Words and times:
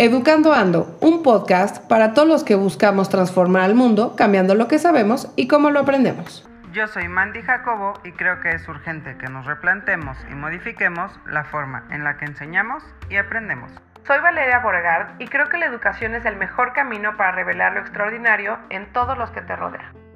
Educando 0.00 0.52
Ando, 0.52 0.96
un 1.00 1.24
podcast 1.24 1.84
para 1.88 2.14
todos 2.14 2.28
los 2.28 2.44
que 2.44 2.54
buscamos 2.54 3.08
transformar 3.08 3.62
al 3.62 3.74
mundo 3.74 4.14
cambiando 4.16 4.54
lo 4.54 4.68
que 4.68 4.78
sabemos 4.78 5.32
y 5.34 5.48
cómo 5.48 5.70
lo 5.70 5.80
aprendemos. 5.80 6.48
Yo 6.72 6.86
soy 6.86 7.08
Mandy 7.08 7.42
Jacobo 7.42 7.94
y 8.04 8.12
creo 8.12 8.38
que 8.38 8.50
es 8.50 8.68
urgente 8.68 9.16
que 9.18 9.28
nos 9.28 9.44
replantemos 9.44 10.16
y 10.30 10.36
modifiquemos 10.36 11.10
la 11.26 11.42
forma 11.42 11.82
en 11.90 12.04
la 12.04 12.16
que 12.16 12.26
enseñamos 12.26 12.84
y 13.10 13.16
aprendemos. 13.16 13.72
Soy 14.06 14.20
Valeria 14.20 14.60
Borgard 14.60 15.20
y 15.20 15.26
creo 15.26 15.48
que 15.48 15.58
la 15.58 15.66
educación 15.66 16.14
es 16.14 16.24
el 16.26 16.36
mejor 16.36 16.74
camino 16.74 17.16
para 17.16 17.32
revelar 17.32 17.72
lo 17.72 17.80
extraordinario 17.80 18.56
en 18.70 18.92
todos 18.92 19.18
los 19.18 19.30
que 19.32 19.40
te 19.40 19.56
rodean. 19.56 20.07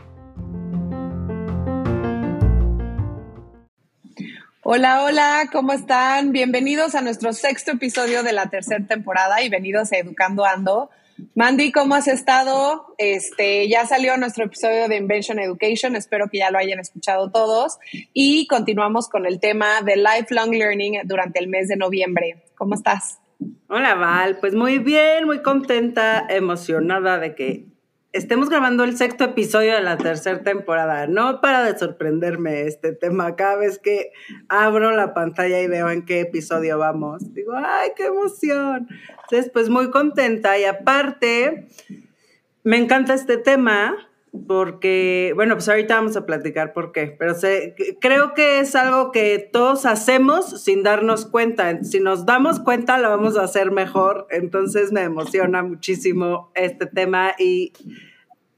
Hola, 4.74 5.02
hola, 5.02 5.50
¿cómo 5.52 5.74
están? 5.74 6.32
Bienvenidos 6.32 6.94
a 6.94 7.02
nuestro 7.02 7.34
sexto 7.34 7.72
episodio 7.72 8.22
de 8.22 8.32
la 8.32 8.48
tercera 8.48 8.82
temporada 8.86 9.42
y 9.42 9.50
venidos 9.50 9.92
a 9.92 9.98
Educando 9.98 10.46
Ando. 10.46 10.88
Mandy, 11.34 11.72
¿cómo 11.72 11.94
has 11.94 12.08
estado? 12.08 12.86
Este, 12.96 13.68
ya 13.68 13.84
salió 13.84 14.16
nuestro 14.16 14.46
episodio 14.46 14.88
de 14.88 14.96
Invention 14.96 15.38
Education, 15.40 15.94
espero 15.94 16.30
que 16.30 16.38
ya 16.38 16.50
lo 16.50 16.56
hayan 16.56 16.80
escuchado 16.80 17.30
todos 17.30 17.76
y 18.14 18.46
continuamos 18.46 19.10
con 19.10 19.26
el 19.26 19.40
tema 19.40 19.82
de 19.82 19.96
lifelong 19.96 20.52
learning 20.52 21.00
durante 21.04 21.38
el 21.38 21.48
mes 21.48 21.68
de 21.68 21.76
noviembre. 21.76 22.42
¿Cómo 22.54 22.74
estás? 22.74 23.18
Hola 23.68 23.94
Val, 23.94 24.38
pues 24.38 24.54
muy 24.54 24.78
bien, 24.78 25.26
muy 25.26 25.42
contenta, 25.42 26.24
emocionada 26.30 27.18
de 27.18 27.34
que 27.34 27.71
estemos 28.12 28.50
grabando 28.50 28.84
el 28.84 28.96
sexto 28.96 29.24
episodio 29.24 29.74
de 29.74 29.80
la 29.80 29.96
tercera 29.96 30.42
temporada. 30.42 31.06
No 31.06 31.40
para 31.40 31.64
de 31.64 31.78
sorprenderme 31.78 32.62
este 32.62 32.92
tema. 32.92 33.36
Cada 33.36 33.56
vez 33.56 33.78
que 33.78 34.12
abro 34.48 34.92
la 34.92 35.14
pantalla 35.14 35.60
y 35.60 35.66
veo 35.66 35.90
en 35.90 36.04
qué 36.04 36.20
episodio 36.20 36.78
vamos, 36.78 37.32
digo, 37.34 37.52
¡ay, 37.56 37.90
qué 37.96 38.06
emoción! 38.06 38.88
Entonces, 39.22 39.50
pues 39.52 39.68
muy 39.68 39.90
contenta. 39.90 40.58
Y 40.58 40.64
aparte, 40.64 41.68
me 42.62 42.76
encanta 42.76 43.14
este 43.14 43.38
tema 43.38 43.96
porque, 44.46 45.32
bueno, 45.34 45.54
pues 45.54 45.68
ahorita 45.68 45.94
vamos 45.94 46.16
a 46.16 46.24
platicar 46.24 46.72
por 46.72 46.90
qué, 46.92 47.06
pero 47.06 47.34
creo 48.00 48.32
que 48.32 48.60
es 48.60 48.74
algo 48.74 49.12
que 49.12 49.38
todos 49.38 49.84
hacemos 49.84 50.62
sin 50.62 50.82
darnos 50.82 51.26
cuenta. 51.26 51.84
Si 51.84 52.00
nos 52.00 52.24
damos 52.24 52.58
cuenta, 52.58 52.96
lo 52.98 53.10
vamos 53.10 53.36
a 53.36 53.42
hacer 53.42 53.70
mejor. 53.70 54.26
Entonces 54.30 54.90
me 54.90 55.02
emociona 55.02 55.62
muchísimo 55.62 56.50
este 56.54 56.86
tema 56.86 57.34
y 57.38 57.72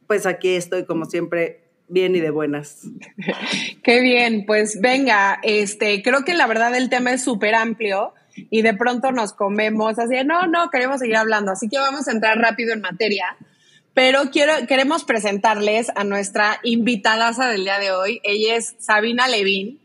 pues 0.06 0.26
aquí 0.26 0.50
estoy 0.50 0.84
como 0.84 1.06
siempre 1.06 1.64
bien 1.88 2.14
y 2.14 2.20
de 2.20 2.30
buenas. 2.30 2.82
Qué 3.82 4.00
bien, 4.00 4.46
pues 4.46 4.80
venga, 4.80 5.40
este, 5.42 6.02
creo 6.02 6.24
que 6.24 6.34
la 6.34 6.46
verdad 6.46 6.74
el 6.76 6.88
tema 6.88 7.12
es 7.12 7.24
súper 7.24 7.54
amplio 7.56 8.14
y 8.36 8.62
de 8.62 8.74
pronto 8.74 9.10
nos 9.10 9.32
comemos 9.32 9.98
así, 9.98 10.14
no, 10.24 10.46
no, 10.46 10.70
queremos 10.70 11.00
seguir 11.00 11.16
hablando, 11.16 11.52
así 11.52 11.68
que 11.68 11.78
vamos 11.78 12.06
a 12.08 12.12
entrar 12.12 12.38
rápido 12.38 12.72
en 12.72 12.80
materia. 12.80 13.36
Pero 13.94 14.30
quiero, 14.32 14.52
queremos 14.66 15.04
presentarles 15.04 15.92
a 15.94 16.02
nuestra 16.02 16.58
invitada 16.64 17.30
del 17.30 17.62
día 17.62 17.78
de 17.78 17.92
hoy. 17.92 18.20
Ella 18.24 18.56
es 18.56 18.74
Sabina 18.80 19.28
Levin. 19.28 19.80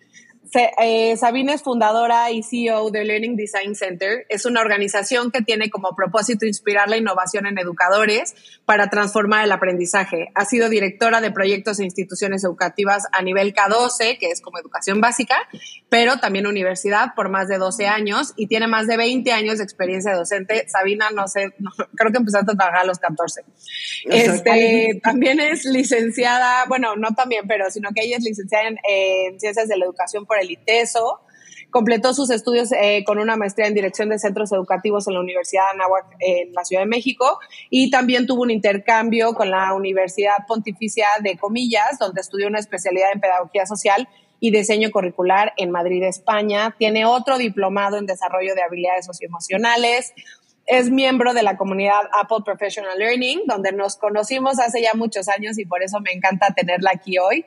Eh, 0.53 1.16
Sabina 1.17 1.53
es 1.53 1.61
fundadora 1.61 2.31
y 2.31 2.42
CEO 2.42 2.89
de 2.89 3.05
Learning 3.05 3.36
Design 3.36 3.75
Center. 3.75 4.25
Es 4.30 4.45
una 4.45 4.61
organización 4.61 5.31
que 5.31 5.42
tiene 5.42 5.69
como 5.69 5.95
propósito 5.95 6.45
inspirar 6.45 6.89
la 6.89 6.97
innovación 6.97 7.45
en 7.45 7.58
educadores 7.59 8.33
para 8.66 8.89
transformar 8.89 9.45
el 9.45 9.52
aprendizaje. 9.52 10.31
Ha 10.33 10.45
sido 10.45 10.70
directora 10.70 11.22
de 11.22 11.31
proyectos 11.31 11.80
e 11.80 11.83
instituciones 11.83 12.44
educativas 12.44 13.03
a 13.11 13.22
nivel 13.22 13.53
K12, 13.53 14.17
que 14.17 14.31
es 14.31 14.42
como 14.42 14.58
educación 14.58 15.02
básica, 15.02 15.36
pero 15.89 16.17
también 16.17 16.47
universidad 16.47 17.14
por 17.16 17.30
más 17.30 17.47
de 17.47 17.58
12 17.58 17.88
años 17.88 18.33
y 18.36 18.47
tiene 18.47 18.67
más 18.67 18.88
de 18.88 18.97
20 18.97 19.31
años 19.31 19.59
de 19.59 19.64
experiencia 19.64 20.16
docente. 20.16 20.67
Sabina, 20.67 21.09
no 21.11 21.27
sé, 21.27 21.53
creo 21.95 22.11
que 22.11 22.17
empezaste 22.17 22.52
a 22.52 22.55
trabajar 22.55 22.81
a 22.81 22.86
los 22.86 22.97
14. 22.97 23.44
Este, 24.05 24.99
también 25.04 25.39
es 25.39 25.65
licenciada, 25.65 26.65
bueno, 26.67 26.95
no 26.95 27.14
también, 27.14 27.48
pero 27.48 27.70
sino 27.70 27.89
que 27.93 28.04
ella 28.04 28.17
es 28.17 28.23
licenciada 28.23 28.67
en, 28.67 28.77
en 28.88 29.39
Ciencias 29.39 29.67
de 29.67 29.77
la 29.77 29.86
Educación 29.86 30.26
por 30.26 30.39
el 30.39 30.52
ITESO. 30.52 31.22
Completó 31.72 32.14
sus 32.14 32.32
estudios 32.32 32.72
eh, 32.72 33.04
con 33.05 33.20
una 33.20 33.36
maestría 33.36 33.67
en 33.67 33.76
dirección 33.76 34.10
de 34.10 34.17
centros 34.17 34.52
educativos 34.52 35.08
en 35.08 35.14
la 35.14 35.20
Universidad 35.20 35.64
de 35.66 35.82
Anáhuac 35.82 36.05
en 36.20 36.54
la 36.54 36.66
Ciudad 36.66 36.82
de 36.82 36.88
México 36.88 37.39
y 37.70 37.92
también 37.92 38.26
tuvo 38.26 38.42
un 38.42 38.50
intercambio 38.50 39.33
con 39.33 39.52
la 39.52 39.73
Universidad 39.73 40.33
Pontificia 40.48 41.05
de 41.22 41.38
Comillas, 41.38 42.00
donde 42.00 42.22
estudió 42.22 42.48
una 42.48 42.60
especialidad 42.60 43.11
en 43.14 43.20
pedagogía 43.20 43.67
social 43.67 44.08
y 44.39 44.52
diseño 44.52 44.89
curricular 44.92 45.54
en 45.58 45.70
Madrid, 45.70 46.04
España. 46.04 46.76
Tiene 46.77 47.06
otro 47.06 47.38
diplomado 47.38 47.98
en 47.98 48.06
desarrollo 48.06 48.56
de 48.56 48.64
habilidades 48.64 49.06
socioemocionales, 49.06 50.14
es 50.70 50.92
miembro 50.92 51.34
de 51.34 51.42
la 51.42 51.58
comunidad 51.58 52.02
Apple 52.22 52.44
Professional 52.46 52.98
Learning, 52.98 53.42
donde 53.48 53.72
nos 53.72 53.98
conocimos 53.98 54.60
hace 54.60 54.84
ya 54.84 54.94
muchos 54.94 55.28
años 55.28 55.58
y 55.58 55.66
por 55.66 55.82
eso 55.82 56.00
me 56.00 56.12
encanta 56.12 56.54
tenerla 56.56 56.92
aquí 56.94 57.18
hoy. 57.18 57.44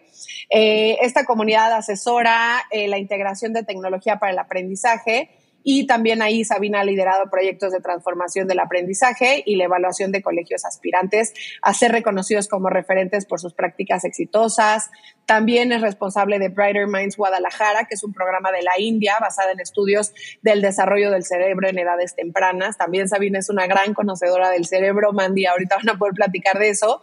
Eh, 0.51 0.99
esta 1.03 1.25
comunidad 1.25 1.73
asesora 1.73 2.65
eh, 2.73 2.89
la 2.89 2.99
integración 2.99 3.53
de 3.53 3.63
tecnología 3.63 4.19
para 4.19 4.33
el 4.33 4.39
aprendizaje 4.41 5.31
y 5.65 5.87
también 5.87 6.23
ahí 6.23 6.45
Sabina 6.45 6.81
ha 6.81 6.85
liderado 6.85 7.31
proyectos 7.31 7.73
de 7.73 7.81
transformación 7.81 8.49
del 8.49 8.61
aprendizaje 8.61 9.43
y 9.45 9.57
la 9.57 9.65
evaluación 9.65 10.13
de 10.13 10.23
colegios 10.23 10.65
aspirantes 10.65 11.35
a 11.63 11.75
ser 11.75 11.93
reconocidos 11.93 12.49
como 12.49 12.69
referentes 12.69 13.27
por 13.27 13.41
sus 13.41 13.55
prácticas 13.55 14.05
exitosas. 14.05 14.91
También 15.27 15.73
es 15.73 15.81
responsable 15.81 16.39
de 16.39 16.49
Brighter 16.49 16.89
Minds 16.89 17.17
Guadalajara, 17.17 17.85
que 17.85 17.95
es 17.95 18.05
un 18.05 18.13
programa 18.13 18.51
de 18.51 18.63
la 18.63 18.79
India 18.79 19.15
basado 19.21 19.51
en 19.51 19.61
estudios 19.61 20.13
del 20.43 20.61
desarrollo 20.61 21.11
del 21.11 21.25
cerebro 21.25 21.69
en 21.69 21.79
edades 21.79 22.15
tempranas. 22.15 22.77
También 22.77 23.09
Sabina 23.09 23.39
es 23.39 23.49
una 23.49 23.67
gran 23.67 23.95
conocedora 23.95 24.51
del 24.51 24.67
cerebro. 24.67 25.13
Mandy, 25.13 25.47
ahorita 25.47 25.77
van 25.77 25.91
a 25.91 25.99
poder 25.99 26.15
platicar 26.15 26.59
de 26.59 26.71
eso 26.71 27.01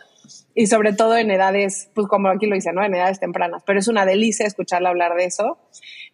y 0.55 0.67
sobre 0.67 0.93
todo 0.93 1.17
en 1.17 1.31
edades, 1.31 1.89
pues 1.93 2.07
como 2.07 2.29
aquí 2.29 2.45
lo 2.45 2.55
dice, 2.55 2.73
¿no? 2.73 2.83
En 2.83 2.93
edades 2.93 3.19
tempranas, 3.19 3.63
pero 3.65 3.79
es 3.79 3.87
una 3.87 4.05
delicia 4.05 4.45
escucharla 4.45 4.89
hablar 4.89 5.15
de 5.15 5.25
eso. 5.25 5.57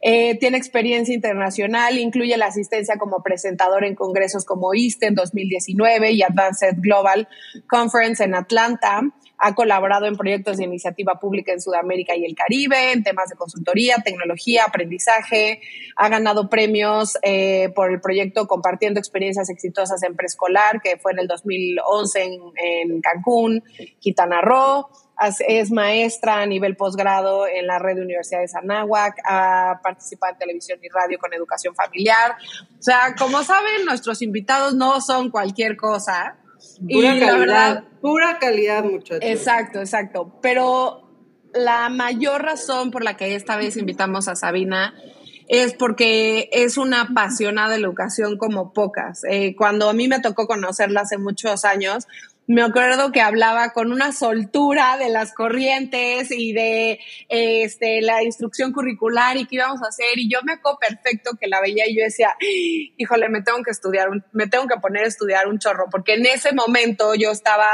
Eh, 0.01 0.37
tiene 0.39 0.57
experiencia 0.57 1.13
internacional, 1.15 1.97
incluye 1.97 2.35
la 2.37 2.47
asistencia 2.47 2.97
como 2.97 3.23
presentador 3.23 3.83
en 3.85 3.95
congresos 3.95 4.45
como 4.45 4.73
ISTE 4.73 5.07
en 5.07 5.15
2019 5.15 6.11
y 6.11 6.23
Advanced 6.23 6.75
Global 6.77 7.27
Conference 7.67 8.23
en 8.23 8.35
Atlanta. 8.35 9.01
Ha 9.45 9.53
colaborado 9.53 10.07
en 10.07 10.15
proyectos 10.15 10.57
de 10.57 10.63
iniciativa 10.63 11.19
pública 11.19 11.51
en 11.51 11.61
Sudamérica 11.61 12.15
y 12.15 12.25
el 12.25 12.33
Caribe, 12.33 12.93
en 12.93 13.03
temas 13.03 13.29
de 13.29 13.35
consultoría, 13.35 13.97
tecnología, 14.03 14.63
aprendizaje. 14.65 15.61
Ha 15.97 16.09
ganado 16.09 16.49
premios 16.49 17.15
eh, 17.21 17.69
por 17.75 17.91
el 17.91 18.01
proyecto 18.01 18.47
Compartiendo 18.47 18.99
Experiencias 18.99 19.51
Exitosas 19.51 20.01
en 20.01 20.15
Preescolar, 20.15 20.81
que 20.81 20.97
fue 20.97 21.11
en 21.11 21.19
el 21.19 21.27
2011 21.27 22.23
en, 22.23 23.01
Cancún, 23.01 23.63
Quintana 23.99 24.41
Roo 24.41 24.89
es 25.47 25.71
maestra 25.71 26.41
a 26.41 26.45
nivel 26.45 26.75
posgrado 26.75 27.47
en 27.47 27.67
la 27.67 27.79
red 27.79 27.95
de 27.95 28.01
universidades 28.01 28.55
Anáhuac, 28.55 29.15
ha 29.25 29.79
participado 29.81 30.33
en 30.33 30.39
televisión 30.39 30.79
y 30.81 30.89
radio 30.89 31.17
con 31.19 31.33
educación 31.33 31.73
familiar. 31.75 32.35
O 32.77 32.81
sea, 32.81 33.15
como 33.17 33.43
saben, 33.43 33.85
nuestros 33.85 34.21
invitados 34.21 34.73
no 34.73 34.99
son 35.01 35.29
cualquier 35.29 35.77
cosa. 35.77 36.35
Pura 36.79 37.19
calidad, 37.19 37.83
pura 38.01 38.39
calidad, 38.39 38.83
muchachos. 38.83 39.19
Exacto, 39.21 39.79
exacto. 39.79 40.39
Pero 40.41 41.09
la 41.53 41.89
mayor 41.89 42.43
razón 42.43 42.91
por 42.91 43.03
la 43.03 43.17
que 43.17 43.35
esta 43.35 43.55
vez 43.55 43.77
invitamos 43.77 44.27
a 44.27 44.35
Sabina 44.35 44.93
es 45.47 45.73
porque 45.73 46.49
es 46.51 46.77
una 46.77 47.01
apasionada 47.01 47.69
de 47.69 47.79
la 47.79 47.87
educación 47.87 48.37
como 48.37 48.73
pocas. 48.73 49.23
Eh, 49.29 49.55
cuando 49.55 49.89
a 49.89 49.93
mí 49.93 50.07
me 50.07 50.19
tocó 50.19 50.47
conocerla 50.47 51.01
hace 51.01 51.17
muchos 51.17 51.65
años, 51.65 52.07
me 52.47 52.61
acuerdo 52.61 53.11
que 53.11 53.21
hablaba 53.21 53.73
con 53.73 53.91
una 53.91 54.11
soltura 54.11 54.97
de 54.97 55.09
las 55.09 55.33
corrientes 55.33 56.29
y 56.31 56.53
de 56.53 56.99
este, 57.27 58.01
la 58.01 58.23
instrucción 58.23 58.71
curricular 58.71 59.35
y 59.37 59.47
qué 59.47 59.55
íbamos 59.55 59.81
a 59.81 59.87
hacer. 59.87 60.17
Y 60.17 60.29
yo 60.29 60.39
me 60.43 60.53
acuerdo 60.53 60.77
perfecto 60.79 61.31
que 61.39 61.47
la 61.47 61.59
veía 61.59 61.87
y 61.87 61.97
yo 61.97 62.03
decía, 62.03 62.35
híjole, 62.97 63.29
me 63.29 63.41
tengo 63.41 63.63
que 63.63 63.71
estudiar, 63.71 64.09
me 64.31 64.47
tengo 64.47 64.67
que 64.67 64.79
poner 64.79 65.05
a 65.05 65.07
estudiar 65.07 65.47
un 65.47 65.57
chorro, 65.57 65.85
porque 65.89 66.13
en 66.13 66.25
ese 66.27 66.53
momento 66.53 67.15
yo 67.15 67.31
estaba 67.31 67.67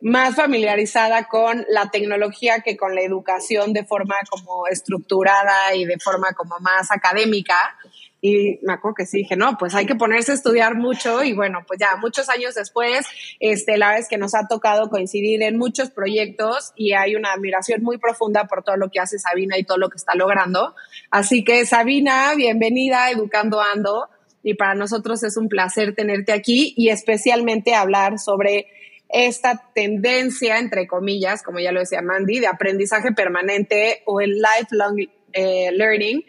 más 0.00 0.34
familiarizada 0.34 1.28
con 1.28 1.64
la 1.68 1.90
tecnología 1.90 2.60
que 2.60 2.76
con 2.76 2.96
la 2.96 3.02
educación 3.02 3.72
de 3.72 3.84
forma 3.84 4.16
como 4.28 4.66
estructurada 4.66 5.76
y 5.76 5.84
de 5.84 5.98
forma 6.00 6.32
como 6.32 6.58
más 6.58 6.90
académica. 6.90 7.78
Y 8.24 8.60
me 8.62 8.74
acuerdo 8.74 8.94
que 8.94 9.06
sí, 9.06 9.18
dije, 9.18 9.34
no, 9.34 9.56
pues 9.58 9.74
hay 9.74 9.84
que 9.84 9.96
ponerse 9.96 10.30
a 10.30 10.36
estudiar 10.36 10.76
mucho 10.76 11.24
y 11.24 11.32
bueno, 11.32 11.64
pues 11.66 11.80
ya 11.80 11.96
muchos 11.96 12.28
años 12.28 12.54
después, 12.54 13.04
este, 13.40 13.76
la 13.76 13.90
vez 13.90 14.06
que 14.08 14.16
nos 14.16 14.36
ha 14.36 14.46
tocado 14.46 14.88
coincidir 14.90 15.42
en 15.42 15.58
muchos 15.58 15.90
proyectos 15.90 16.70
y 16.76 16.92
hay 16.92 17.16
una 17.16 17.32
admiración 17.32 17.82
muy 17.82 17.98
profunda 17.98 18.44
por 18.46 18.62
todo 18.62 18.76
lo 18.76 18.90
que 18.90 19.00
hace 19.00 19.18
Sabina 19.18 19.58
y 19.58 19.64
todo 19.64 19.76
lo 19.76 19.90
que 19.90 19.96
está 19.96 20.14
logrando. 20.14 20.76
Así 21.10 21.42
que 21.42 21.66
Sabina, 21.66 22.32
bienvenida 22.36 23.10
Educando 23.10 23.60
Ando 23.60 24.08
y 24.44 24.54
para 24.54 24.76
nosotros 24.76 25.24
es 25.24 25.36
un 25.36 25.48
placer 25.48 25.96
tenerte 25.96 26.30
aquí 26.30 26.74
y 26.76 26.90
especialmente 26.90 27.74
hablar 27.74 28.20
sobre 28.20 28.68
esta 29.08 29.68
tendencia, 29.74 30.60
entre 30.60 30.86
comillas, 30.86 31.42
como 31.42 31.58
ya 31.58 31.72
lo 31.72 31.80
decía 31.80 32.02
Mandy, 32.02 32.38
de 32.38 32.46
aprendizaje 32.46 33.10
permanente 33.10 34.02
o 34.06 34.20
el 34.20 34.40
lifelong 34.40 35.08
eh, 35.32 35.72
learning 35.72 36.22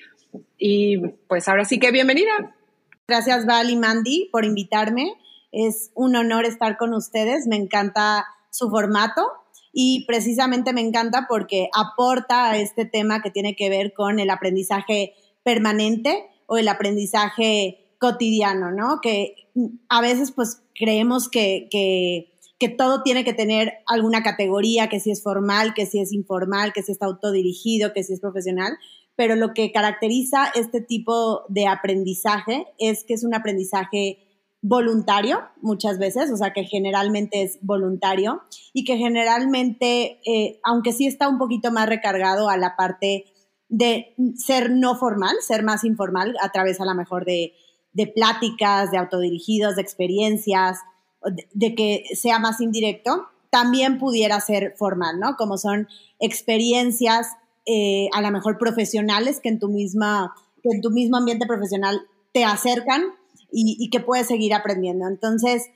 Y 0.57 0.97
pues 1.27 1.47
ahora 1.47 1.65
sí 1.65 1.79
que 1.79 1.91
bienvenida. 1.91 2.55
Gracias 3.07 3.45
Val 3.45 3.69
y 3.69 3.75
Mandy 3.75 4.29
por 4.31 4.45
invitarme. 4.45 5.13
Es 5.51 5.91
un 5.93 6.15
honor 6.15 6.45
estar 6.45 6.77
con 6.77 6.93
ustedes. 6.93 7.47
Me 7.47 7.55
encanta 7.55 8.25
su 8.49 8.69
formato 8.69 9.21
y 9.71 10.05
precisamente 10.05 10.71
me 10.71 10.81
encanta 10.81 11.25
porque 11.27 11.69
aporta 11.73 12.51
a 12.51 12.57
este 12.57 12.85
tema 12.85 13.21
que 13.21 13.31
tiene 13.31 13.55
que 13.55 13.69
ver 13.69 13.93
con 13.93 14.19
el 14.19 14.29
aprendizaje 14.29 15.15
permanente 15.43 16.29
o 16.45 16.57
el 16.57 16.67
aprendizaje 16.67 17.83
cotidiano, 17.99 18.71
¿no? 18.71 18.99
Que 19.01 19.35
a 19.89 20.01
veces 20.01 20.31
pues 20.31 20.61
creemos 20.75 21.29
que, 21.29 21.67
que, 21.71 22.29
todo 22.77 23.03
tiene 23.03 23.25
que 23.25 23.33
tener 23.33 23.73
alguna 23.87 24.23
categoría, 24.23 24.87
que 24.87 25.01
si 25.01 25.11
es 25.11 25.21
formal, 25.21 25.73
que 25.73 25.85
si 25.85 25.99
es 25.99 26.13
informal, 26.13 26.71
que 26.71 26.81
si 26.81 26.93
está 26.93 27.07
autodirigido, 27.07 27.91
que 27.91 28.05
si 28.05 28.13
es 28.13 28.21
profesional, 28.21 28.77
pero 29.15 29.35
lo 29.35 29.53
que 29.53 29.71
caracteriza 29.71 30.51
este 30.55 30.81
tipo 30.81 31.43
de 31.49 31.67
aprendizaje 31.67 32.67
es 32.79 33.03
que 33.03 33.13
es 33.13 33.23
un 33.23 33.35
aprendizaje 33.35 34.19
voluntario 34.61 35.41
muchas 35.61 35.99
veces, 35.99 36.31
o 36.31 36.37
sea 36.37 36.53
que 36.53 36.63
generalmente 36.63 37.43
es 37.43 37.59
voluntario 37.61 38.41
y 38.71 38.85
que 38.85 38.97
generalmente, 38.97 40.21
eh, 40.25 40.59
aunque 40.63 40.93
sí 40.93 41.05
está 41.05 41.27
un 41.27 41.37
poquito 41.37 41.69
más 41.71 41.87
recargado 41.87 42.49
a 42.49 42.55
la 42.55 42.77
parte 42.77 43.25
de 43.67 44.15
ser 44.37 44.71
no 44.71 44.95
formal, 44.95 45.35
ser 45.41 45.63
más 45.63 45.83
informal 45.83 46.35
a 46.41 46.49
través 46.51 46.79
a 46.79 46.85
lo 46.85 46.95
mejor 46.95 47.25
de, 47.25 47.53
pláticas, 48.15 48.89
de 48.91 48.97
autodirigidos, 48.97 49.75
de 49.75 49.81
experiencias, 49.81 50.79
de, 51.53 51.75
que 51.75 52.05
sea 52.15 52.39
más 52.39 52.61
indirecto, 52.61 53.27
también 53.49 53.97
pudiera 53.99 54.39
ser 54.39 54.75
formal, 54.77 55.19
¿no? 55.19 55.35
Como 55.35 55.57
son 55.57 55.87
experiencias 56.19 57.27
eh, 57.65 58.07
a 58.13 58.21
lo 58.21 58.31
mejor 58.31 58.57
profesionales 58.57 59.39
que 59.41 59.49
en 59.49 59.59
tu 59.59 59.69
misma, 59.69 60.33
que 60.61 60.69
en 60.75 60.81
tu 60.81 60.91
mismo 60.91 61.17
ambiente 61.17 61.45
profesional 61.45 62.01
te 62.33 62.43
acercan 62.43 63.03
y, 63.51 63.77
y 63.79 63.89
que 63.89 63.99
puedes 63.99 64.27
seguir 64.27 64.53
aprendiendo. 64.53 65.07
Entonces, 65.07 65.69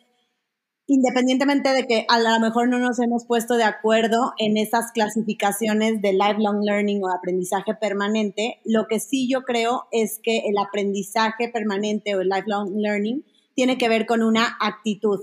independientemente 0.88 1.74
de 1.74 1.86
que 1.86 2.06
a 2.08 2.18
lo 2.20 2.40
mejor 2.40 2.70
no 2.70 2.80
nos 2.80 3.00
hemos 3.00 3.26
puesto 3.26 3.58
de 3.58 3.66
acuerdo 3.66 4.34
en 4.38 4.58
esas 4.58 4.92
clasificaciones 4.94 6.02
de 6.02 6.14
lifelong 6.14 6.64
learning 6.64 7.04
o 7.04 7.10
aprendizaje 7.10 7.76
permanente, 7.76 8.60
lo 8.64 8.88
que 8.88 9.00
sí 9.00 9.28
yo 9.30 9.44
creo 9.44 9.84
es 9.92 10.20
que 10.24 10.44
el 10.48 10.58
aprendizaje 10.58 11.50
permanente 11.50 12.16
o 12.16 12.22
el 12.22 12.30
lifelong 12.30 12.78
learning 12.78 13.26
tiene 13.54 13.78
que 13.78 13.90
ver 13.90 14.06
con 14.06 14.24
una 14.24 14.58
actitud. 14.62 15.20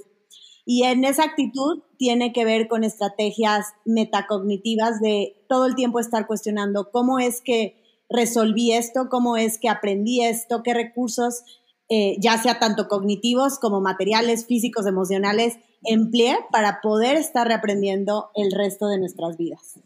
Y 0.66 0.84
en 0.84 1.04
esa 1.04 1.24
actitud 1.24 1.82
tiene 2.04 2.34
que 2.34 2.44
ver 2.44 2.68
con 2.68 2.84
estrategias 2.84 3.72
metacognitivas 3.86 5.00
de 5.00 5.42
todo 5.48 5.64
el 5.64 5.74
tiempo 5.74 6.00
estar 6.00 6.26
cuestionando 6.26 6.90
cómo 6.90 7.18
es 7.18 7.40
que 7.40 7.82
resolví 8.10 8.72
esto, 8.72 9.08
cómo 9.10 9.38
es 9.38 9.56
que 9.56 9.70
aprendí 9.70 10.22
esto, 10.22 10.62
qué 10.62 10.74
recursos 10.74 11.42
eh, 11.88 12.16
ya 12.18 12.36
sea 12.36 12.58
tanto 12.58 12.88
cognitivos 12.88 13.58
como 13.58 13.80
materiales, 13.80 14.44
físicos, 14.44 14.86
emocionales, 14.86 15.54
emplee 15.82 16.36
para 16.52 16.82
poder 16.82 17.16
estar 17.16 17.46
reaprendiendo 17.46 18.30
el 18.34 18.52
resto 18.52 18.88
de 18.88 18.98
nuestras 18.98 19.38
vidas. 19.38 19.80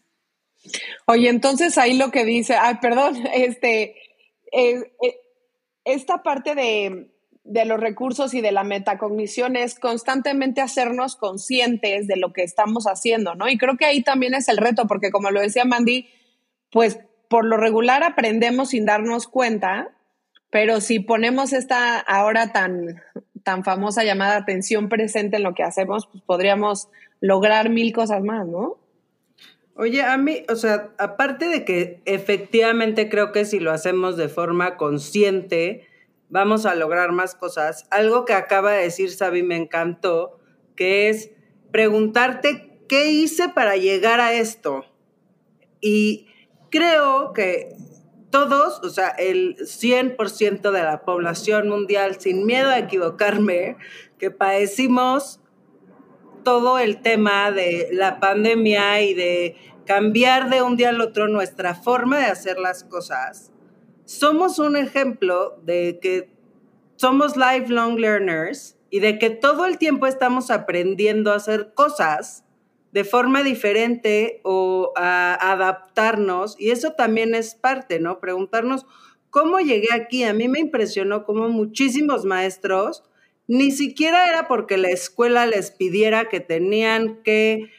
Oye, 1.06 1.28
entonces 1.28 1.78
ahí 1.78 1.96
lo 1.96 2.10
que 2.10 2.24
dice, 2.24 2.56
ay, 2.56 2.78
perdón, 2.82 3.14
este, 3.32 3.94
eh, 4.50 4.92
eh, 5.02 5.20
esta 5.84 6.24
parte 6.24 6.56
de, 6.56 7.12
de 7.48 7.64
los 7.64 7.80
recursos 7.80 8.34
y 8.34 8.40
de 8.40 8.52
la 8.52 8.64
metacognición 8.64 9.56
es 9.56 9.78
constantemente 9.78 10.60
hacernos 10.60 11.16
conscientes 11.16 12.06
de 12.06 12.16
lo 12.16 12.32
que 12.32 12.42
estamos 12.42 12.84
haciendo, 12.84 13.34
¿no? 13.34 13.48
Y 13.48 13.58
creo 13.58 13.76
que 13.76 13.86
ahí 13.86 14.02
también 14.02 14.34
es 14.34 14.48
el 14.48 14.58
reto, 14.58 14.86
porque 14.86 15.10
como 15.10 15.30
lo 15.30 15.40
decía 15.40 15.64
Mandy, 15.64 16.08
pues 16.70 17.00
por 17.28 17.44
lo 17.44 17.56
regular 17.56 18.02
aprendemos 18.02 18.70
sin 18.70 18.84
darnos 18.84 19.28
cuenta 19.28 19.94
pero 20.50 20.80
si 20.80 21.00
ponemos 21.00 21.52
esta 21.52 21.98
ahora 21.98 22.52
tan, 22.52 23.02
tan 23.42 23.64
famosa 23.64 24.04
llamada 24.04 24.36
atención 24.36 24.88
presente 24.88 25.36
en 25.36 25.42
lo 25.42 25.54
que 25.54 25.62
hacemos, 25.62 26.08
pues 26.10 26.22
podríamos 26.24 26.88
lograr 27.20 27.68
mil 27.68 27.92
cosas 27.92 28.22
más, 28.22 28.46
¿no? 28.46 28.78
Oye, 29.74 30.02
a 30.02 30.16
mí, 30.16 30.42
o 30.48 30.56
sea, 30.56 30.90
aparte 30.98 31.48
de 31.48 31.64
que 31.64 32.00
efectivamente 32.04 33.08
creo 33.08 33.30
que 33.30 33.44
si 33.44 33.60
lo 33.60 33.70
hacemos 33.70 34.16
de 34.16 34.28
forma 34.28 34.76
consciente, 34.76 35.86
vamos 36.28 36.66
a 36.66 36.74
lograr 36.74 37.12
más 37.12 37.34
cosas. 37.34 37.86
Algo 37.90 38.24
que 38.24 38.34
acaba 38.34 38.72
de 38.72 38.82
decir 38.82 39.10
Sabi 39.10 39.42
me 39.42 39.56
encantó, 39.56 40.38
que 40.76 41.08
es 41.08 41.30
preguntarte 41.70 42.80
qué 42.88 43.10
hice 43.10 43.48
para 43.48 43.76
llegar 43.76 44.20
a 44.20 44.32
esto. 44.32 44.84
Y 45.80 46.26
creo 46.70 47.32
que 47.32 47.76
todos, 48.30 48.80
o 48.82 48.90
sea, 48.90 49.08
el 49.08 49.56
100% 49.56 50.70
de 50.70 50.82
la 50.82 51.02
población 51.02 51.68
mundial, 51.68 52.20
sin 52.20 52.44
miedo 52.44 52.70
a 52.70 52.78
equivocarme, 52.78 53.76
que 54.18 54.30
padecimos 54.30 55.40
todo 56.44 56.78
el 56.78 57.00
tema 57.00 57.50
de 57.50 57.88
la 57.92 58.20
pandemia 58.20 59.00
y 59.02 59.14
de 59.14 59.56
cambiar 59.86 60.50
de 60.50 60.62
un 60.62 60.76
día 60.76 60.90
al 60.90 61.00
otro 61.00 61.28
nuestra 61.28 61.74
forma 61.74 62.18
de 62.18 62.26
hacer 62.26 62.58
las 62.58 62.84
cosas, 62.84 63.52
somos 64.08 64.58
un 64.58 64.74
ejemplo 64.74 65.60
de 65.64 65.98
que 66.00 66.30
somos 66.96 67.36
lifelong 67.36 67.98
learners 67.98 68.78
y 68.88 69.00
de 69.00 69.18
que 69.18 69.28
todo 69.28 69.66
el 69.66 69.76
tiempo 69.76 70.06
estamos 70.06 70.50
aprendiendo 70.50 71.30
a 71.30 71.36
hacer 71.36 71.74
cosas 71.74 72.42
de 72.90 73.04
forma 73.04 73.42
diferente 73.42 74.40
o 74.44 74.94
a 74.96 75.34
adaptarnos. 75.52 76.56
Y 76.58 76.70
eso 76.70 76.92
también 76.92 77.34
es 77.34 77.54
parte, 77.54 78.00
¿no? 78.00 78.18
Preguntarnos 78.18 78.86
cómo 79.28 79.60
llegué 79.60 79.92
aquí. 79.92 80.24
A 80.24 80.32
mí 80.32 80.48
me 80.48 80.60
impresionó 80.60 81.26
cómo 81.26 81.50
muchísimos 81.50 82.24
maestros, 82.24 83.04
ni 83.46 83.72
siquiera 83.72 84.26
era 84.26 84.48
porque 84.48 84.78
la 84.78 84.88
escuela 84.88 85.44
les 85.44 85.70
pidiera 85.70 86.30
que 86.30 86.40
tenían 86.40 87.22
que 87.22 87.70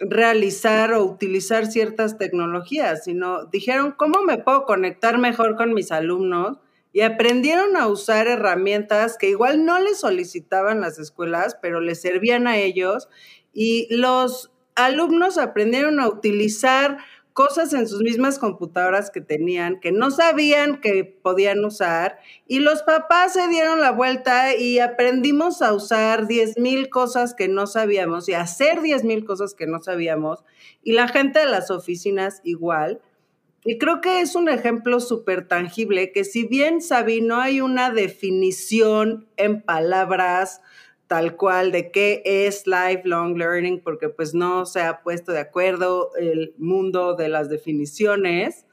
realizar 0.00 0.92
o 0.92 1.04
utilizar 1.04 1.66
ciertas 1.66 2.18
tecnologías, 2.18 3.04
sino 3.04 3.46
dijeron, 3.46 3.92
¿cómo 3.96 4.22
me 4.22 4.38
puedo 4.38 4.64
conectar 4.64 5.18
mejor 5.18 5.56
con 5.56 5.74
mis 5.74 5.92
alumnos? 5.92 6.58
Y 6.92 7.02
aprendieron 7.02 7.76
a 7.76 7.86
usar 7.86 8.28
herramientas 8.28 9.18
que 9.18 9.28
igual 9.28 9.64
no 9.64 9.78
les 9.80 10.00
solicitaban 10.00 10.80
las 10.80 10.98
escuelas, 10.98 11.58
pero 11.60 11.80
les 11.80 12.00
servían 12.00 12.46
a 12.46 12.56
ellos 12.58 13.08
y 13.52 13.88
los 13.90 14.52
alumnos 14.74 15.38
aprendieron 15.38 16.00
a 16.00 16.08
utilizar 16.08 16.98
cosas 17.38 17.72
en 17.72 17.86
sus 17.86 18.02
mismas 18.02 18.36
computadoras 18.36 19.12
que 19.12 19.20
tenían, 19.20 19.78
que 19.78 19.92
no 19.92 20.10
sabían 20.10 20.80
que 20.80 21.04
podían 21.04 21.64
usar, 21.64 22.18
y 22.48 22.58
los 22.58 22.82
papás 22.82 23.34
se 23.34 23.46
dieron 23.46 23.80
la 23.80 23.92
vuelta 23.92 24.56
y 24.56 24.80
aprendimos 24.80 25.62
a 25.62 25.72
usar 25.72 26.26
10 26.26 26.58
mil 26.58 26.88
cosas 26.88 27.34
que 27.34 27.46
no 27.46 27.68
sabíamos 27.68 28.28
y 28.28 28.32
a 28.32 28.40
hacer 28.40 28.82
10 28.82 29.04
mil 29.04 29.24
cosas 29.24 29.54
que 29.54 29.68
no 29.68 29.80
sabíamos, 29.80 30.42
y 30.82 30.94
la 30.94 31.06
gente 31.06 31.38
de 31.38 31.46
las 31.46 31.70
oficinas 31.70 32.40
igual. 32.42 33.00
Y 33.64 33.78
creo 33.78 34.00
que 34.00 34.20
es 34.20 34.34
un 34.34 34.48
ejemplo 34.48 34.98
súper 34.98 35.46
tangible 35.46 36.10
que 36.10 36.24
si 36.24 36.44
bien, 36.44 36.80
Sabi, 36.80 37.20
no 37.20 37.40
hay 37.40 37.60
una 37.60 37.92
definición 37.92 39.28
en 39.36 39.62
palabras, 39.62 40.60
tal 41.08 41.36
cual 41.36 41.72
de 41.72 41.90
qué 41.90 42.22
es 42.24 42.66
lifelong 42.66 43.36
learning, 43.36 43.80
porque 43.82 44.10
pues 44.10 44.34
no 44.34 44.66
se 44.66 44.82
ha 44.82 45.02
puesto 45.02 45.32
de 45.32 45.40
acuerdo 45.40 46.10
el 46.16 46.54
mundo 46.58 47.14
de 47.14 47.28
las 47.28 47.48
definiciones, 47.48 48.66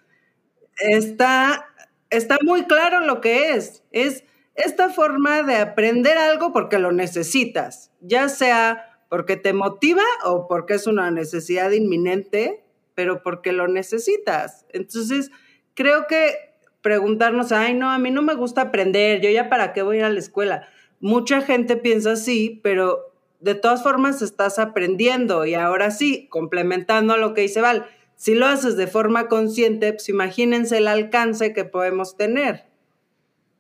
está, 0.77 1.65
está 2.09 2.37
muy 2.43 2.65
claro 2.65 2.99
lo 2.99 3.21
que 3.21 3.53
es. 3.53 3.83
Es 3.91 4.25
esta 4.53 4.89
forma 4.89 5.43
de 5.43 5.55
aprender 5.55 6.17
algo 6.17 6.51
porque 6.51 6.77
lo 6.77 6.91
necesitas, 6.91 7.91
ya 8.01 8.27
sea 8.27 8.91
porque 9.09 9.37
te 9.37 9.53
motiva 9.53 10.03
o 10.25 10.47
porque 10.47 10.73
es 10.73 10.87
una 10.87 11.11
necesidad 11.11 11.71
inminente, 11.71 12.65
pero 12.95 13.23
porque 13.23 13.53
lo 13.53 13.69
necesitas. 13.69 14.65
Entonces, 14.73 15.31
creo 15.73 16.05
que 16.07 16.33
preguntarnos, 16.81 17.53
ay, 17.53 17.73
no, 17.75 17.89
a 17.89 17.97
mí 17.97 18.11
no 18.11 18.21
me 18.21 18.33
gusta 18.33 18.61
aprender, 18.61 19.21
yo 19.21 19.29
ya 19.29 19.47
para 19.47 19.71
qué 19.71 19.83
voy 19.83 19.97
a 19.97 19.99
ir 19.99 20.05
a 20.05 20.09
la 20.09 20.19
escuela 20.19 20.67
Mucha 21.05 21.41
gente 21.41 21.77
piensa 21.77 22.13
así, 22.13 22.59
pero 22.63 23.13
de 23.39 23.53
todas 23.53 23.83
formas 23.83 24.23
estás 24.23 24.57
aprendiendo 24.57 25.45
y 25.45 25.53
ahora 25.53 25.91
sí, 25.91 26.27
complementando 26.29 27.15
lo 27.15 27.35
que 27.35 27.41
dice 27.41 27.61
Val, 27.61 27.85
si 28.15 28.33
lo 28.33 28.47
haces 28.47 28.75
de 28.75 28.87
forma 28.87 29.27
consciente, 29.27 29.93
pues 29.93 30.09
imagínense 30.09 30.79
el 30.79 30.87
alcance 30.87 31.53
que 31.53 31.63
podemos 31.63 32.17
tener. 32.17 32.65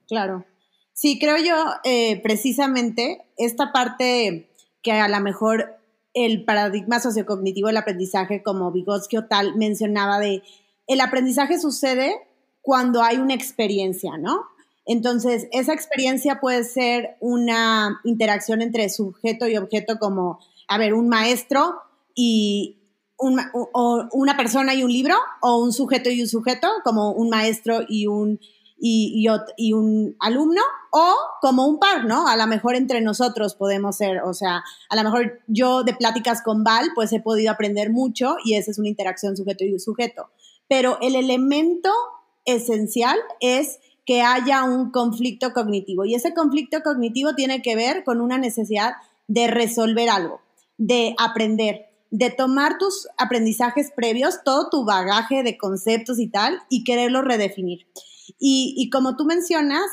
Claro. 0.07 0.43
Sí, 0.93 1.19
creo 1.19 1.37
yo, 1.37 1.53
eh, 1.83 2.19
precisamente, 2.23 3.21
esta 3.37 3.71
parte 3.71 4.49
que 4.81 4.93
a 4.93 5.07
lo 5.07 5.19
mejor 5.19 5.77
el 6.15 6.45
paradigma 6.45 6.99
sociocognitivo 6.99 7.67
del 7.67 7.77
aprendizaje, 7.77 8.41
como 8.41 8.71
Vygotsky 8.71 9.17
o 9.17 9.27
tal, 9.27 9.55
mencionaba 9.55 10.17
de 10.17 10.41
el 10.87 10.99
aprendizaje 10.99 11.59
sucede 11.59 12.15
cuando 12.63 13.03
hay 13.03 13.17
una 13.17 13.35
experiencia, 13.35 14.17
¿no? 14.17 14.54
Entonces, 14.85 15.47
esa 15.51 15.73
experiencia 15.73 16.39
puede 16.39 16.63
ser 16.63 17.17
una 17.19 17.99
interacción 18.03 18.61
entre 18.61 18.89
sujeto 18.89 19.47
y 19.47 19.57
objeto 19.57 19.97
como, 19.99 20.39
a 20.67 20.77
ver, 20.77 20.93
un 20.93 21.09
maestro 21.09 21.75
y 22.13 22.77
una 23.17 24.37
persona 24.37 24.75
y 24.75 24.83
un 24.83 24.91
libro, 24.91 25.15
o 25.41 25.57
un 25.57 25.71
sujeto 25.71 26.09
y 26.09 26.21
un 26.21 26.27
sujeto, 26.27 26.67
como 26.83 27.11
un 27.11 27.29
maestro 27.29 27.79
y 27.87 28.07
un 28.07 28.39
y, 28.77 29.73
un 29.73 30.15
alumno 30.19 30.61
o 30.91 31.15
como 31.41 31.65
un 31.65 31.79
par, 31.79 32.05
¿no? 32.05 32.27
A 32.27 32.35
lo 32.35 32.47
mejor 32.47 32.75
entre 32.75 33.01
nosotros 33.01 33.55
podemos 33.55 33.97
ser, 33.97 34.21
o 34.21 34.33
sea, 34.33 34.63
a 34.89 34.95
lo 34.95 35.03
mejor 35.03 35.41
yo 35.47 35.83
de 35.83 35.93
pláticas 35.93 36.41
con 36.41 36.63
Val, 36.63 36.89
pues 36.93 37.11
he 37.13 37.19
podido 37.19 37.51
aprender 37.51 37.89
mucho 37.89 38.35
y 38.43 38.55
esa 38.55 38.71
es 38.71 38.79
una 38.79 38.89
interacción 38.89 39.35
sujeto 39.37 39.63
y 39.63 39.79
sujeto. 39.79 40.29
Pero 40.67 40.97
el 41.01 41.15
elemento 41.15 41.91
esencial 42.45 43.17
es 43.39 43.79
que 44.05 44.21
haya 44.21 44.63
un 44.63 44.91
conflicto 44.91 45.51
cognitivo 45.53 46.05
y 46.05 46.15
ese 46.15 46.33
conflicto 46.33 46.81
cognitivo 46.83 47.33
tiene 47.33 47.61
que 47.61 47.75
ver 47.75 48.03
con 48.03 48.21
una 48.21 48.37
necesidad 48.37 48.93
de 49.27 49.47
resolver 49.47 50.09
algo, 50.09 50.41
de 50.77 51.15
aprender, 51.17 51.87
de 52.11 52.29
tomar 52.29 52.77
tus 52.77 53.07
aprendizajes 53.17 53.91
previos, 53.95 54.39
todo 54.43 54.69
tu 54.69 54.85
bagaje 54.85 55.43
de 55.43 55.57
conceptos 55.57 56.19
y 56.19 56.27
tal, 56.27 56.61
y 56.69 56.83
quererlo 56.83 57.21
redefinir. 57.21 57.87
Y, 58.39 58.89
como 58.91 59.15
tú 59.15 59.25
mencionas, 59.25 59.83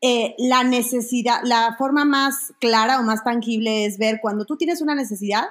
eh, 0.00 0.34
la 0.38 0.64
necesidad, 0.64 1.40
la 1.44 1.76
forma 1.78 2.04
más 2.04 2.52
clara 2.60 3.00
o 3.00 3.02
más 3.02 3.22
tangible 3.24 3.84
es 3.84 3.98
ver 3.98 4.18
cuando 4.20 4.44
tú 4.44 4.56
tienes 4.56 4.80
una 4.80 4.94
necesidad, 4.94 5.44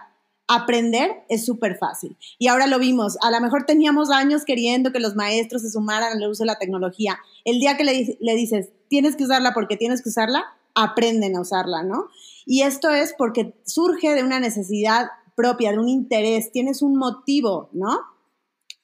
aprender 0.50 1.24
es 1.30 1.46
súper 1.46 1.78
fácil. 1.78 2.18
Y 2.40 2.48
ahora 2.48 2.68
lo 2.68 2.80
vimos, 2.80 3.18
a 3.22 3.30
lo 3.30 3.40
mejor 3.40 3.66
teníamos 3.66 4.10
años 4.10 4.44
queriendo 4.44 4.92
que 4.92 5.00
los 5.00 5.16
maestros 5.16 5.62
se 5.62 5.70
sumaran 5.70 6.12
al 6.12 6.30
uso 6.30 6.44
de 6.44 6.48
la 6.48 6.58
tecnología. 6.58 7.20
El 7.46 7.60
día 7.60 7.78
que 7.78 7.84
le, 7.84 8.18
le 8.20 8.36
dices, 8.36 8.70
tienes 8.88 9.16
que 9.16 9.24
usarla 9.24 9.54
porque 9.54 9.78
tienes 9.78 10.02
que 10.02 10.10
usarla, 10.10 10.44
aprenden 10.74 11.38
a 11.38 11.42
usarla, 11.42 11.84
¿no? 11.84 12.08
Y 12.48 12.64
esto 12.64 12.90
es 12.90 13.14
porque 13.16 13.54
surge 13.64 14.16
de 14.16 14.24
una 14.24 14.40
necesidad 14.40 15.08
propia, 15.36 15.72
de 15.72 15.78
un 15.78 15.88
interés, 15.88 16.52
tienes 16.52 16.82
un 16.82 16.96
motivo, 16.98 17.70
¿no? 17.72 18.00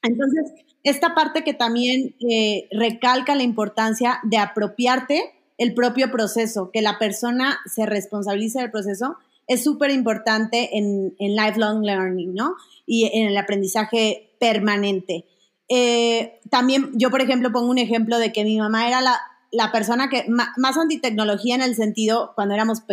Entonces, 0.04 0.54
esta 0.84 1.16
parte 1.16 1.44
que 1.44 1.56
también 1.56 2.16
eh, 2.30 2.68
recalca 2.72 3.34
la 3.34 3.42
importancia 3.42 4.20
de 4.24 4.38
apropiarte 4.38 5.34
el 5.58 5.74
propio 5.74 6.12
proceso, 6.12 6.70
que 6.72 6.84
la 6.84 7.00
persona 7.00 7.58
se 7.66 7.88
responsabilice 7.88 8.60
del 8.60 8.70
proceso, 8.70 9.18
es 9.48 9.64
súper 9.64 9.92
importante 9.92 10.78
en, 10.78 11.16
lifelong 11.20 11.84
learning, 11.84 12.34
¿no? 12.34 12.56
Y 12.86 13.06
en 13.14 13.28
el 13.28 13.38
aprendizaje 13.38 14.36
permanente. 14.40 15.26
Eh, 15.70 16.40
también 16.50 16.92
yo, 16.94 17.10
por 17.10 17.22
ejemplo, 17.22 17.52
pongo 17.52 17.70
un 17.70 17.78
ejemplo 17.78 18.18
de 18.20 18.32
que 18.32 18.44
mi 18.44 18.58
mamá 18.58 18.88
era 18.88 19.02
la, 19.02 19.20
la 19.52 19.72
persona 19.72 20.10
que 20.10 20.26
más 20.28 20.78
antitecnología 20.78 21.56
en 21.56 21.62
el 21.62 21.76
sentido, 21.76 22.34
cuando 22.36 22.54
éramos 22.54 22.84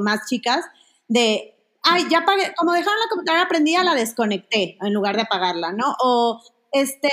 más 0.00 0.28
chicas, 0.28 0.64
de, 1.08 1.54
ay, 1.82 2.04
ya 2.10 2.24
pagué, 2.24 2.52
como 2.56 2.72
dejaron 2.72 2.98
la 2.98 3.10
computadora 3.10 3.48
prendida, 3.48 3.82
la 3.82 3.94
desconecté 3.94 4.76
en 4.80 4.92
lugar 4.92 5.16
de 5.16 5.22
apagarla, 5.22 5.72
¿no? 5.72 5.96
O 6.02 6.40
este, 6.72 7.10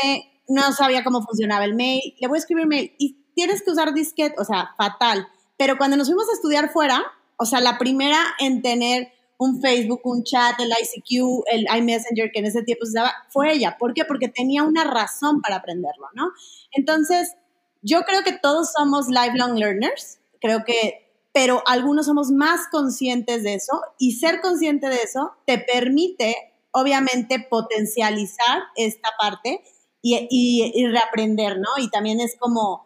no 0.47 0.71
sabía 0.73 1.03
cómo 1.03 1.23
funcionaba 1.23 1.65
el 1.65 1.75
mail, 1.75 2.15
le 2.19 2.27
voy 2.27 2.37
a 2.37 2.39
escribir 2.39 2.67
mail 2.67 2.93
y 2.99 3.25
tienes 3.33 3.63
que 3.63 3.71
usar 3.71 3.93
disquete, 3.93 4.35
o 4.39 4.43
sea, 4.43 4.71
fatal. 4.77 5.27
Pero 5.57 5.77
cuando 5.77 5.97
nos 5.97 6.07
fuimos 6.07 6.29
a 6.29 6.33
estudiar 6.33 6.69
fuera, 6.71 7.03
o 7.37 7.45
sea, 7.45 7.61
la 7.61 7.77
primera 7.77 8.19
en 8.39 8.61
tener 8.61 9.11
un 9.37 9.61
Facebook, 9.61 10.01
un 10.03 10.23
chat, 10.23 10.59
el 10.59 10.69
ICQ, 10.69 11.43
el 11.51 11.67
iMessenger, 11.77 12.31
que 12.31 12.39
en 12.39 12.45
ese 12.45 12.63
tiempo 12.63 12.85
se 12.85 12.91
usaba, 12.91 13.13
fue 13.29 13.53
ella. 13.53 13.77
¿Por 13.77 13.93
qué? 13.93 14.03
Porque 14.03 14.27
tenía 14.27 14.63
una 14.63 14.83
razón 14.83 15.41
para 15.41 15.57
aprenderlo, 15.57 16.07
¿no? 16.13 16.31
Entonces, 16.71 17.33
yo 17.81 18.01
creo 18.01 18.23
que 18.23 18.33
todos 18.33 18.71
somos 18.75 19.07
lifelong 19.07 19.57
learners, 19.57 20.19
creo 20.41 20.63
que, 20.65 21.07
pero 21.33 21.61
algunos 21.67 22.07
somos 22.07 22.31
más 22.31 22.67
conscientes 22.71 23.43
de 23.43 23.53
eso 23.53 23.79
y 23.99 24.13
ser 24.13 24.41
consciente 24.41 24.89
de 24.89 24.97
eso 24.97 25.33
te 25.45 25.59
permite, 25.59 26.35
obviamente, 26.71 27.39
potencializar 27.47 28.63
esta 28.75 29.09
parte 29.19 29.61
y, 30.01 30.87
reaprender, 30.87 31.59
¿no? 31.59 31.69
Y 31.77 31.89
también 31.89 32.19
es 32.21 32.35
como, 32.39 32.85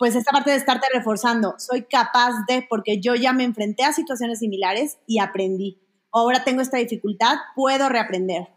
pues 0.00 0.16
esta 0.16 0.32
parte 0.32 0.50
de 0.50 0.56
estarte 0.56 0.86
reforzando, 0.94 1.56
soy 1.58 1.82
capaz 1.82 2.32
de, 2.48 2.66
porque 2.66 3.02
yo 3.02 3.16
ya 3.16 3.34
me 3.34 3.44
enfrenté 3.44 3.84
a 3.84 3.92
situaciones 3.92 4.38
similares 4.38 4.96
y 5.06 5.18
aprendí. 5.18 5.78
Ahora 6.10 6.42
tengo 6.42 6.62
esta 6.62 6.78
dificultad, 6.78 7.36
puedo 7.54 7.86
reaprender, 7.90 8.48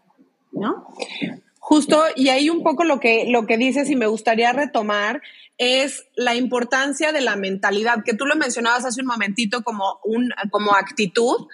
¿no? 0.52 0.86
Justo, 1.66 2.04
y 2.14 2.28
ahí 2.28 2.50
un 2.50 2.62
poco 2.62 2.84
lo 2.84 3.00
que, 3.00 3.24
lo 3.26 3.46
que 3.46 3.56
dices 3.56 3.88
y 3.88 3.96
me 3.96 4.06
gustaría 4.06 4.52
retomar 4.52 5.22
es 5.56 6.04
la 6.14 6.34
importancia 6.34 7.10
de 7.10 7.22
la 7.22 7.36
mentalidad, 7.36 8.04
que 8.04 8.12
tú 8.12 8.26
lo 8.26 8.36
mencionabas 8.36 8.84
hace 8.84 9.00
un 9.00 9.06
momentito 9.06 9.62
como, 9.62 9.98
un, 10.04 10.28
como 10.50 10.74
actitud, 10.74 11.46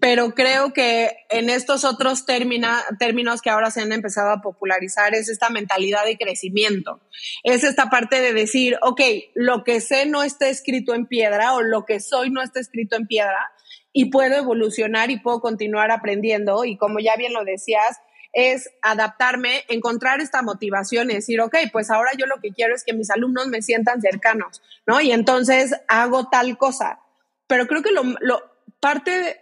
pero 0.00 0.32
creo 0.34 0.72
que 0.72 1.18
en 1.28 1.50
estos 1.50 1.84
otros 1.84 2.24
términos 2.24 3.42
que 3.42 3.50
ahora 3.50 3.70
se 3.70 3.82
han 3.82 3.92
empezado 3.92 4.30
a 4.30 4.40
popularizar 4.40 5.14
es 5.14 5.28
esta 5.28 5.50
mentalidad 5.50 6.06
de 6.06 6.16
crecimiento. 6.16 7.02
Es 7.44 7.62
esta 7.62 7.90
parte 7.90 8.22
de 8.22 8.32
decir, 8.32 8.78
ok, 8.80 9.02
lo 9.34 9.64
que 9.64 9.82
sé 9.82 10.06
no 10.06 10.22
está 10.22 10.48
escrito 10.48 10.94
en 10.94 11.04
piedra 11.04 11.52
o 11.52 11.60
lo 11.60 11.84
que 11.84 12.00
soy 12.00 12.30
no 12.30 12.40
está 12.40 12.58
escrito 12.58 12.96
en 12.96 13.06
piedra 13.06 13.52
y 13.92 14.06
puedo 14.06 14.34
evolucionar 14.34 15.10
y 15.10 15.20
puedo 15.20 15.40
continuar 15.40 15.90
aprendiendo 15.90 16.64
y 16.64 16.78
como 16.78 17.00
ya 17.00 17.16
bien 17.16 17.34
lo 17.34 17.44
decías, 17.44 17.98
es 18.38 18.70
adaptarme, 18.82 19.64
encontrar 19.66 20.20
esta 20.20 20.42
motivación 20.42 21.10
y 21.10 21.14
decir, 21.14 21.40
ok, 21.40 21.56
pues 21.72 21.90
ahora 21.90 22.12
yo 22.16 22.26
lo 22.26 22.36
que 22.40 22.52
quiero 22.52 22.72
es 22.72 22.84
que 22.84 22.92
mis 22.92 23.10
alumnos 23.10 23.48
me 23.48 23.62
sientan 23.62 24.00
cercanos, 24.00 24.62
¿no? 24.86 25.00
Y 25.00 25.10
entonces 25.10 25.74
hago 25.88 26.28
tal 26.28 26.56
cosa. 26.56 27.00
Pero 27.48 27.66
creo 27.66 27.82
que 27.82 27.90
lo, 27.90 28.04
lo 28.20 28.40
parte 28.78 29.40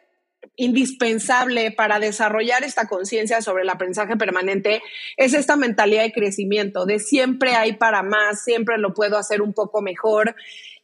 indispensable 0.56 1.72
para 1.72 1.98
desarrollar 1.98 2.64
esta 2.64 2.88
conciencia 2.88 3.42
sobre 3.42 3.64
el 3.64 3.68
aprendizaje 3.68 4.16
permanente 4.16 4.80
es 5.18 5.34
esta 5.34 5.56
mentalidad 5.56 6.02
de 6.02 6.12
crecimiento, 6.12 6.86
de 6.86 6.98
siempre 6.98 7.54
hay 7.54 7.74
para 7.74 8.02
más, 8.02 8.44
siempre 8.44 8.78
lo 8.78 8.94
puedo 8.94 9.18
hacer 9.18 9.42
un 9.42 9.52
poco 9.52 9.82
mejor. 9.82 10.36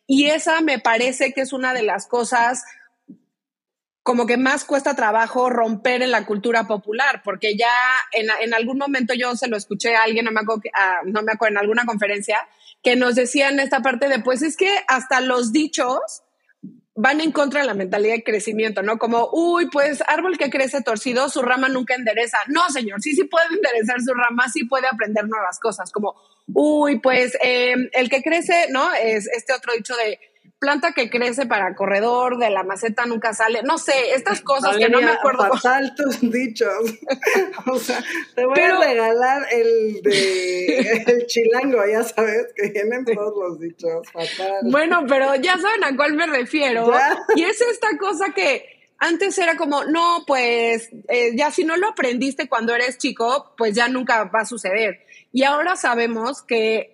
Y 0.06 0.26
esa 0.26 0.60
me 0.60 0.78
parece 0.78 1.32
que 1.32 1.40
es 1.40 1.54
una 1.54 1.72
de 1.72 1.82
las 1.82 2.06
cosas 2.06 2.62
como 4.02 4.26
que 4.26 4.36
más 4.36 4.64
cuesta 4.64 4.96
trabajo 4.96 5.48
romper 5.48 6.02
en 6.02 6.10
la 6.10 6.26
cultura 6.26 6.66
popular, 6.66 7.22
porque 7.24 7.56
ya 7.56 7.72
en, 8.12 8.26
en 8.40 8.54
algún 8.54 8.78
momento 8.78 9.14
yo 9.14 9.36
se 9.36 9.48
lo 9.48 9.56
escuché 9.56 9.94
a 9.94 10.02
alguien, 10.02 10.24
no 10.24 10.32
me, 10.32 10.40
acuerdo, 10.40 10.62
ah, 10.74 11.00
no 11.04 11.22
me 11.22 11.32
acuerdo, 11.32 11.54
en 11.54 11.58
alguna 11.58 11.84
conferencia, 11.84 12.48
que 12.82 12.96
nos 12.96 13.14
decían 13.14 13.60
esta 13.60 13.80
parte 13.80 14.08
de, 14.08 14.18
pues 14.18 14.42
es 14.42 14.56
que 14.56 14.70
hasta 14.88 15.20
los 15.20 15.52
dichos 15.52 16.00
van 16.94 17.20
en 17.20 17.32
contra 17.32 17.60
de 17.60 17.66
la 17.66 17.74
mentalidad 17.74 18.14
de 18.14 18.24
crecimiento, 18.24 18.82
¿no? 18.82 18.98
Como, 18.98 19.30
uy, 19.32 19.68
pues 19.70 20.02
árbol 20.08 20.36
que 20.36 20.50
crece 20.50 20.82
torcido, 20.82 21.28
su 21.28 21.40
rama 21.40 21.68
nunca 21.68 21.94
endereza. 21.94 22.38
No, 22.48 22.68
señor, 22.70 23.00
sí, 23.00 23.14
sí 23.14 23.24
puede 23.24 23.46
enderezar 23.54 24.00
su 24.02 24.12
rama, 24.12 24.48
sí 24.52 24.64
puede 24.64 24.88
aprender 24.88 25.26
nuevas 25.26 25.58
cosas, 25.58 25.90
como, 25.92 26.16
uy, 26.52 26.98
pues 26.98 27.36
eh, 27.42 27.74
el 27.92 28.10
que 28.10 28.22
crece, 28.22 28.66
¿no? 28.70 28.92
Es 28.94 29.28
este 29.28 29.52
otro 29.54 29.72
dicho 29.74 29.94
de, 29.96 30.18
planta 30.62 30.92
que 30.92 31.10
crece 31.10 31.44
para 31.44 31.74
corredor, 31.74 32.38
de 32.38 32.48
la 32.48 32.62
maceta 32.62 33.04
nunca 33.04 33.34
sale, 33.34 33.64
no 33.64 33.78
sé, 33.78 34.14
estas 34.14 34.40
cosas 34.42 34.76
que 34.76 34.88
no 34.88 35.00
me 35.00 35.10
acuerdo. 35.10 35.48
Fatal 35.48 35.92
tus 35.96 36.20
dichos. 36.20 36.94
o 37.66 37.78
sea, 37.80 38.00
te 38.36 38.46
voy 38.46 38.60
a 38.60 38.78
regalar 38.78 39.42
el 39.50 40.00
de 40.02 40.78
el 41.08 41.26
chilango, 41.26 41.80
ya 41.90 42.04
sabes, 42.04 42.46
que 42.54 42.68
tienen 42.68 43.04
todos 43.04 43.34
los 43.36 43.58
dichos, 43.58 44.08
fatal. 44.12 44.60
Bueno, 44.70 45.04
pero 45.08 45.34
ya 45.34 45.58
saben 45.58 45.82
a 45.82 45.96
cuál 45.96 46.14
me 46.14 46.28
refiero. 46.28 46.92
Y 47.34 47.42
es 47.42 47.60
esta 47.60 47.98
cosa 47.98 48.26
que 48.32 48.64
antes 48.98 49.36
era 49.38 49.56
como, 49.56 49.82
no, 49.82 50.22
pues 50.28 50.90
eh, 51.08 51.34
ya 51.34 51.50
si 51.50 51.64
no 51.64 51.76
lo 51.76 51.88
aprendiste 51.88 52.48
cuando 52.48 52.72
eres 52.72 52.98
chico, 52.98 53.52
pues 53.58 53.74
ya 53.74 53.88
nunca 53.88 54.22
va 54.24 54.42
a 54.42 54.46
suceder. 54.46 55.00
Y 55.32 55.42
ahora 55.42 55.74
sabemos 55.74 56.40
que 56.40 56.92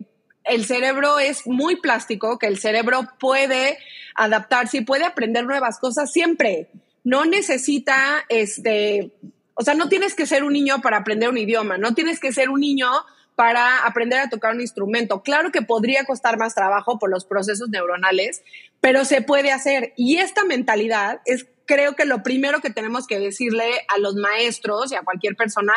el 0.49 0.65
cerebro 0.65 1.19
es 1.19 1.47
muy 1.47 1.77
plástico, 1.77 2.39
que 2.39 2.47
el 2.47 2.59
cerebro 2.59 3.09
puede 3.19 3.79
adaptarse 4.15 4.79
y 4.79 4.85
puede 4.85 5.05
aprender 5.05 5.45
nuevas 5.45 5.79
cosas 5.79 6.13
siempre. 6.13 6.69
No 7.05 7.25
necesita, 7.25 8.25
este, 8.29 9.13
o 9.55 9.63
sea, 9.63 9.75
no 9.75 9.89
tienes 9.89 10.15
que 10.15 10.27
ser 10.27 10.45
un 10.45 10.53
niño 10.53 10.81
para 10.81 10.99
aprender 10.99 11.29
un 11.29 11.39
idioma, 11.39 11.79
no 11.79 11.95
tienes 11.95 12.19
que 12.21 12.33
ser 12.33 12.51
un 12.51 12.61
niño 12.61 12.91
para 13.37 13.87
aprender 13.87 14.19
a 14.19 14.29
tocar 14.29 14.53
un 14.53 14.61
instrumento. 14.61 15.23
Claro 15.23 15.53
que 15.53 15.63
podría 15.63 16.05
costar 16.05 16.39
más 16.39 16.57
trabajo 16.57 16.99
por 16.99 17.09
los 17.09 17.25
procesos 17.25 17.69
neuronales, 17.69 18.43
pero 18.81 19.05
se 19.05 19.23
puede 19.23 19.53
hacer. 19.53 19.93
Y 19.97 20.17
esta 20.17 20.45
mentalidad 20.45 21.21
es, 21.25 21.47
creo 21.65 21.95
que 21.95 22.05
lo 22.05 22.25
primero 22.25 22.61
que 22.61 22.71
tenemos 22.71 23.07
que 23.07 23.21
decirle 23.21 23.71
a 23.87 23.99
los 23.99 24.17
maestros 24.17 24.91
y 24.91 24.97
a 24.97 25.03
cualquier 25.03 25.37
persona 25.37 25.73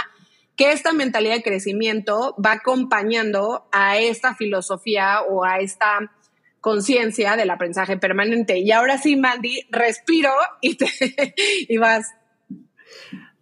que 0.56 0.72
esta 0.72 0.94
mentalidad 0.94 1.36
de 1.36 1.44
crecimiento 1.44 2.36
va 2.44 2.54
acompañando 2.54 3.68
a 3.72 3.98
esta 3.98 4.36
filosofía 4.36 5.22
o 5.22 5.44
a 5.44 5.60
esta 5.60 6.12
conciencia 6.60 7.36
del 7.36 7.50
aprendizaje 7.50 7.98
permanente. 7.98 8.60
Y 8.60 8.72
ahora 8.72 8.98
sí, 8.98 9.16
Mandy, 9.16 9.66
respiro 9.70 10.32
y, 10.62 10.76
te, 10.76 10.88
y 11.68 11.78
vas. 11.78 12.12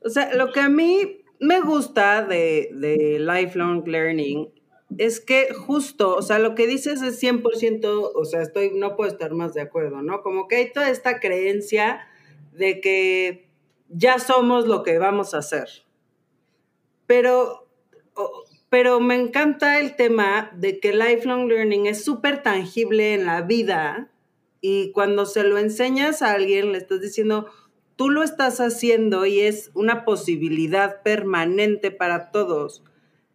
O 0.02 0.10
sea, 0.10 0.34
lo 0.34 0.52
que 0.52 0.62
a 0.62 0.70
mí 0.70 1.24
me 1.40 1.60
gusta 1.62 2.24
de, 2.24 2.70
de 2.74 3.20
lifelong 3.20 3.86
learning 3.86 4.50
es 4.98 5.20
que 5.20 5.54
justo, 5.54 6.16
o 6.16 6.22
sea, 6.22 6.40
lo 6.40 6.56
que 6.56 6.66
dices 6.66 7.02
es 7.02 7.22
100%, 7.22 8.12
o 8.16 8.26
sea, 8.26 8.42
estoy, 8.42 8.72
no 8.74 8.96
puedo 8.96 9.12
estar 9.12 9.34
más 9.34 9.54
de 9.54 9.62
acuerdo, 9.62 10.02
¿no? 10.02 10.22
Como 10.24 10.48
que 10.48 10.56
hay 10.56 10.74
toda 10.74 10.90
esta 10.90 11.20
creencia 11.20 12.08
de 12.54 12.82
que 12.82 13.50
ya 13.90 14.20
somos 14.20 14.68
lo 14.68 14.84
que 14.84 14.98
vamos 14.98 15.34
a 15.34 15.40
hacer, 15.40 15.68
pero 17.10 17.66
pero 18.70 19.00
me 19.00 19.16
encanta 19.16 19.80
el 19.80 19.96
tema 19.96 20.52
de 20.54 20.80
que 20.80 20.94
lifelong 20.94 21.48
learning 21.48 21.88
es 21.88 22.06
súper 22.06 22.44
tangible 22.44 23.16
en 23.16 23.26
la 23.26 23.42
vida 23.42 24.12
y 24.62 24.92
cuando 24.92 25.26
se 25.26 25.44
lo 25.44 25.58
enseñas 25.58 26.22
a 26.22 26.34
alguien 26.34 26.72
le 26.72 26.78
estás 26.78 27.02
diciendo, 27.02 27.48
tú 27.96 28.12
lo 28.12 28.22
estás 28.22 28.60
haciendo 28.60 29.26
y 29.26 29.40
es 29.40 29.72
una 29.74 30.06
posibilidad 30.06 31.02
permanente 31.02 31.90
para 31.90 32.30
todos. 32.30 32.84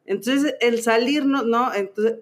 Entonces, 0.07 0.55
el 0.61 0.81
salir, 0.81 1.27
¿no? 1.27 1.43
¿no? 1.43 1.75
Entonces, 1.75 2.21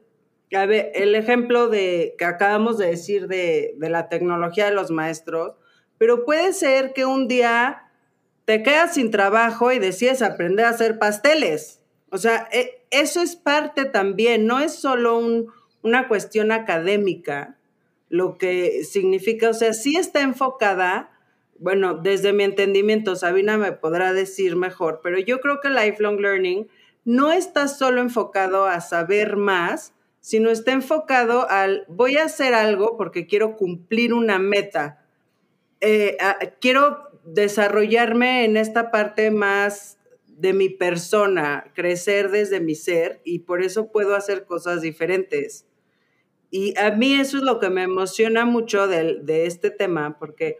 a 0.54 0.64
ver, 0.64 0.90
el 0.94 1.14
ejemplo 1.14 1.68
de 1.68 2.14
que 2.16 2.25
acabamos 2.25 2.78
de 2.78 2.87
decir 2.87 3.28
de, 3.28 3.75
de 3.76 3.90
la 3.90 4.09
tecnología 4.09 4.64
de 4.64 4.75
los 4.75 4.90
maestros, 4.90 5.52
pero 5.99 6.25
puede 6.25 6.54
ser 6.54 6.94
que 6.94 7.04
un 7.04 7.28
día 7.28 7.91
te 8.44 8.62
quedas 8.62 8.94
sin 8.94 9.11
trabajo 9.11 9.72
y 9.72 9.78
decides 9.78 10.22
aprender 10.22 10.66
a 10.66 10.70
hacer 10.70 10.99
pasteles. 10.99 11.80
O 12.11 12.18
sea, 12.18 12.49
e, 12.52 12.84
eso 12.90 13.22
es 13.22 13.37
parte 13.37 13.84
también, 13.84 14.46
no 14.46 14.61
es 14.61 14.75
solo 14.75 15.20
una 15.82 16.08
cuestión 16.08 16.52
académica, 16.52 17.56
lo 18.08 18.37
que 18.37 18.84
significa, 18.84 19.49
o 19.49 19.54
sea, 19.54 19.72
sí 19.72 19.96
está 19.96 20.20
enfocada 20.20 21.12
bueno, 21.62 21.94
desde 21.94 22.32
mi 22.32 22.42
entendimiento, 22.42 23.14
Sabina 23.14 23.56
me 23.56 23.70
podrá 23.70 24.12
decir 24.12 24.56
mejor, 24.56 24.99
pero 25.00 25.20
yo 25.20 25.40
creo 25.40 25.61
que 25.61 25.70
lifelong 25.70 26.18
learning 26.18 26.68
no 27.04 27.30
está 27.30 27.68
solo 27.68 28.00
enfocado 28.00 28.66
a 28.66 28.80
saber 28.80 29.37
más, 29.37 29.94
sino 30.20 30.50
está 30.50 30.72
enfocado 30.72 31.49
al 31.49 31.84
voy 31.87 32.16
a 32.16 32.25
hacer 32.25 32.52
algo 32.52 32.96
porque 32.96 33.28
quiero 33.28 33.56
cumplir 33.56 34.12
una 34.12 34.40
meta. 34.40 35.04
Eh, 35.80 36.16
quiero 36.61 37.12
desarrollarme 37.24 38.44
en 38.44 38.56
esta 38.56 38.90
parte 38.90 39.30
más 39.30 39.98
de 40.26 40.52
mi 40.52 40.68
persona, 40.68 41.70
crecer 41.74 42.30
desde 42.30 42.60
mi 42.60 42.74
ser 42.74 43.20
y 43.24 43.40
por 43.40 43.62
eso 43.62 43.92
puedo 43.92 44.14
hacer 44.14 44.44
cosas 44.44 44.82
diferentes. 44.82 45.66
Y 46.50 46.78
a 46.78 46.90
mí 46.90 47.14
eso 47.14 47.38
es 47.38 47.44
lo 47.44 47.58
que 47.60 47.70
me 47.70 47.84
emociona 47.84 48.44
mucho 48.44 48.86
de, 48.88 49.20
de 49.22 49.46
este 49.46 49.70
tema, 49.70 50.18
porque 50.18 50.58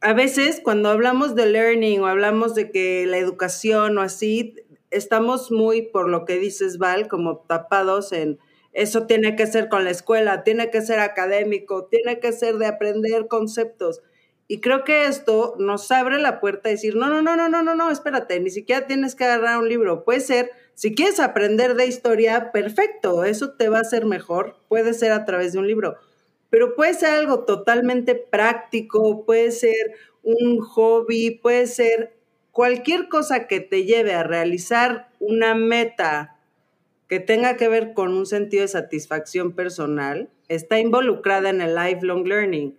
a 0.00 0.12
veces 0.12 0.60
cuando 0.62 0.88
hablamos 0.88 1.34
de 1.34 1.46
learning 1.46 2.00
o 2.00 2.06
hablamos 2.06 2.54
de 2.54 2.70
que 2.70 3.06
la 3.06 3.18
educación 3.18 3.98
o 3.98 4.02
así, 4.02 4.54
estamos 4.90 5.50
muy, 5.50 5.82
por 5.82 6.08
lo 6.08 6.24
que 6.24 6.38
dices, 6.38 6.78
Val, 6.78 7.08
como 7.08 7.38
tapados 7.38 8.12
en 8.12 8.38
eso 8.72 9.06
tiene 9.06 9.34
que 9.34 9.46
ser 9.46 9.68
con 9.68 9.84
la 9.84 9.90
escuela, 9.90 10.44
tiene 10.44 10.70
que 10.70 10.82
ser 10.82 11.00
académico, 11.00 11.86
tiene 11.86 12.20
que 12.20 12.32
ser 12.32 12.58
de 12.58 12.66
aprender 12.66 13.26
conceptos. 13.26 14.02
Y 14.48 14.60
creo 14.60 14.82
que 14.82 15.06
esto 15.06 15.54
nos 15.58 15.90
abre 15.90 16.18
la 16.18 16.40
puerta 16.40 16.68
a 16.68 16.72
decir, 16.72 16.96
no, 16.96 17.08
no, 17.08 17.22
no, 17.22 17.36
no, 17.36 17.48
no, 17.48 17.62
no, 17.62 17.74
no, 17.74 17.90
espérate, 17.90 18.40
ni 18.40 18.50
siquiera 18.50 18.86
tienes 18.86 19.14
que 19.14 19.24
agarrar 19.24 19.58
un 19.58 19.68
libro. 19.68 20.04
Puede 20.04 20.20
ser, 20.20 20.50
si 20.74 20.94
quieres 20.94 21.20
aprender 21.20 21.74
de 21.74 21.86
historia, 21.86 22.50
perfecto, 22.50 23.24
eso 23.24 23.52
te 23.52 23.68
va 23.68 23.80
a 23.80 23.84
ser 23.84 24.06
mejor, 24.06 24.56
puede 24.68 24.94
ser 24.94 25.12
a 25.12 25.24
través 25.24 25.52
de 25.52 25.58
un 25.58 25.68
libro 25.68 25.98
pero 26.50 26.74
puede 26.74 26.94
ser 26.94 27.10
algo 27.10 27.40
totalmente 27.40 28.14
práctico, 28.14 29.24
puede 29.24 29.50
ser 29.50 29.94
un 30.22 30.60
hobby, 30.60 31.38
puede 31.42 31.66
ser 31.66 32.16
cualquier 32.52 33.08
cosa 33.08 33.46
que 33.46 33.60
te 33.60 33.84
lleve 33.84 34.14
a 34.14 34.22
realizar 34.22 35.08
una 35.20 35.54
meta 35.54 36.36
que 37.08 37.20
tenga 37.20 37.56
que 37.56 37.68
ver 37.68 37.94
con 37.94 38.12
un 38.12 38.26
sentido 38.26 38.62
de 38.62 38.68
satisfacción 38.68 39.52
personal, 39.52 40.28
está 40.48 40.78
involucrada 40.78 41.48
en 41.50 41.60
el 41.60 41.74
lifelong 41.74 42.26
learning. 42.26 42.76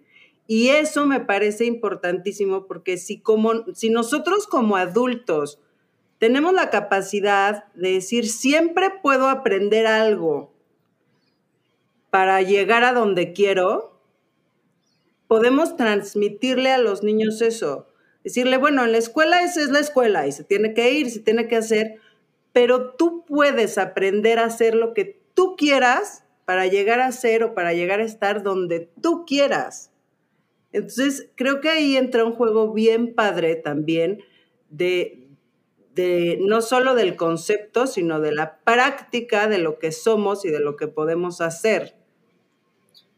Y 0.52 0.70
eso 0.70 1.06
me 1.06 1.20
parece 1.20 1.66
importantísimo 1.66 2.66
porque 2.66 2.98
si, 2.98 3.20
como, 3.20 3.72
si 3.76 3.92
nosotros 3.92 4.48
como 4.48 4.78
adultos 4.78 5.60
tenemos 6.18 6.56
la 6.56 6.72
capacidad 6.72 7.72
de 7.76 7.92
decir, 7.92 8.28
siempre 8.28 8.90
puedo 9.04 9.30
aprender 9.30 9.86
algo, 9.86 10.52
para 12.10 12.42
llegar 12.42 12.84
a 12.84 12.94
donde 12.94 13.32
quiero, 13.32 14.02
podemos 15.28 15.78
transmitirle 15.78 16.72
a 16.72 16.80
los 16.80 17.04
niños 17.04 17.44
eso. 17.44 17.86
Decirle, 18.24 18.58
bueno, 18.58 18.84
en 18.86 18.94
la 18.94 18.98
escuela 18.98 19.44
esa 19.44 19.62
es 19.62 19.70
la 19.70 19.80
escuela 19.80 20.26
y 20.26 20.32
se 20.32 20.44
tiene 20.44 20.74
que 20.74 20.92
ir, 20.94 21.12
se 21.12 21.20
tiene 21.20 21.48
que 21.48 21.58
hacer, 21.58 22.00
pero 22.54 22.94
tú 22.94 23.24
puedes 23.24 23.78
aprender 23.78 24.40
a 24.40 24.46
hacer 24.46 24.74
lo 24.74 24.96
que 24.96 25.22
tú 25.36 25.56
quieras 25.56 26.24
para 26.46 26.66
llegar 26.66 27.02
a 27.02 27.12
ser 27.12 27.44
o 27.44 27.54
para 27.54 27.74
llegar 27.74 28.00
a 28.00 28.06
estar 28.06 28.42
donde 28.42 28.90
tú 29.00 29.28
quieras. 29.28 29.89
Entonces, 30.72 31.30
creo 31.36 31.62
que 31.62 31.70
ahí 31.70 31.98
entra 31.98 32.26
un 32.26 32.34
juego 32.34 32.74
bien 32.74 33.16
padre 33.16 33.56
también 33.56 34.20
de, 34.70 35.28
no 36.42 36.62
solo 36.62 36.96
del 36.96 37.16
concepto, 37.16 37.88
sino 37.88 38.20
de 38.20 38.32
la 38.32 38.60
práctica 38.60 39.48
de 39.48 39.58
lo 39.58 39.80
que 39.80 39.92
somos 39.92 40.46
y 40.46 40.50
de 40.50 40.60
lo 40.60 40.76
que 40.76 40.88
podemos 40.88 41.42
hacer. 41.42 41.96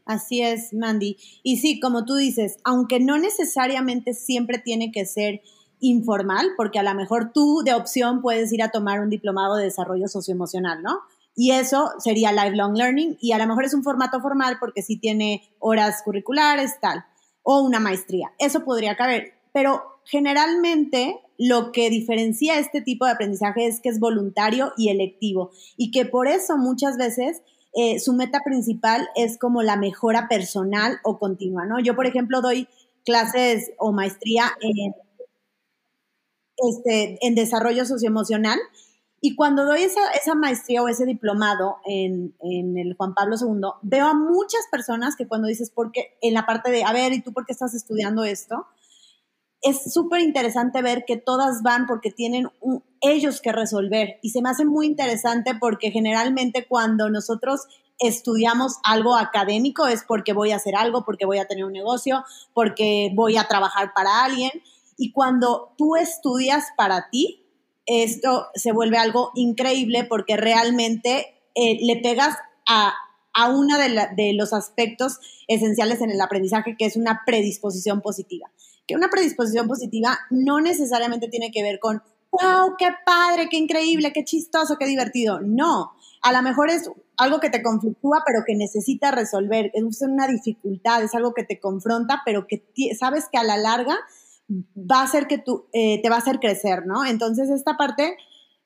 Así 0.06 0.42
es, 0.42 0.74
Mandy. 0.74 1.18
Y 1.44 1.58
sí, 1.58 1.80
como 1.80 2.06
tú 2.06 2.16
dices, 2.16 2.58
aunque 2.64 3.00
no 3.00 3.18
necesariamente 3.18 4.14
siempre 4.14 4.58
tiene 4.58 4.92
que 4.92 5.06
ser 5.06 5.42
informal, 5.80 6.52
porque 6.58 6.80
a 6.80 6.84
lo 6.84 6.94
mejor 6.96 7.32
tú 7.34 7.62
de 7.66 7.74
opción 7.74 8.22
puedes 8.22 8.52
ir 8.54 8.64
a 8.64 8.72
tomar 8.72 9.02
un 9.02 9.10
diplomado 9.10 9.56
de 9.56 9.66
desarrollo 9.66 10.08
socioemocional, 10.08 10.82
¿no? 10.82 11.00
Y 11.36 11.52
eso 11.52 11.92
sería 12.00 12.32
lifelong 12.32 12.76
learning 12.76 13.18
y 13.20 13.32
a 13.32 13.38
lo 13.38 13.48
mejor 13.48 13.66
es 13.66 13.74
un 13.74 13.84
formato 13.84 14.20
formal 14.22 14.58
porque 14.60 14.82
sí 14.82 14.98
tiene 14.98 15.50
horas 15.60 16.02
curriculares, 16.04 16.80
tal, 16.82 17.06
o 17.44 17.62
una 17.62 17.80
maestría. 17.80 18.34
Eso 18.40 18.64
podría 18.64 18.96
caber, 18.96 19.34
pero 19.54 19.82
generalmente 20.06 21.20
lo 21.38 21.72
que 21.72 21.90
diferencia 21.90 22.60
este 22.60 22.82
tipo 22.82 23.06
de 23.06 23.12
aprendizaje 23.12 23.68
es 23.68 23.80
que 23.82 23.90
es 23.90 24.00
voluntario 24.00 24.74
y 24.78 24.90
electivo 24.90 25.52
y 25.78 25.92
que 25.92 26.06
por 26.06 26.28
eso 26.28 26.58
muchas 26.58 26.98
veces 26.98 27.42
eh, 27.74 28.00
su 28.00 28.14
meta 28.14 28.42
principal 28.44 29.08
es 29.16 29.38
como 29.38 29.64
la 29.64 29.78
mejora 29.78 30.28
personal 30.28 31.00
o 31.04 31.18
continua, 31.20 31.66
¿no? 31.66 31.80
Yo, 31.80 31.96
por 31.96 32.06
ejemplo, 32.06 32.42
doy 32.42 32.68
clases 33.06 33.72
o 33.78 33.92
maestría 33.92 34.52
este, 36.58 37.18
en 37.26 37.36
desarrollo 37.36 37.86
socioemocional 37.86 38.60
y 39.22 39.36
cuando 39.36 39.66
doy 39.66 39.84
esa, 39.84 40.36
maestría 40.36 40.82
o 40.82 40.88
ese 40.88 41.06
diplomado 41.06 41.78
en, 41.86 42.36
en, 42.42 42.78
el 42.78 42.96
Juan 42.96 43.14
Pablo 43.14 43.36
II, 43.40 43.62
veo 43.84 44.08
a 44.08 44.14
muchas 44.14 44.62
personas 44.72 45.16
que 45.16 45.28
cuando 45.28 45.48
dices, 45.48 45.72
porque 45.74 46.18
en 46.22 46.34
la 46.34 46.46
parte 46.46 46.72
de, 46.72 46.84
a 46.84 46.92
ver, 46.92 47.14
¿y 47.14 47.22
tú 47.22 47.32
por 47.32 47.46
qué 47.46 47.54
estás 47.54 47.74
estudiando 47.74 48.24
esto? 48.24 48.66
es 49.62 49.94
súper 49.94 50.22
interesante 50.22 50.82
ver 50.82 51.06
que 51.06 51.18
todas 51.18 51.62
van 51.62 51.86
porque 51.86 52.12
tienen 52.12 52.50
ellos 53.00 53.42
que 53.42 53.52
resolver. 53.52 54.18
Y 54.22 54.32
se 54.32 54.42
me 54.42 54.50
hace 54.50 54.66
muy 54.66 54.88
interesante 54.88 55.54
porque 55.56 55.92
generalmente 55.92 56.68
cuando 56.68 57.10
nosotros 57.10 57.68
estudiamos 58.00 58.78
algo 58.84 59.16
académico 59.16 59.86
es 59.86 60.04
porque 60.04 60.34
voy 60.34 60.52
a 60.52 60.56
hacer 60.56 60.76
algo, 60.76 61.06
porque 61.06 61.28
voy 61.28 61.38
a 61.38 61.46
tener 61.46 61.64
un 61.64 61.74
negocio, 61.74 62.24
porque 62.54 63.12
voy 63.14 63.38
a 63.38 63.48
trabajar 63.48 63.94
para 63.94 64.24
alguien. 64.24 64.52
Y 64.98 65.12
cuando 65.12 65.74
tú 65.78 65.96
estudias 65.96 66.66
para 66.76 67.10
ti, 67.12 67.41
esto 68.04 68.48
se 68.56 68.72
vuelve 68.72 68.98
algo 68.98 69.32
increíble 69.36 70.06
porque 70.06 70.38
realmente 70.38 71.42
eh, 71.56 71.78
le 71.82 71.98
pegas 71.98 72.36
a, 72.68 72.94
a 73.34 73.50
uno 73.50 73.78
de, 73.78 74.08
de 74.16 74.34
los 74.34 74.54
aspectos 74.54 75.20
esenciales 75.48 76.02
en 76.02 76.12
el 76.12 76.22
aprendizaje, 76.22 76.76
que 76.78 76.86
es 76.86 76.96
una 76.96 77.22
predisposición 77.26 78.02
positiva 78.02 78.50
que 78.88 78.96
una 78.96 79.10
predisposición 79.10 79.68
positiva 79.68 80.18
no 80.30 80.60
necesariamente 80.60 81.28
tiene 81.28 81.52
que 81.52 81.64
ver 81.64 81.80
con, 81.80 82.02
wow, 82.32 82.76
qué 82.78 82.90
padre, 83.06 83.48
qué 83.50 83.58
increíble, 83.58 84.14
qué 84.14 84.24
chistoso, 84.24 84.78
qué 84.78 84.86
divertido. 84.86 85.40
No, 85.42 85.92
a 86.22 86.32
lo 86.32 86.42
mejor 86.42 86.70
es 86.70 86.90
algo 87.18 87.40
que 87.40 87.50
te 87.50 87.62
conflictúa, 87.62 88.24
pero 88.26 88.44
que 88.46 88.56
necesita 88.56 89.12
resolver, 89.12 89.72
es 89.74 90.02
una 90.02 90.28
dificultad, 90.28 91.04
es 91.04 91.14
algo 91.16 91.34
que 91.34 91.44
te 91.44 91.60
confronta, 91.60 92.22
pero 92.26 92.48
que 92.48 92.64
sabes 92.98 93.28
que 93.32 93.38
a 93.38 93.44
la 93.44 93.58
larga 93.58 93.98
va 94.76 95.00
a 95.00 95.04
hacer 95.04 95.28
que 95.28 95.38
tú, 95.38 95.66
eh, 95.74 96.02
te 96.02 96.10
va 96.10 96.16
a 96.16 96.20
hacer 96.20 96.40
crecer, 96.40 96.86
¿no? 96.86 97.06
Entonces, 97.06 97.50
esta 97.50 97.78
parte 97.78 98.18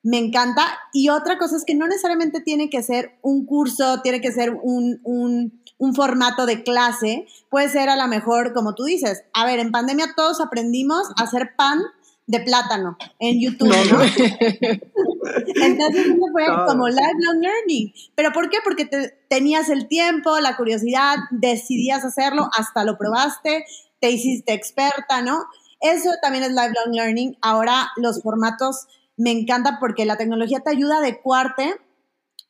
me 0.06 0.20
encanta. 0.20 0.62
Y 0.94 1.10
otra 1.10 1.38
cosa 1.40 1.58
es 1.58 1.66
que 1.66 1.74
no 1.74 1.88
necesariamente 1.88 2.40
tiene 2.40 2.70
que 2.70 2.84
ser 2.84 3.18
un 3.24 3.46
curso, 3.46 4.02
tiene 4.02 4.22
que 4.22 4.32
ser 4.32 4.52
un, 4.62 5.00
un, 5.04 5.96
formato 5.96 6.46
de 6.46 6.64
clase. 6.64 7.26
Puede 7.50 7.70
ser 7.70 7.90
a 7.90 7.96
lo 7.96 8.08
mejor, 8.08 8.54
como 8.54 8.76
tú 8.76 8.84
dices, 8.84 9.24
a 9.34 9.46
ver, 9.46 9.60
en 9.60 9.72
pandemia 9.72 10.14
todos 10.16 10.42
aprendimos 10.42 11.08
a 11.18 11.24
hacer 11.24 11.56
pan 11.58 11.80
de 12.28 12.40
plátano 12.40 12.98
en 13.20 13.40
YouTube, 13.40 13.70
¿no? 13.70 14.02
Entonces 15.56 16.06
eso 16.06 16.16
fue 16.32 16.46
como 16.68 16.88
lifelong 16.88 17.42
learning. 17.42 17.94
¿Pero 18.16 18.32
por 18.32 18.50
qué? 18.50 18.58
Porque 18.64 18.88
tenías 19.28 19.70
el 19.70 19.88
tiempo, 19.88 20.40
la 20.40 20.56
curiosidad, 20.56 21.16
decidías 21.32 22.06
hacerlo, 22.06 22.50
hasta 22.58 22.84
lo 22.84 22.98
probaste, 22.98 23.66
te 24.00 24.12
hiciste 24.12 24.54
experta, 24.54 25.22
¿no? 25.24 25.46
Eso 25.82 26.10
también 26.22 26.44
es 26.44 26.50
lifelong 26.52 26.94
learning. 26.94 27.38
Ahora 27.42 27.92
los 27.98 28.22
formatos 28.22 28.88
me 29.18 29.32
encanta 29.32 29.78
porque 29.80 30.06
la 30.06 30.18
tecnología 30.18 30.60
te 30.60 30.72
ayuda 30.72 30.96
a 30.96 31.00
adecuarte 31.00 31.76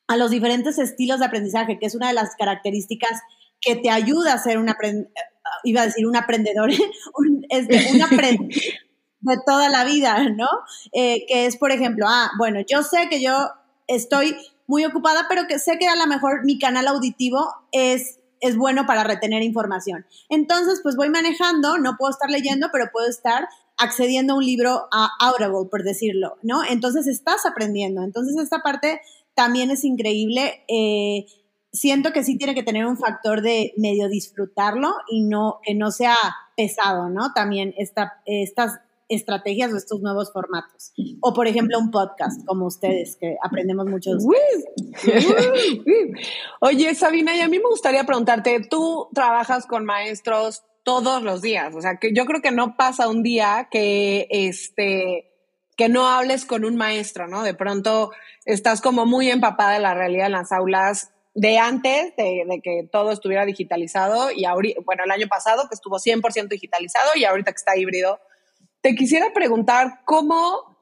a 0.08 0.16
los 0.16 0.30
diferentes 0.30 0.78
estilos 0.78 1.18
de 1.18 1.26
aprendizaje, 1.26 1.78
que 1.78 1.86
es 1.86 1.94
una 1.94 2.08
de 2.08 2.14
las 2.14 2.36
características 2.36 3.20
que 3.60 3.76
te 3.76 3.90
ayuda 3.90 4.34
a 4.34 4.38
ser 4.38 4.58
un 4.58 4.68
aprendedor, 4.68 5.12
iba 5.64 5.82
a 5.82 5.86
decir 5.86 6.06
un 6.06 6.16
aprendedor, 6.16 6.70
un, 7.18 7.44
es 7.48 7.68
de, 7.68 7.76
un 7.92 8.48
de 9.20 9.38
toda 9.44 9.68
la 9.68 9.84
vida, 9.84 10.28
¿no? 10.30 10.48
Eh, 10.92 11.24
que 11.26 11.46
es, 11.46 11.56
por 11.56 11.72
ejemplo, 11.72 12.06
ah, 12.08 12.30
bueno, 12.38 12.60
yo 12.66 12.82
sé 12.82 13.08
que 13.08 13.20
yo 13.20 13.50
estoy 13.86 14.36
muy 14.66 14.84
ocupada, 14.84 15.26
pero 15.28 15.46
que 15.46 15.58
sé 15.58 15.78
que 15.78 15.88
a 15.88 15.96
lo 15.96 16.06
mejor 16.06 16.44
mi 16.44 16.58
canal 16.58 16.88
auditivo 16.88 17.52
es, 17.72 18.18
es 18.46 18.56
bueno 18.56 18.86
para 18.86 19.04
retener 19.04 19.42
información. 19.42 20.06
Entonces, 20.28 20.80
pues 20.82 20.96
voy 20.96 21.10
manejando, 21.10 21.78
no 21.78 21.96
puedo 21.96 22.10
estar 22.10 22.30
leyendo, 22.30 22.68
pero 22.72 22.86
puedo 22.92 23.08
estar 23.08 23.48
accediendo 23.78 24.34
a 24.34 24.36
un 24.36 24.44
libro 24.44 24.88
a 24.92 25.10
Audible, 25.20 25.68
por 25.70 25.82
decirlo, 25.82 26.38
¿no? 26.42 26.62
Entonces 26.64 27.06
estás 27.06 27.44
aprendiendo. 27.46 28.02
Entonces 28.02 28.36
esta 28.36 28.60
parte 28.60 29.00
también 29.34 29.70
es 29.70 29.84
increíble. 29.84 30.64
Eh, 30.68 31.26
siento 31.72 32.12
que 32.12 32.24
sí 32.24 32.38
tiene 32.38 32.54
que 32.54 32.62
tener 32.62 32.86
un 32.86 32.96
factor 32.96 33.42
de 33.42 33.74
medio 33.76 34.08
disfrutarlo 34.08 34.94
y 35.10 35.24
no 35.24 35.60
que 35.62 35.74
no 35.74 35.90
sea 35.90 36.16
pesado, 36.56 37.10
¿no? 37.10 37.32
También 37.34 37.74
esta, 37.76 38.22
estas 38.24 38.80
estrategias 39.08 39.72
o 39.72 39.76
estos 39.76 40.00
nuevos 40.00 40.32
formatos. 40.32 40.92
O, 41.20 41.32
por 41.32 41.46
ejemplo, 41.46 41.78
un 41.78 41.90
podcast 41.90 42.44
como 42.46 42.66
ustedes, 42.66 43.16
que 43.20 43.36
aprendemos 43.42 43.86
mucho 43.86 44.10
de 44.10 44.18
Oye, 46.60 46.94
Sabina, 46.94 47.36
y 47.36 47.40
a 47.40 47.48
mí 47.48 47.58
me 47.58 47.68
gustaría 47.68 48.04
preguntarte, 48.04 48.60
tú 48.68 49.08
trabajas 49.14 49.66
con 49.66 49.84
maestros 49.84 50.64
todos 50.82 51.22
los 51.22 51.42
días, 51.42 51.74
o 51.74 51.80
sea, 51.80 51.96
que 51.96 52.14
yo 52.14 52.26
creo 52.26 52.40
que 52.40 52.52
no 52.52 52.76
pasa 52.76 53.08
un 53.08 53.24
día 53.24 53.68
que, 53.70 54.28
este, 54.30 55.32
que 55.76 55.88
no 55.88 56.08
hables 56.08 56.44
con 56.44 56.64
un 56.64 56.76
maestro, 56.76 57.26
¿no? 57.26 57.42
De 57.42 57.54
pronto 57.54 58.12
estás 58.44 58.80
como 58.80 59.04
muy 59.04 59.28
empapada 59.28 59.72
de 59.72 59.80
la 59.80 59.94
realidad 59.94 60.26
en 60.26 60.32
las 60.32 60.52
aulas 60.52 61.10
de 61.34 61.58
antes 61.58 62.14
de, 62.16 62.44
de, 62.48 62.60
que 62.62 62.88
todo 62.90 63.10
estuviera 63.10 63.44
digitalizado 63.44 64.30
y 64.30 64.44
ahorita, 64.44 64.80
bueno, 64.86 65.04
el 65.04 65.10
año 65.10 65.26
pasado 65.28 65.68
que 65.68 65.74
estuvo 65.74 65.98
100% 65.98 66.48
digitalizado 66.48 67.10
y 67.16 67.24
ahorita 67.24 67.50
que 67.50 67.56
está 67.56 67.76
híbrido, 67.76 68.20
te 68.86 68.94
quisiera 68.94 69.32
preguntar 69.34 70.02
cómo 70.04 70.78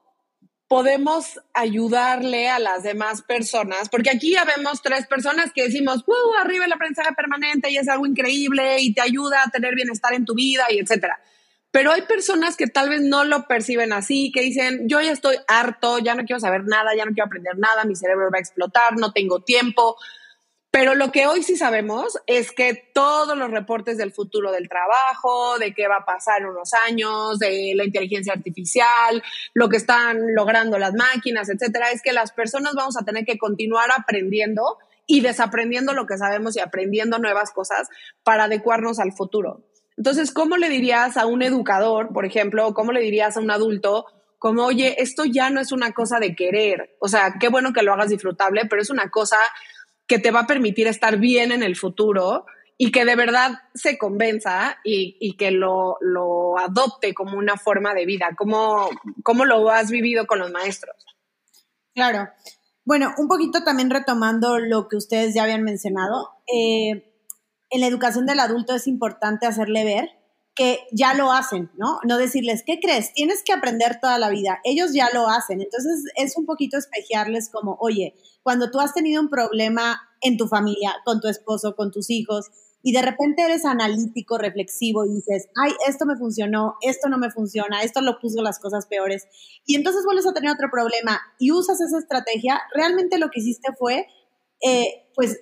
podemos 0.68 1.40
ayudarle 1.54 2.50
a 2.50 2.58
las 2.58 2.82
demás 2.82 3.22
personas, 3.22 3.88
porque 3.88 4.10
aquí 4.10 4.32
ya 4.32 4.44
vemos 4.44 4.82
tres 4.82 5.06
personas 5.06 5.52
que 5.54 5.62
decimos, 5.62 6.04
wow, 6.04 6.34
arriba 6.38 6.66
el 6.66 6.72
aprendizaje 6.74 7.14
permanente 7.14 7.70
y 7.70 7.78
es 7.78 7.88
algo 7.88 8.04
increíble 8.04 8.76
y 8.80 8.92
te 8.92 9.00
ayuda 9.00 9.42
a 9.42 9.50
tener 9.50 9.74
bienestar 9.74 10.12
en 10.12 10.26
tu 10.26 10.34
vida 10.34 10.64
y 10.68 10.80
etcétera. 10.80 11.18
Pero 11.70 11.92
hay 11.92 12.02
personas 12.02 12.58
que 12.58 12.66
tal 12.66 12.90
vez 12.90 13.00
no 13.00 13.24
lo 13.24 13.48
perciben 13.48 13.94
así, 13.94 14.30
que 14.30 14.42
dicen, 14.42 14.86
yo 14.86 15.00
ya 15.00 15.12
estoy 15.12 15.36
harto, 15.48 15.98
ya 15.98 16.14
no 16.14 16.26
quiero 16.26 16.40
saber 16.40 16.64
nada, 16.64 16.94
ya 16.94 17.06
no 17.06 17.12
quiero 17.12 17.28
aprender 17.28 17.56
nada, 17.56 17.86
mi 17.86 17.96
cerebro 17.96 18.28
va 18.30 18.36
a 18.36 18.42
explotar, 18.42 18.98
no 18.98 19.12
tengo 19.12 19.40
tiempo, 19.40 19.96
pero 20.74 20.96
lo 20.96 21.12
que 21.12 21.28
hoy 21.28 21.44
sí 21.44 21.56
sabemos 21.56 22.18
es 22.26 22.50
que 22.50 22.74
todos 22.92 23.38
los 23.38 23.48
reportes 23.52 23.96
del 23.96 24.10
futuro 24.10 24.50
del 24.50 24.68
trabajo, 24.68 25.56
de 25.60 25.72
qué 25.72 25.87
va 25.87 25.98
a 25.98 26.04
pasar 26.04 26.40
en 26.40 26.48
unos 26.48 26.72
años, 26.88 27.38
de 27.38 27.74
la 27.76 27.84
inteligencia 27.84 28.32
artificial, 28.32 29.22
lo 29.52 29.68
que 29.68 29.76
están 29.76 30.34
logrando 30.34 30.76
las 30.76 30.92
máquinas, 30.94 31.48
etcétera, 31.48 31.92
es 31.92 32.02
que 32.02 32.12
las 32.12 32.32
personas 32.32 32.74
vamos 32.74 32.96
a 32.96 33.04
tener 33.04 33.24
que 33.24 33.38
continuar 33.38 33.90
aprendiendo 33.96 34.78
y 35.06 35.20
desaprendiendo 35.20 35.92
lo 35.92 36.06
que 36.06 36.18
sabemos 36.18 36.56
y 36.56 36.60
aprendiendo 36.60 37.20
nuevas 37.20 37.52
cosas 37.52 37.87
para 38.24 38.44
adecuarnos 38.44 38.98
al 38.98 39.12
futuro. 39.12 39.62
Entonces, 39.96 40.32
¿cómo 40.32 40.56
le 40.56 40.68
dirías 40.68 41.16
a 41.16 41.26
un 41.26 41.42
educador, 41.42 42.12
por 42.12 42.26
ejemplo, 42.26 42.74
cómo 42.74 42.90
le 42.90 43.00
dirías 43.00 43.37
a 43.37 43.40
un 43.40 43.52
adulto, 43.52 44.06
como, 44.40 44.64
oye, 44.64 45.00
esto 45.00 45.24
ya 45.24 45.50
no 45.50 45.60
es 45.60 45.70
una 45.70 45.92
cosa 45.92 46.18
de 46.18 46.34
querer, 46.34 46.96
o 46.98 47.06
sea, 47.06 47.37
qué 47.38 47.48
bueno 47.48 47.72
que 47.72 47.82
lo 47.82 47.92
hagas 47.92 48.10
disfrutable, 48.10 48.62
pero 48.68 48.82
es 48.82 48.90
una 48.90 49.08
cosa 49.08 49.38
que 50.06 50.18
te 50.18 50.30
va 50.30 50.40
a 50.40 50.46
permitir 50.46 50.86
estar 50.86 51.18
bien 51.18 51.52
en 51.52 51.62
el 51.62 51.76
futuro 51.76 52.46
y 52.76 52.90
que 52.90 53.04
de 53.04 53.16
verdad 53.16 53.52
se 53.74 53.98
convenza 53.98 54.78
y, 54.84 55.36
que 55.36 55.50
lo, 55.50 55.98
adopte 56.58 57.14
como 57.14 57.38
una 57.38 57.56
forma 57.56 57.94
de 57.94 58.06
vida. 58.06 58.30
¿Cómo, 58.36 58.88
¿Cómo 59.22 59.44
lo 59.44 59.70
has 59.70 59.90
vivido 59.90 60.26
con 60.26 60.40
los 60.40 60.50
maestros? 60.50 60.96
Claro. 61.94 62.28
Bueno, 62.84 63.14
un 63.16 63.28
poquito 63.28 63.62
también 63.62 63.90
retomando 63.90 64.58
lo 64.58 64.88
que 64.88 64.96
ustedes 64.96 65.34
ya 65.34 65.44
habían 65.44 65.62
mencionado. 65.62 66.30
Eh, 66.52 67.14
en 67.70 67.80
la 67.80 67.86
educación 67.86 68.26
del 68.26 68.40
adulto 68.40 68.74
es 68.74 68.86
importante 68.86 69.46
hacerle 69.46 69.84
ver 69.84 70.23
que 70.54 70.86
ya 70.92 71.14
lo 71.14 71.32
hacen, 71.32 71.70
¿no? 71.76 71.98
No 72.04 72.16
decirles, 72.16 72.62
¿qué 72.64 72.78
crees? 72.80 73.12
Tienes 73.12 73.42
que 73.44 73.52
aprender 73.52 73.98
toda 74.00 74.18
la 74.18 74.30
vida. 74.30 74.60
Ellos 74.64 74.92
ya 74.92 75.08
lo 75.12 75.28
hacen. 75.28 75.60
Entonces 75.60 76.04
es 76.16 76.36
un 76.36 76.46
poquito 76.46 76.78
espejearles 76.78 77.48
como, 77.50 77.76
oye, 77.80 78.14
cuando 78.42 78.70
tú 78.70 78.78
has 78.80 78.94
tenido 78.94 79.20
un 79.20 79.30
problema 79.30 80.00
en 80.20 80.36
tu 80.36 80.46
familia, 80.46 80.94
con 81.04 81.20
tu 81.20 81.28
esposo, 81.28 81.74
con 81.74 81.90
tus 81.90 82.08
hijos, 82.10 82.50
y 82.86 82.92
de 82.92 83.00
repente 83.00 83.42
eres 83.42 83.64
analítico, 83.64 84.36
reflexivo 84.36 85.06
y 85.06 85.14
dices, 85.14 85.48
ay, 85.56 85.72
esto 85.88 86.04
me 86.04 86.16
funcionó, 86.16 86.76
esto 86.82 87.08
no 87.08 87.16
me 87.16 87.30
funciona, 87.30 87.82
esto 87.82 88.02
lo 88.02 88.18
puso 88.20 88.42
las 88.42 88.58
cosas 88.58 88.86
peores, 88.86 89.26
y 89.64 89.74
entonces 89.74 90.04
vuelves 90.04 90.26
a 90.26 90.34
tener 90.34 90.50
otro 90.50 90.68
problema 90.70 91.18
y 91.38 91.50
usas 91.50 91.80
esa 91.80 91.98
estrategia, 91.98 92.60
realmente 92.74 93.16
lo 93.16 93.30
que 93.30 93.40
hiciste 93.40 93.72
fue, 93.78 94.06
eh, 94.60 95.08
pues, 95.14 95.40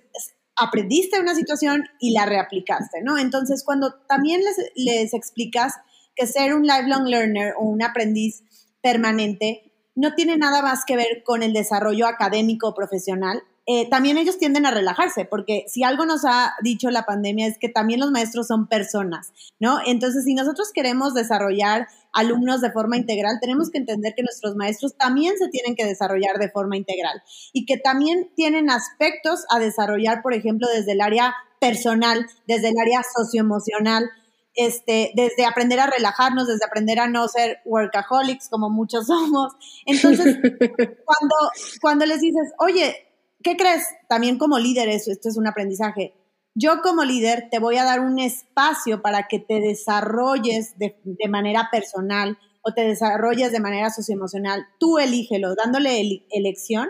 aprendiste 0.57 1.21
una 1.21 1.35
situación 1.35 1.85
y 1.99 2.13
la 2.13 2.27
reaplicaste, 2.27 3.03
¿no? 3.03 3.19
Entonces, 3.19 3.65
cuando 3.65 3.95
también 4.09 4.41
les, 4.43 4.57
les 4.75 5.15
explicas 5.15 5.75
que 6.15 6.27
ser 6.27 6.55
un 6.55 6.67
lifelong 6.67 7.07
learner 7.07 7.55
o 7.59 7.65
un 7.65 7.83
aprendiz 7.83 8.43
permanente 8.83 9.73
no 9.95 10.15
tiene 10.15 10.37
nada 10.37 10.63
más 10.63 10.85
que 10.87 10.97
ver 10.97 11.23
con 11.25 11.43
el 11.43 11.53
desarrollo 11.53 12.07
académico 12.07 12.69
o 12.69 12.75
profesional, 12.75 13.43
eh, 13.65 13.89
también 13.89 14.19
ellos 14.19 14.39
tienden 14.39 14.67
a 14.67 14.73
relajarse, 14.73 15.25
porque 15.25 15.65
si 15.69 15.85
algo 15.85 16.05
nos 16.05 16.25
ha 16.25 16.55
dicho 16.63 16.91
la 16.91 17.05
pandemia 17.05 17.47
es 17.47 17.59
que 17.59 17.69
también 17.69 18.01
los 18.01 18.11
maestros 18.11 18.49
son 18.49 18.67
personas, 18.67 19.33
¿no? 19.61 19.79
Entonces, 19.87 20.25
si 20.25 20.35
nosotros 20.35 20.73
queremos 20.75 21.15
desarrollar 21.15 21.87
alumnos 22.13 22.61
de 22.61 22.73
forma 22.73 22.97
integral, 22.97 23.39
tenemos 23.41 23.71
que 23.71 23.79
entender 23.79 24.15
que 24.17 24.25
nuestros 24.25 24.57
maestros 24.57 24.97
también 24.97 25.39
se 25.39 25.49
tienen 25.49 25.77
que 25.77 25.85
desarrollar 25.85 26.39
de 26.39 26.51
forma 26.51 26.77
integral 26.77 27.23
y 27.53 27.65
que 27.65 27.77
también 27.79 28.31
tienen 28.35 28.69
aspectos 28.69 29.45
a 29.49 29.61
desarrollar, 29.61 30.23
por 30.23 30.35
ejemplo, 30.35 30.67
desde 30.69 30.93
el 30.93 31.01
área 31.01 31.33
personal, 31.61 32.27
desde 32.49 32.71
el 32.71 32.79
área 32.81 33.03
socioemocional, 33.17 34.11
este, 34.55 35.13
desde 35.15 35.47
aprender 35.47 35.79
a 35.79 35.87
relajarnos, 35.87 36.49
desde 36.49 36.65
aprender 36.65 36.99
a 36.99 37.09
no 37.09 37.29
ser 37.29 37.61
workaholics 37.65 38.49
como 38.49 38.71
muchos 38.71 39.07
somos. 39.07 39.53
Entonces, 39.87 40.37
cuando, 41.05 41.37
cuando 41.81 42.07
les 42.07 42.21
dices, 42.21 42.51
oye, 42.59 43.12
¿qué 43.43 43.57
crees? 43.57 43.85
También 44.09 44.39
como 44.39 44.59
líder, 44.59 44.89
eso, 44.89 45.11
esto 45.11 45.29
es 45.29 45.37
un 45.37 45.47
aprendizaje. 45.47 46.15
Yo 46.55 46.83
como 46.83 47.05
líder 47.05 47.49
te 47.51 47.59
voy 47.59 47.77
a 47.77 47.85
dar 47.85 48.01
un 48.01 48.19
espacio 48.19 49.01
para 49.01 49.27
que 49.27 49.39
te 49.39 49.61
desarrolles 49.61 50.79
de, 50.79 50.95
manera 51.29 51.69
personal 51.73 52.39
o 52.63 52.75
te 52.75 52.83
desarrolles 52.83 53.53
de 53.53 53.61
manera 53.61 53.91
socioemocional. 53.91 54.67
Tú 54.79 54.99
elígelo, 54.99 55.55
dándole 55.55 56.25
elección. 56.31 56.89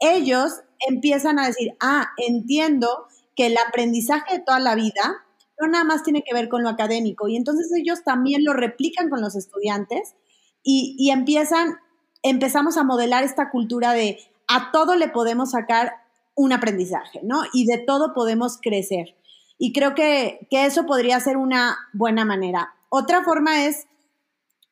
Ellos 0.00 0.52
empiezan 0.88 1.38
a 1.38 1.46
decir, 1.46 1.76
ah, 1.80 2.08
entiendo 2.16 3.06
que 3.36 3.46
el 3.46 3.56
aprendizaje 3.58 4.38
de 4.38 4.44
toda 4.44 4.58
la 4.58 4.74
vida 4.74 5.22
no 5.58 5.68
nada 5.68 5.84
más 5.84 6.02
tiene 6.02 6.22
que 6.22 6.34
ver 6.34 6.48
con 6.48 6.62
lo 6.62 6.68
académico. 6.68 7.28
Y 7.28 7.36
entonces 7.36 7.70
ellos 7.72 8.02
también 8.02 8.44
lo 8.44 8.52
replican 8.52 9.08
con 9.08 9.20
los 9.20 9.36
estudiantes 9.36 10.14
y, 10.62 10.96
y 10.98 11.10
empiezan, 11.10 11.76
empezamos 12.22 12.76
a 12.76 12.84
modelar 12.84 13.22
esta 13.22 13.50
cultura 13.50 13.92
de 13.92 14.18
a 14.48 14.70
todo 14.72 14.94
le 14.94 15.08
podemos 15.08 15.52
sacar 15.52 15.92
un 16.34 16.52
aprendizaje, 16.52 17.20
¿no? 17.22 17.42
Y 17.52 17.66
de 17.66 17.78
todo 17.78 18.14
podemos 18.14 18.58
crecer. 18.60 19.16
Y 19.58 19.72
creo 19.72 19.94
que, 19.94 20.46
que 20.50 20.66
eso 20.66 20.84
podría 20.86 21.18
ser 21.20 21.36
una 21.36 21.78
buena 21.92 22.24
manera. 22.24 22.74
Otra 22.88 23.24
forma 23.24 23.64
es 23.64 23.86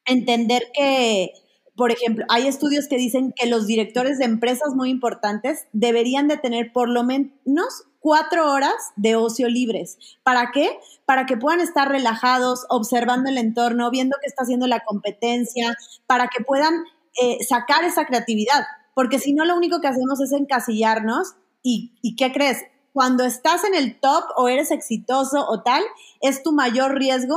entender 0.05 0.65
que, 0.75 1.33
por 1.75 1.91
ejemplo, 1.91 2.27
hay 2.29 2.47
estudios 2.47 2.87
que 2.87 2.97
dicen 2.97 3.33
que 3.35 3.47
los 3.47 3.67
directores 3.67 4.19
de 4.19 4.27
empresas 4.27 4.75
muy 4.75 4.91
importantes 4.91 5.67
deberían 5.73 6.29
de 6.29 6.37
tener 6.37 6.73
por 6.73 6.89
lo 6.89 7.03
menos 7.03 7.85
cuatro 8.05 8.53
horas 8.53 8.75
de 8.97 9.17
ocio 9.17 9.49
libres. 9.49 9.97
¿Para 10.23 10.51
qué? 10.53 10.79
Para 11.07 11.25
que 11.25 11.39
puedan 11.39 11.61
estar 11.61 11.89
relajados, 11.89 12.67
observando 12.69 13.31
el 13.31 13.39
entorno, 13.39 13.91
viendo 13.91 14.19
qué 14.21 14.27
está 14.27 14.43
haciendo 14.43 14.67
la 14.67 14.81
competencia, 14.81 15.75
para 16.07 16.29
que 16.29 16.45
puedan 16.45 16.85
eh, 17.23 17.39
sacar 17.43 17.83
esa 17.85 18.05
creatividad. 18.05 18.65
Porque 18.95 19.19
si 19.19 19.33
no, 19.33 19.45
lo 19.45 19.57
único 19.57 19.81
que 19.81 19.89
hacemos 19.89 20.21
es 20.21 20.33
encasillarnos 20.33 21.35
y, 21.63 21.93
y 22.03 22.17
¿qué 22.17 22.33
crees? 22.33 22.63
Cuando 22.93 23.25
estás 23.25 23.65
en 23.65 23.75
el 23.75 23.99
top 23.99 24.25
o 24.37 24.49
eres 24.49 24.71
exitoso 24.71 25.45
o 25.49 25.63
tal, 25.63 25.83
es 26.21 26.43
tu 26.43 26.53
mayor 26.53 26.97
riesgo 26.97 27.37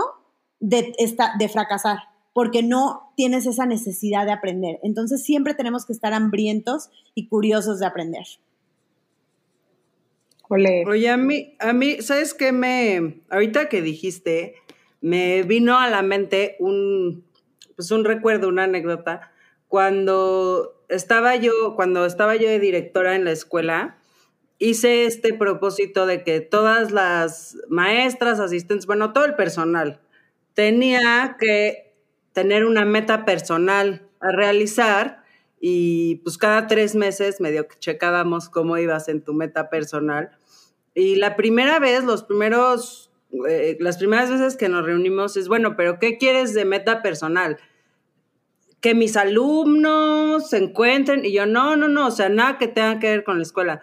de, 0.59 0.93
esta, 0.97 1.33
de 1.37 1.49
fracasar 1.49 1.97
porque 2.37 2.61
no 2.61 3.11
tienes 3.15 3.47
esa 3.47 3.65
necesidad 3.65 4.23
de 4.27 4.31
aprender. 4.31 4.77
Entonces 4.83 5.23
siempre 5.23 5.55
tenemos 5.55 5.87
que 5.87 5.93
estar 5.93 6.13
hambrientos 6.13 6.91
y 7.15 7.29
curiosos 7.29 7.79
de 7.79 7.87
aprender. 7.87 8.25
Oye, 10.87 11.09
a 11.09 11.17
mí, 11.17 11.55
a 11.57 11.73
mí, 11.73 11.99
¿sabes 12.01 12.35
qué 12.35 12.51
me, 12.51 13.21
ahorita 13.31 13.69
que 13.69 13.81
dijiste, 13.81 14.53
me 15.01 15.41
vino 15.41 15.79
a 15.79 15.89
la 15.89 16.03
mente 16.03 16.57
un, 16.59 17.25
pues 17.75 17.89
un 17.89 18.05
recuerdo, 18.05 18.49
una 18.49 18.65
anécdota, 18.65 19.31
cuando 19.67 20.83
estaba 20.89 21.35
yo, 21.35 21.75
cuando 21.75 22.05
estaba 22.05 22.35
yo 22.35 22.47
de 22.47 22.59
directora 22.59 23.15
en 23.15 23.25
la 23.25 23.31
escuela, 23.31 23.97
hice 24.59 25.05
este 25.05 25.33
propósito 25.33 26.05
de 26.05 26.23
que 26.23 26.41
todas 26.41 26.91
las 26.91 27.57
maestras, 27.69 28.39
asistentes, 28.39 28.85
bueno, 28.85 29.13
todo 29.13 29.25
el 29.25 29.35
personal, 29.35 29.99
tenía 30.53 31.37
que 31.39 31.93
tener 32.33 32.65
una 32.65 32.85
meta 32.85 33.25
personal 33.25 34.07
a 34.19 34.31
realizar 34.31 35.23
y 35.59 36.15
pues 36.17 36.37
cada 36.37 36.67
tres 36.67 36.95
meses 36.95 37.41
medio 37.41 37.67
que 37.67 37.77
checábamos 37.79 38.49
cómo 38.49 38.77
ibas 38.77 39.09
en 39.09 39.23
tu 39.23 39.33
meta 39.33 39.69
personal. 39.69 40.31
Y 40.93 41.15
la 41.15 41.35
primera 41.35 41.79
vez, 41.79 42.03
los 42.03 42.23
primeros, 42.23 43.11
eh, 43.47 43.77
las 43.79 43.97
primeras 43.97 44.29
veces 44.29 44.55
que 44.55 44.69
nos 44.69 44.85
reunimos 44.85 45.37
es, 45.37 45.47
bueno, 45.47 45.75
pero 45.75 45.99
¿qué 45.99 46.17
quieres 46.17 46.53
de 46.53 46.65
meta 46.65 47.01
personal? 47.01 47.57
Que 48.81 48.93
mis 48.93 49.17
alumnos 49.17 50.49
se 50.49 50.57
encuentren 50.57 51.25
y 51.25 51.33
yo, 51.33 51.45
no, 51.45 51.75
no, 51.75 51.87
no, 51.87 52.07
o 52.07 52.11
sea, 52.11 52.29
nada 52.29 52.57
que 52.57 52.67
tenga 52.67 52.99
que 52.99 53.09
ver 53.09 53.23
con 53.23 53.37
la 53.37 53.43
escuela 53.43 53.81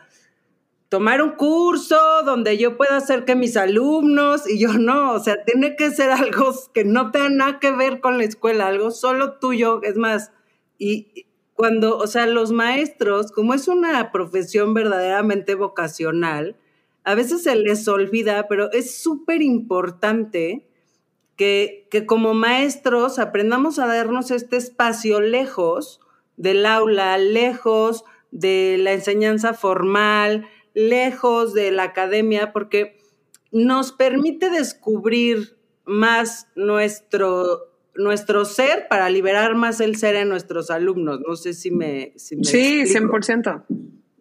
tomar 0.95 1.23
un 1.23 1.33
curso 1.33 1.99
donde 2.25 2.57
yo 2.57 2.77
pueda 2.77 2.99
hacer 2.99 3.25
que 3.25 3.35
mis 3.35 3.57
alumnos 3.57 4.49
y 4.49 4.61
yo 4.61 4.75
no, 4.75 5.15
o 5.15 5.19
sea, 5.19 5.43
tiene 5.45 5.75
que 5.75 5.91
ser 5.91 6.11
algo 6.11 6.55
que 6.73 6.85
no 6.85 7.11
tenga 7.11 7.31
nada 7.31 7.59
que 7.59 7.73
ver 7.73 7.99
con 7.99 8.17
la 8.17 8.23
escuela, 8.23 8.69
algo 8.69 8.93
solo 8.93 9.41
tuyo, 9.41 9.83
es 9.83 9.97
más, 9.97 10.31
y 10.79 11.27
cuando, 11.55 11.99
o 11.99 12.07
sea, 12.07 12.27
los 12.29 12.53
maestros, 12.53 13.33
como 13.33 13.55
es 13.55 13.67
una 13.67 14.13
profesión 14.13 14.73
verdaderamente 14.73 15.57
vocacional, 15.57 16.55
a 17.03 17.17
veces 17.17 17.43
se 17.43 17.57
les 17.57 17.89
olvida, 17.89 18.47
pero 18.49 18.71
es 18.71 18.95
súper 18.95 19.43
importante 19.43 20.65
que, 21.37 21.89
que 21.91 22.07
como 22.07 22.35
maestros 22.35 23.19
aprendamos 23.19 23.79
a 23.79 23.87
darnos 23.87 24.31
este 24.31 24.57
espacio 24.57 25.21
lejos 25.21 26.01
del 26.37 26.67
aula, 26.67 27.19
lejos 27.19 28.05
de 28.31 28.77
la 28.79 28.93
enseñanza 28.93 29.55
formal, 29.55 30.47
lejos 30.75 31.55
de 31.55 31.71
la 31.71 31.85
academia 31.85 32.53
porque 32.53 32.97
nos 33.53 33.93
permite 33.93 34.51
descubrir 34.51 35.57
más 35.85 36.49
nuestro, 36.57 37.73
nuestro 37.95 38.45
ser 38.45 38.89
para 38.89 39.09
liberar 39.09 39.55
más 39.55 39.81
el 39.81 39.97
ser 39.97 40.17
en 40.17 40.29
nuestros 40.29 40.71
alumnos. 40.71 41.21
No 41.27 41.37
sé 41.37 41.55
si 41.55 41.71
me... 41.71 42.13
Si 42.17 42.37
sí, 42.43 42.83
100%. 42.83 43.65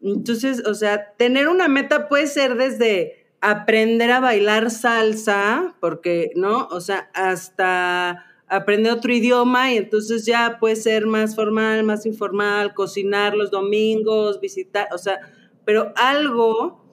Entonces, 0.04 0.64
o 0.68 0.76
sea, 0.76 1.14
tener 1.18 1.48
una 1.48 1.68
meta 1.68 2.08
puede 2.10 2.28
ser 2.28 2.56
desde 2.56 3.23
aprender 3.46 4.10
a 4.10 4.22
bailar 4.22 4.72
salsa, 4.72 5.76
porque, 5.82 6.32
¿no? 6.34 6.70
O 6.72 6.80
sea, 6.80 7.10
hasta 7.14 8.26
aprender 8.48 8.94
otro 8.94 9.14
idioma 9.14 9.74
y 9.74 9.78
entonces 9.78 10.26
ya 10.26 10.60
puede 10.62 10.78
ser 10.78 11.08
más 11.08 11.36
formal, 11.36 11.84
más 11.84 12.06
informal, 12.06 12.74
cocinar 12.74 13.36
los 13.36 13.52
domingos, 13.52 14.40
visitar, 14.40 14.88
o 14.94 14.98
sea, 14.98 15.20
pero 15.66 15.92
algo 15.98 16.86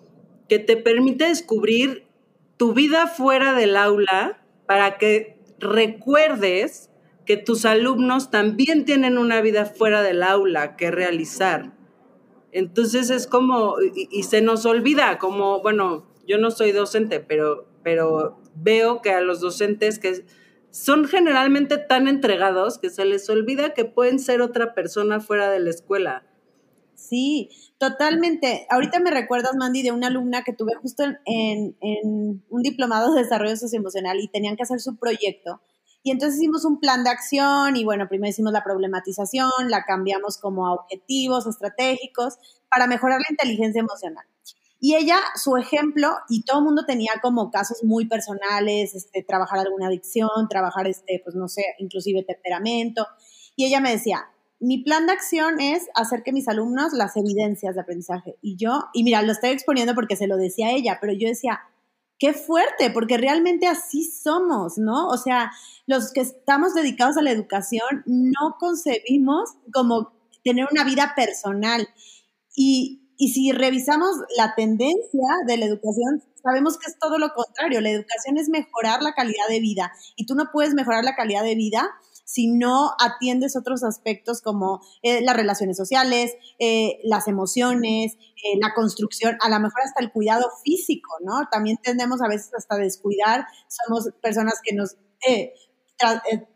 que 0.48 0.58
te 0.58 0.76
permite 0.76 1.28
descubrir 1.28 2.08
tu 2.56 2.74
vida 2.74 3.06
fuera 3.06 3.52
del 3.52 3.76
aula 3.76 4.42
para 4.66 4.98
que 4.98 5.38
recuerdes 5.60 6.90
que 7.26 7.36
tus 7.36 7.64
alumnos 7.64 8.32
también 8.32 8.84
tienen 8.84 9.18
una 9.18 9.40
vida 9.40 9.66
fuera 9.66 10.02
del 10.02 10.24
aula 10.24 10.74
que 10.74 10.90
realizar. 10.90 11.76
Entonces 12.50 13.08
es 13.10 13.28
como, 13.28 13.76
y, 13.94 14.24
se 14.24 14.42
nos 14.42 14.66
olvida, 14.66 15.18
como, 15.18 15.62
bueno, 15.62 16.09
yo 16.30 16.38
no 16.38 16.52
soy 16.52 16.70
docente, 16.70 17.18
pero, 17.18 17.66
pero 17.82 18.40
veo 18.54 19.02
que 19.02 19.10
a 19.10 19.20
los 19.20 19.40
docentes 19.40 19.98
que 19.98 20.24
son 20.70 21.06
generalmente 21.06 21.76
tan 21.76 22.06
entregados 22.06 22.78
que 22.78 22.88
se 22.88 23.04
les 23.04 23.28
olvida 23.28 23.74
que 23.74 23.84
pueden 23.84 24.20
ser 24.20 24.40
otra 24.40 24.72
persona 24.72 25.18
fuera 25.18 25.50
de 25.50 25.58
la 25.58 25.70
escuela. 25.70 26.24
Sí, 26.94 27.50
totalmente. 27.78 28.66
Ahorita 28.70 29.00
me 29.00 29.10
recuerdas, 29.10 29.56
Mandy, 29.56 29.82
de 29.82 29.90
una 29.90 30.06
alumna 30.06 30.44
que 30.44 30.52
tuve 30.52 30.74
justo 30.74 31.02
en, 31.24 31.74
un 31.80 32.62
diplomado 32.62 33.12
de 33.12 33.22
desarrollo 33.22 33.56
socioemocional 33.56 34.20
y 34.20 34.28
tenían 34.28 34.54
que 34.54 34.62
hacer 34.62 34.78
su 34.78 34.96
proyecto. 34.96 35.60
Y 36.04 36.12
entonces 36.12 36.38
hicimos 36.38 36.64
un 36.64 36.78
plan 36.78 37.02
de 37.02 37.10
acción 37.10 37.76
y 37.76 37.84
bueno, 37.84 38.08
primero 38.08 38.30
hicimos 38.30 38.52
la 38.52 38.62
problematización, 38.62 39.50
la 39.68 39.84
cambiamos 39.84 40.38
como 40.38 40.68
a 40.68 40.74
objetivos 40.74 41.46
estratégicos 41.46 42.38
para 42.70 42.86
mejorar 42.86 43.20
la 43.20 43.26
inteligencia 43.30 43.80
emocional. 43.80 44.24
Y 44.80 44.96
ella, 44.96 45.18
su 45.34 45.56
ejemplo, 45.56 46.08
y 46.28 46.42
todo 46.42 46.60
el 46.60 46.64
mundo 46.64 46.86
tenía 46.86 47.12
como 47.20 47.50
casos 47.50 47.84
muy 47.84 48.06
personales, 48.06 48.94
este, 48.94 49.22
trabajar 49.22 49.58
alguna 49.58 49.88
adicción, 49.88 50.48
trabajar, 50.48 50.86
este, 50.86 51.20
pues 51.22 51.36
no 51.36 51.48
sé, 51.48 51.64
inclusive 51.78 52.24
temperamento. 52.24 53.06
Y 53.56 53.66
ella 53.66 53.80
me 53.80 53.90
decía, 53.90 54.30
mi 54.58 54.78
plan 54.78 55.06
de 55.06 55.12
acción 55.12 55.60
es 55.60 55.88
hacer 55.94 56.22
que 56.22 56.32
mis 56.32 56.48
alumnos 56.48 56.92
las 56.92 57.16
evidencias 57.16 57.74
de 57.74 57.80
aprendizaje. 57.82 58.36
Y 58.40 58.56
yo, 58.56 58.84
y 58.94 59.04
mira, 59.04 59.22
lo 59.22 59.32
estoy 59.32 59.50
exponiendo 59.50 59.94
porque 59.94 60.16
se 60.16 60.26
lo 60.26 60.36
decía 60.36 60.70
ella, 60.70 60.98
pero 61.00 61.12
yo 61.12 61.28
decía, 61.28 61.60
qué 62.18 62.34
fuerte, 62.34 62.90
porque 62.90 63.16
realmente 63.16 63.66
así 63.66 64.04
somos, 64.04 64.76
¿no? 64.76 65.08
O 65.08 65.16
sea, 65.16 65.50
los 65.86 66.12
que 66.12 66.20
estamos 66.20 66.74
dedicados 66.74 67.16
a 67.16 67.22
la 67.22 67.30
educación 67.30 68.02
no 68.04 68.56
concebimos 68.60 69.50
como 69.72 70.12
tener 70.44 70.68
una 70.70 70.84
vida 70.84 71.14
personal. 71.16 71.88
Y, 72.54 73.00
y 73.20 73.28
si 73.34 73.52
revisamos 73.52 74.16
la 74.38 74.54
tendencia 74.54 75.28
de 75.46 75.58
la 75.58 75.66
educación, 75.66 76.24
sabemos 76.42 76.78
que 76.78 76.90
es 76.90 76.98
todo 76.98 77.18
lo 77.18 77.34
contrario. 77.34 77.82
La 77.82 77.90
educación 77.90 78.38
es 78.38 78.48
mejorar 78.48 79.02
la 79.02 79.12
calidad 79.12 79.46
de 79.46 79.60
vida 79.60 79.92
y 80.16 80.24
tú 80.24 80.34
no 80.34 80.46
puedes 80.50 80.72
mejorar 80.72 81.04
la 81.04 81.14
calidad 81.14 81.42
de 81.42 81.54
vida 81.54 81.90
si 82.24 82.46
no 82.46 82.92
atiendes 82.98 83.56
otros 83.56 83.84
aspectos 83.84 84.40
como 84.40 84.80
eh, 85.02 85.20
las 85.20 85.36
relaciones 85.36 85.76
sociales, 85.76 86.32
eh, 86.58 86.98
las 87.04 87.28
emociones, 87.28 88.14
eh, 88.14 88.58
la 88.58 88.72
construcción, 88.72 89.36
a 89.42 89.50
lo 89.50 89.60
mejor 89.60 89.82
hasta 89.84 90.02
el 90.02 90.12
cuidado 90.12 90.46
físico, 90.64 91.10
¿no? 91.22 91.46
También 91.52 91.76
tendemos 91.82 92.22
a 92.22 92.28
veces 92.28 92.54
hasta 92.56 92.76
descuidar, 92.76 93.44
somos 93.68 94.08
personas 94.22 94.54
que 94.64 94.74
nos 94.74 94.96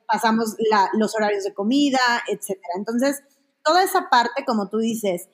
pasamos 0.07 0.57
los 0.95 1.15
horarios 1.15 1.45
de 1.45 1.53
comida, 1.53 2.01
etcétera. 2.27 2.73
Entonces, 2.79 3.23
toda 3.63 3.83
esa 3.83 4.09
parte, 4.09 4.47
como 4.47 4.71
tú 4.71 4.79
dices, 4.79 5.29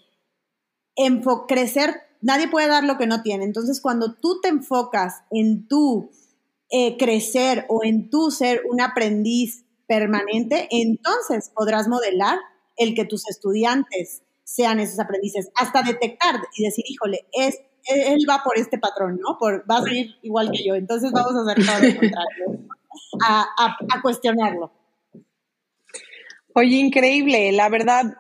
crecer, 1.47 1.95
nadie 2.21 2.49
puede 2.49 2.69
dar 2.69 2.85
lo 2.85 2.99
que 2.99 3.07
no 3.07 3.23
tiene. 3.23 3.45
Entonces, 3.45 3.81
cuando 3.81 4.15
tú 4.15 4.41
te 4.41 4.49
enfocas 4.49 5.23
en 5.31 5.67
tu 5.67 6.11
crecer 6.99 7.67
o 7.69 7.85
en 7.85 8.11
tu 8.11 8.31
ser 8.31 8.63
un 8.71 8.81
aprendiz 8.81 9.65
permanente, 9.87 10.69
entonces 10.71 11.51
podrás 11.55 11.89
modelar 11.89 12.39
el 12.77 12.95
que 12.95 13.05
tus 13.05 13.29
estudiantes 13.29 14.23
sean 14.45 14.81
esos 14.81 14.99
aprendices, 14.99 15.51
hasta 15.55 15.83
detectar 15.83 16.41
y 16.57 16.65
decir, 16.65 16.85
híjole, 16.89 17.27
es, 17.33 17.61
él 17.85 18.25
va 18.29 18.43
por 18.43 18.59
este 18.59 18.79
patrón, 18.79 19.21
¿no? 19.21 19.37
Por, 19.39 19.65
va 19.71 19.79
a 19.79 19.83
ser 19.83 20.07
igual 20.23 20.51
que 20.51 20.65
yo, 20.65 20.75
entonces 20.75 21.13
vamos 21.13 21.35
a 21.37 21.53
hacer 21.53 22.13
a, 23.25 23.47
a 23.59 24.03
cuestionarlo. 24.03 24.73
Oye, 26.55 26.77
increíble, 26.77 27.53
la 27.53 27.69
verdad, 27.69 28.17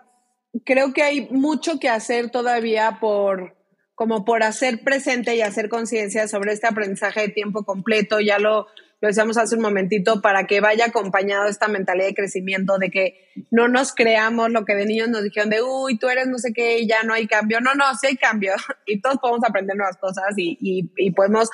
creo 0.65 0.93
que 0.93 1.03
hay 1.03 1.29
mucho 1.31 1.79
que 1.79 1.89
hacer 1.89 2.31
todavía 2.31 2.99
por, 3.01 3.57
como 3.95 4.25
por 4.25 4.43
hacer 4.43 4.83
presente 4.83 5.35
y 5.35 5.43
hacer 5.43 5.69
conciencia 5.69 6.29
sobre 6.29 6.53
este 6.53 6.67
aprendizaje 6.67 7.21
de 7.21 7.29
tiempo 7.29 7.65
completo, 7.65 8.21
ya 8.21 8.39
lo 8.39 8.67
lo 9.01 9.09
decíamos 9.09 9.39
hace 9.39 9.57
un 9.57 9.63
momentito, 9.63 10.21
para 10.21 10.47
que 10.47 10.61
vaya 10.61 10.87
acompañado 10.87 11.47
esta 11.47 11.69
mentalidad 11.69 12.09
de 12.09 12.15
crecimiento, 12.15 12.77
de 12.77 12.91
que 12.91 13.31
no 13.51 13.67
nos 13.67 13.95
creamos 13.95 14.51
lo 14.51 14.67
que 14.67 14.75
de 14.75 14.85
niños 14.85 15.09
nos 15.09 15.23
dijeron 15.23 15.49
de, 15.49 15.63
uy, 15.63 15.99
tú 15.99 16.09
eres 16.09 16.27
no 16.27 16.39
sé 16.39 16.53
qué, 16.53 16.87
ya 16.87 17.03
no 17.03 17.15
hay 17.15 17.27
cambio. 17.27 17.61
No, 17.61 17.75
no, 17.75 17.85
sí 17.95 18.09
hay 18.09 18.17
cambio 18.17 18.53
y 18.87 19.01
todos 19.01 19.17
podemos 19.19 19.43
aprender 19.49 19.77
nuevas 19.77 19.97
cosas 19.97 20.35
y, 20.37 20.59
y, 20.61 21.11
podemos 21.13 21.49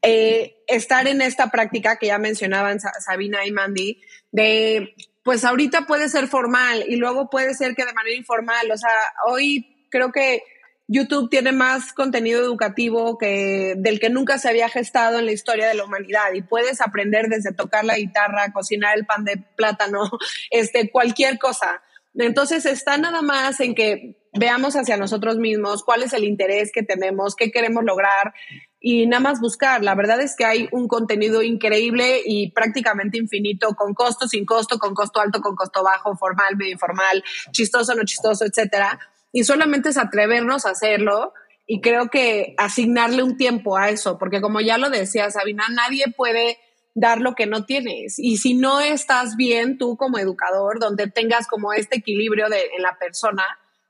eh, 0.00 0.56
estar 0.66 1.06
en 1.06 1.20
esta 1.20 1.50
práctica 1.50 1.96
que 1.96 2.06
ya 2.06 2.18
mencionaban 2.18 2.80
Sabina 2.80 3.44
y 3.44 3.52
Mandy, 3.52 4.00
de, 4.32 4.94
pues 5.28 5.44
ahorita 5.44 5.82
puede 5.82 6.08
ser 6.08 6.26
formal 6.26 6.86
y 6.88 6.96
luego 6.96 7.28
puede 7.28 7.52
ser 7.52 7.74
que 7.74 7.84
de 7.84 7.92
manera 7.92 8.16
informal. 8.16 8.70
O 8.70 8.78
sea, 8.78 8.88
hoy 9.26 9.86
creo 9.90 10.10
que 10.10 10.42
YouTube 10.86 11.28
tiene 11.28 11.52
más 11.52 11.92
contenido 11.92 12.40
educativo 12.40 13.18
que 13.18 13.74
del 13.76 14.00
que 14.00 14.08
nunca 14.08 14.38
se 14.38 14.48
había 14.48 14.70
gestado 14.70 15.18
en 15.18 15.26
la 15.26 15.32
historia 15.32 15.68
de 15.68 15.74
la 15.74 15.84
humanidad 15.84 16.32
y 16.32 16.40
puedes 16.40 16.80
aprender 16.80 17.26
desde 17.28 17.52
tocar 17.52 17.84
la 17.84 17.98
guitarra, 17.98 18.54
cocinar 18.54 18.96
el 18.96 19.04
pan 19.04 19.24
de 19.24 19.36
plátano, 19.36 20.00
este 20.50 20.90
cualquier 20.90 21.38
cosa. 21.38 21.82
Entonces 22.14 22.64
está 22.64 22.96
nada 22.96 23.20
más 23.20 23.60
en 23.60 23.74
que 23.74 24.30
veamos 24.32 24.76
hacia 24.76 24.96
nosotros 24.96 25.36
mismos 25.36 25.84
cuál 25.84 26.04
es 26.04 26.14
el 26.14 26.24
interés 26.24 26.72
que 26.72 26.82
tenemos, 26.82 27.36
qué 27.36 27.50
queremos 27.50 27.84
lograr 27.84 28.32
y 28.80 29.06
nada 29.06 29.20
más 29.20 29.40
buscar. 29.40 29.82
La 29.82 29.94
verdad 29.94 30.20
es 30.20 30.36
que 30.36 30.44
hay 30.44 30.68
un 30.72 30.88
contenido 30.88 31.42
increíble 31.42 32.20
y 32.24 32.50
prácticamente 32.52 33.18
infinito, 33.18 33.74
con 33.74 33.94
costo, 33.94 34.28
sin 34.28 34.44
costo, 34.44 34.78
con 34.78 34.94
costo 34.94 35.20
alto, 35.20 35.40
con 35.40 35.56
costo 35.56 35.82
bajo, 35.82 36.16
formal, 36.16 36.56
medio 36.56 36.72
informal, 36.72 37.22
chistoso, 37.52 37.94
no 37.94 38.04
chistoso, 38.04 38.44
etcétera 38.44 38.98
y 39.32 39.44
solamente 39.44 39.90
es 39.90 39.98
atrevernos 39.98 40.66
a 40.66 40.70
hacerlo 40.70 41.32
y 41.66 41.80
creo 41.80 42.08
que 42.08 42.54
asignarle 42.56 43.22
un 43.22 43.36
tiempo 43.36 43.76
a 43.76 43.90
eso, 43.90 44.18
porque 44.18 44.40
como 44.40 44.60
ya 44.60 44.78
lo 44.78 44.88
decía 44.88 45.30
Sabina, 45.30 45.64
nadie 45.70 46.06
puede 46.16 46.58
dar 46.94 47.20
lo 47.20 47.34
que 47.34 47.46
no 47.46 47.66
tienes. 47.66 48.18
Y 48.18 48.38
si 48.38 48.54
no 48.54 48.80
estás 48.80 49.36
bien 49.36 49.76
tú 49.76 49.96
como 49.96 50.18
educador, 50.18 50.80
donde 50.80 51.08
tengas 51.08 51.46
como 51.46 51.72
este 51.72 51.98
equilibrio 51.98 52.48
de, 52.48 52.70
en 52.74 52.82
la 52.82 52.96
persona, 52.98 53.44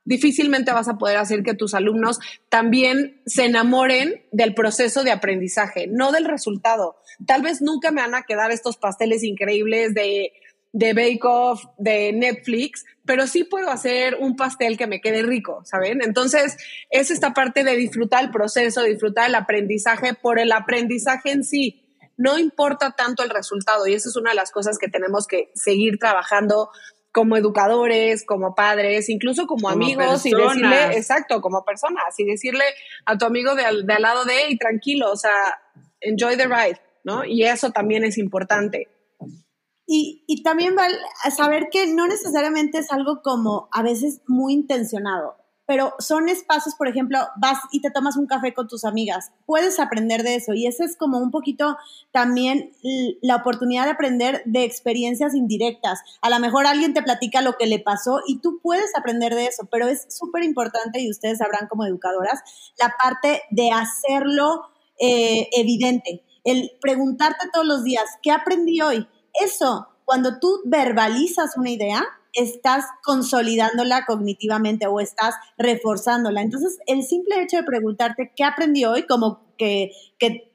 difícilmente 0.09 0.73
vas 0.73 0.88
a 0.88 0.97
poder 0.97 1.18
hacer 1.18 1.42
que 1.42 1.55
tus 1.55 1.75
alumnos 1.75 2.18
también 2.49 3.21
se 3.27 3.44
enamoren 3.44 4.25
del 4.33 4.55
proceso 4.55 5.05
de 5.05 5.12
aprendizaje, 5.12 5.87
no 5.87 6.12
del 6.12 6.25
resultado. 6.25 6.97
Tal 7.27 7.42
vez 7.42 7.61
nunca 7.61 7.90
me 7.90 8.01
van 8.01 8.14
a 8.14 8.23
quedar 8.23 8.51
estos 8.51 8.79
pasteles 8.79 9.23
increíbles 9.23 9.92
de 9.94 10.33
de 10.73 10.92
Bake 10.92 11.25
Off, 11.25 11.64
de 11.79 12.12
Netflix, 12.12 12.85
pero 13.05 13.27
sí 13.27 13.44
puedo 13.44 13.71
hacer 13.71 14.16
un 14.21 14.37
pastel 14.37 14.77
que 14.77 14.87
me 14.87 15.01
quede 15.01 15.23
rico, 15.23 15.62
¿saben? 15.64 16.03
Entonces, 16.03 16.59
es 16.90 17.11
esta 17.11 17.33
parte 17.33 17.64
de 17.64 17.75
disfrutar 17.75 18.25
el 18.25 18.31
proceso, 18.31 18.83
disfrutar 18.83 19.29
el 19.29 19.35
aprendizaje 19.35 20.12
por 20.14 20.38
el 20.38 20.53
aprendizaje 20.53 21.31
en 21.33 21.42
sí. 21.42 21.85
No 22.18 22.38
importa 22.38 22.94
tanto 22.97 23.23
el 23.23 23.31
resultado 23.31 23.87
y 23.87 23.94
esa 23.94 24.09
es 24.11 24.16
una 24.16 24.31
de 24.31 24.37
las 24.37 24.51
cosas 24.51 24.77
que 24.79 24.88
tenemos 24.88 25.27
que 25.27 25.51
seguir 25.55 25.99
trabajando 25.99 26.68
como 27.18 27.37
educadores, 27.37 28.24
como 28.24 28.54
padres, 28.54 29.09
incluso 29.09 29.48
como, 29.48 29.68
amigos 29.68 30.24
y 30.24 30.31
decirle, 30.31 30.96
exacto, 30.96 31.40
como 31.40 31.64
personas 31.64 32.16
y 32.16 32.24
decirle 32.24 32.62
a 33.07 33.18
tu 33.18 33.24
amigo 33.24 33.57
de 33.57 33.64
al, 33.64 33.85
de 33.88 33.92
al 33.92 34.02
lado 34.02 34.24
de, 34.24 34.35
hey, 34.46 34.57
tranquilo, 34.57 35.11
o 35.11 35.16
sea, 35.16 35.33
enjoy 36.00 36.37
the 36.37 36.46
ride, 36.46 36.81
¿no? 37.02 37.24
Y 37.24 37.42
eso 37.42 37.72
también 37.72 38.04
es 38.04 38.18
importante. 38.18 38.87
Y, 39.85 40.22
y 40.28 40.44
también 40.44 40.76
saber 41.37 41.70
que 41.72 41.88
no 41.88 42.07
necesariamente 42.07 42.78
es 42.78 42.92
algo 42.92 43.20
como 43.20 43.68
a 43.72 43.83
veces 43.83 44.20
muy 44.28 44.52
intencionado, 44.52 45.35
pero 45.68 45.94
son 45.98 46.31
espacios, 46.31 46.74
por 46.74 46.88
ejemplo, 46.88 47.18
vas 47.37 47.59
y 47.72 47.83
te 47.83 47.90
tomas 47.90 48.16
un 48.16 48.26
café 48.26 48.54
con 48.54 48.66
tus 48.68 48.87
amigas, 48.87 49.33
puedes 49.44 49.78
aprender 49.78 50.22
de 50.22 50.37
eso 50.37 50.54
y 50.54 50.66
ese 50.66 50.85
es 50.85 50.96
como 50.96 51.18
un 51.18 51.31
poquito 51.31 51.76
también 52.11 52.72
la 53.20 53.37
oportunidad 53.37 53.85
de 53.85 53.90
aprender 53.90 54.42
de 54.46 54.64
experiencias 54.64 55.35
indirectas. 55.35 56.00
A 56.22 56.31
lo 56.31 56.38
mejor 56.38 56.66
alguien 56.66 56.94
te 56.94 57.02
platica 57.02 57.42
lo 57.42 57.59
que 57.59 57.66
le 57.66 57.81
pasó 57.81 58.20
y 58.26 58.40
tú 58.40 58.61
puedes 58.62 58.96
aprender 58.96 59.35
de 59.35 59.44
eso, 59.44 59.68
pero 59.70 59.88
es 59.88 60.07
súper 60.09 60.42
importante 60.42 61.00
y 61.00 61.11
ustedes 61.11 61.37
sabrán 61.37 61.68
como 61.68 61.85
educadoras 61.85 62.40
la 62.81 62.94
parte 62.98 63.42
de 63.50 63.70
hacerlo 63.70 64.62
eh, 64.98 65.48
evidente, 65.52 66.24
el 66.44 66.72
preguntarte 66.81 67.50
todos 67.52 67.66
los 67.66 67.85
días, 67.85 68.07
¿qué 68.22 68.31
aprendí 68.31 68.81
hoy? 68.81 69.07
eso, 69.40 69.88
cuando 70.04 70.38
tú 70.38 70.62
verbalizas 70.64 71.57
una 71.57 71.70
idea, 71.70 72.04
estás 72.33 72.85
consolidándola 73.03 74.05
cognitivamente 74.07 74.87
o 74.87 75.01
estás 75.01 75.35
reforzándola. 75.57 76.43
Entonces, 76.43 76.79
el 76.87 77.03
simple 77.03 77.43
hecho 77.43 77.57
de 77.57 77.64
preguntarte 77.64 78.33
qué 78.35 78.45
aprendí 78.45 78.85
hoy, 78.85 79.07
como 79.07 79.41
que, 79.57 79.91
que 80.19 80.53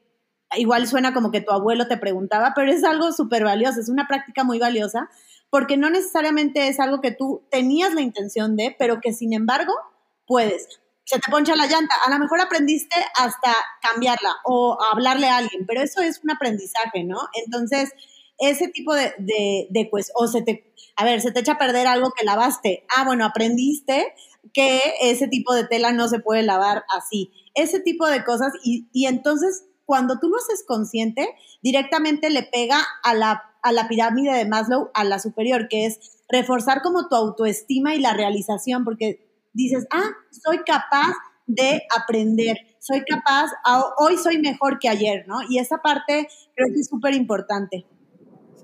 igual 0.56 0.86
suena 0.86 1.12
como 1.12 1.30
que 1.30 1.40
tu 1.40 1.52
abuelo 1.52 1.88
te 1.88 1.96
preguntaba, 1.96 2.52
pero 2.54 2.70
es 2.70 2.84
algo 2.84 3.12
súper 3.12 3.44
valioso, 3.44 3.80
es 3.80 3.88
una 3.88 4.06
práctica 4.06 4.44
muy 4.44 4.58
valiosa, 4.58 5.08
porque 5.50 5.76
no 5.76 5.90
necesariamente 5.90 6.68
es 6.68 6.80
algo 6.80 7.00
que 7.00 7.12
tú 7.12 7.44
tenías 7.50 7.94
la 7.94 8.00
intención 8.00 8.56
de, 8.56 8.74
pero 8.78 9.00
que 9.00 9.12
sin 9.12 9.32
embargo 9.32 9.72
puedes. 10.26 10.80
Se 11.04 11.18
te 11.18 11.30
poncha 11.30 11.54
la 11.54 11.66
llanta, 11.66 11.94
a 12.06 12.10
lo 12.10 12.18
mejor 12.18 12.40
aprendiste 12.40 12.96
hasta 13.16 13.52
cambiarla 13.82 14.36
o 14.44 14.78
hablarle 14.90 15.28
a 15.28 15.36
alguien, 15.36 15.66
pero 15.66 15.82
eso 15.82 16.00
es 16.00 16.20
un 16.24 16.30
aprendizaje, 16.30 17.04
¿no? 17.04 17.18
Entonces, 17.44 17.92
ese 18.38 18.68
tipo 18.68 18.94
de, 18.94 19.12
de, 19.18 19.88
pues, 19.90 20.10
o 20.14 20.26
se 20.26 20.42
te, 20.42 20.72
a 20.96 21.04
ver, 21.04 21.20
se 21.20 21.32
te 21.32 21.40
echa 21.40 21.52
a 21.52 21.58
perder 21.58 21.86
algo 21.86 22.12
que 22.16 22.24
lavaste. 22.24 22.84
Ah, 22.96 23.04
bueno, 23.04 23.24
aprendiste 23.24 24.12
que 24.52 24.80
ese 25.00 25.28
tipo 25.28 25.54
de 25.54 25.66
tela 25.66 25.92
no 25.92 26.08
se 26.08 26.20
puede 26.20 26.42
lavar 26.42 26.84
así. 26.96 27.32
Ese 27.54 27.80
tipo 27.80 28.06
de 28.06 28.24
cosas 28.24 28.52
y, 28.62 28.88
y 28.92 29.06
entonces 29.06 29.64
cuando 29.86 30.18
tú 30.18 30.28
lo 30.28 30.36
haces 30.38 30.64
consciente, 30.66 31.28
directamente 31.62 32.30
le 32.30 32.42
pega 32.42 32.78
a 33.02 33.14
la, 33.14 33.42
a 33.62 33.72
la 33.72 33.86
pirámide 33.86 34.32
de 34.32 34.46
Maslow, 34.46 34.90
a 34.94 35.04
la 35.04 35.18
superior, 35.18 35.68
que 35.68 35.86
es 35.86 36.22
reforzar 36.28 36.82
como 36.82 37.08
tu 37.08 37.16
autoestima 37.16 37.94
y 37.94 38.00
la 38.00 38.14
realización, 38.14 38.84
porque 38.84 39.28
dices, 39.52 39.86
ah, 39.90 40.10
soy 40.30 40.58
capaz 40.64 41.12
de 41.46 41.82
aprender, 41.96 42.56
soy 42.80 43.04
capaz, 43.04 43.50
hoy 43.98 44.16
soy 44.16 44.38
mejor 44.38 44.78
que 44.78 44.88
ayer, 44.88 45.26
¿no? 45.28 45.40
Y 45.48 45.58
esa 45.58 45.78
parte 45.78 46.28
creo 46.54 46.68
que 46.72 46.80
es 46.80 46.88
súper 46.88 47.14
importante 47.14 47.86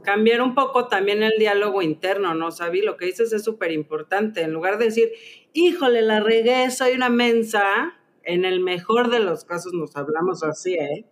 cambiar 0.02 0.42
un 0.42 0.54
poco 0.54 0.88
también 0.88 1.22
el 1.22 1.32
diálogo 1.38 1.82
interno, 1.82 2.34
¿no, 2.34 2.50
Sabi? 2.50 2.82
Lo 2.82 2.96
que 2.96 3.06
dices 3.06 3.32
es 3.32 3.44
súper 3.44 3.72
importante. 3.72 4.42
En 4.42 4.52
lugar 4.52 4.78
de 4.78 4.86
decir, 4.86 5.10
híjole, 5.52 6.02
la 6.02 6.20
regué, 6.20 6.70
soy 6.70 6.92
una 6.92 7.08
mensa, 7.08 7.98
en 8.22 8.44
el 8.44 8.60
mejor 8.60 9.10
de 9.10 9.20
los 9.20 9.44
casos 9.44 9.72
nos 9.72 9.96
hablamos 9.96 10.42
así, 10.42 10.74
¿eh? 10.74 11.06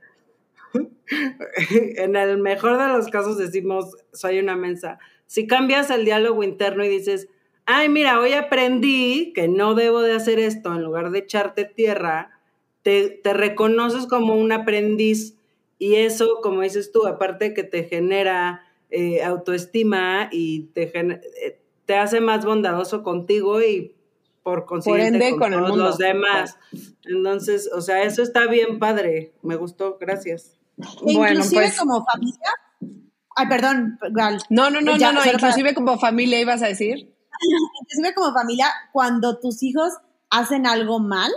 en 1.96 2.16
el 2.16 2.38
mejor 2.38 2.78
de 2.78 2.88
los 2.88 3.08
casos 3.08 3.38
decimos, 3.38 3.96
soy 4.12 4.38
una 4.38 4.56
mensa. 4.56 4.98
Si 5.26 5.46
cambias 5.46 5.90
el 5.90 6.04
diálogo 6.04 6.42
interno 6.42 6.84
y 6.84 6.88
dices, 6.88 7.28
ay, 7.64 7.88
mira, 7.88 8.20
hoy 8.20 8.32
aprendí 8.32 9.32
que 9.34 9.48
no 9.48 9.74
debo 9.74 10.00
de 10.02 10.12
hacer 10.12 10.38
esto, 10.38 10.74
en 10.74 10.82
lugar 10.82 11.10
de 11.10 11.20
echarte 11.20 11.64
tierra, 11.64 12.40
te, 12.82 13.08
te 13.08 13.34
reconoces 13.34 14.06
como 14.06 14.34
un 14.34 14.52
aprendiz 14.52 15.38
y 15.78 15.96
eso, 15.96 16.40
como 16.42 16.62
dices 16.62 16.90
tú, 16.92 17.06
aparte 17.06 17.54
que 17.54 17.62
te 17.62 17.84
genera 17.84 18.64
eh, 18.90 19.22
autoestima 19.22 20.28
y 20.32 20.64
te, 20.74 20.90
eh, 20.98 21.60
te 21.84 21.96
hace 21.96 22.20
más 22.20 22.44
bondadoso 22.44 23.02
contigo 23.02 23.62
y 23.62 23.94
por 24.42 24.64
consiguiente 24.64 25.36
con, 25.36 25.52
todos 25.52 25.76
los 25.76 25.98
demás. 25.98 26.56
Entonces, 27.04 27.68
o 27.72 27.82
sea, 27.82 28.02
eso 28.02 28.22
está 28.22 28.46
bien 28.46 28.78
padre. 28.78 29.34
Me 29.42 29.56
gustó, 29.56 29.98
gracias. 30.00 30.56
bueno, 31.02 31.42
pues, 31.52 31.78
como 31.78 32.04
familia. 32.04 32.50
Ay, 33.36 33.46
perdón, 33.46 33.98
Gal. 34.10 34.40
No, 34.48 34.70
no, 34.70 34.80
no, 34.80 34.96
no, 34.96 35.12
no, 35.12 35.20
inclusive 35.24 35.74
como 35.74 35.98
familia 35.98 36.40
ibas 36.40 36.62
a 36.62 36.68
decir. 36.68 37.14
inclusive 37.80 38.14
como 38.14 38.32
familia, 38.32 38.66
cuando 38.92 39.38
tus 39.38 39.62
hijos 39.62 39.92
hacen 40.30 40.66
algo 40.66 40.98
mal, 40.98 41.30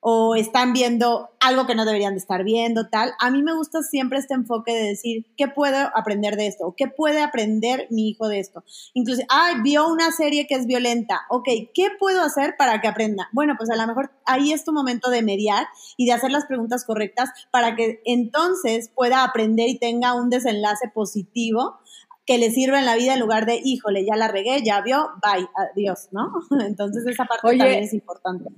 o 0.00 0.34
están 0.34 0.72
viendo 0.72 1.30
algo 1.40 1.66
que 1.66 1.74
no 1.74 1.84
deberían 1.84 2.14
de 2.14 2.20
estar 2.20 2.42
viendo, 2.42 2.88
tal. 2.88 3.12
A 3.18 3.30
mí 3.30 3.42
me 3.42 3.54
gusta 3.54 3.82
siempre 3.82 4.18
este 4.18 4.34
enfoque 4.34 4.72
de 4.74 4.88
decir, 4.88 5.26
¿qué 5.36 5.48
puedo 5.48 5.76
aprender 5.94 6.36
de 6.36 6.46
esto? 6.46 6.66
¿O 6.66 6.74
qué 6.74 6.88
puede 6.88 7.22
aprender 7.22 7.86
mi 7.90 8.08
hijo 8.08 8.28
de 8.28 8.40
esto? 8.40 8.64
Incluso, 8.94 9.22
ay, 9.28 9.56
vio 9.62 9.88
una 9.88 10.10
serie 10.10 10.46
que 10.46 10.54
es 10.54 10.66
violenta. 10.66 11.20
Ok, 11.28 11.48
¿qué 11.74 11.88
puedo 11.98 12.22
hacer 12.22 12.54
para 12.58 12.80
que 12.80 12.88
aprenda? 12.88 13.28
Bueno, 13.32 13.54
pues 13.58 13.70
a 13.70 13.76
lo 13.76 13.86
mejor 13.86 14.10
ahí 14.24 14.52
es 14.52 14.64
tu 14.64 14.72
momento 14.72 15.10
de 15.10 15.22
mediar 15.22 15.66
y 15.96 16.06
de 16.06 16.12
hacer 16.12 16.30
las 16.30 16.46
preguntas 16.46 16.84
correctas 16.84 17.30
para 17.50 17.76
que 17.76 18.00
entonces 18.06 18.90
pueda 18.94 19.22
aprender 19.22 19.68
y 19.68 19.78
tenga 19.78 20.14
un 20.14 20.30
desenlace 20.30 20.90
positivo 20.94 21.78
que 22.26 22.38
le 22.38 22.50
sirva 22.50 22.78
en 22.78 22.86
la 22.86 22.96
vida 22.96 23.14
en 23.14 23.20
lugar 23.20 23.44
de, 23.44 23.60
híjole, 23.62 24.06
ya 24.06 24.16
la 24.16 24.28
regué, 24.28 24.62
ya 24.62 24.80
vio, 24.82 25.10
bye, 25.22 25.48
adiós, 25.74 26.08
¿no? 26.12 26.32
Entonces 26.64 27.04
esa 27.06 27.24
parte 27.24 27.58
también 27.58 27.82
es 27.82 27.92
importante. 27.92 28.50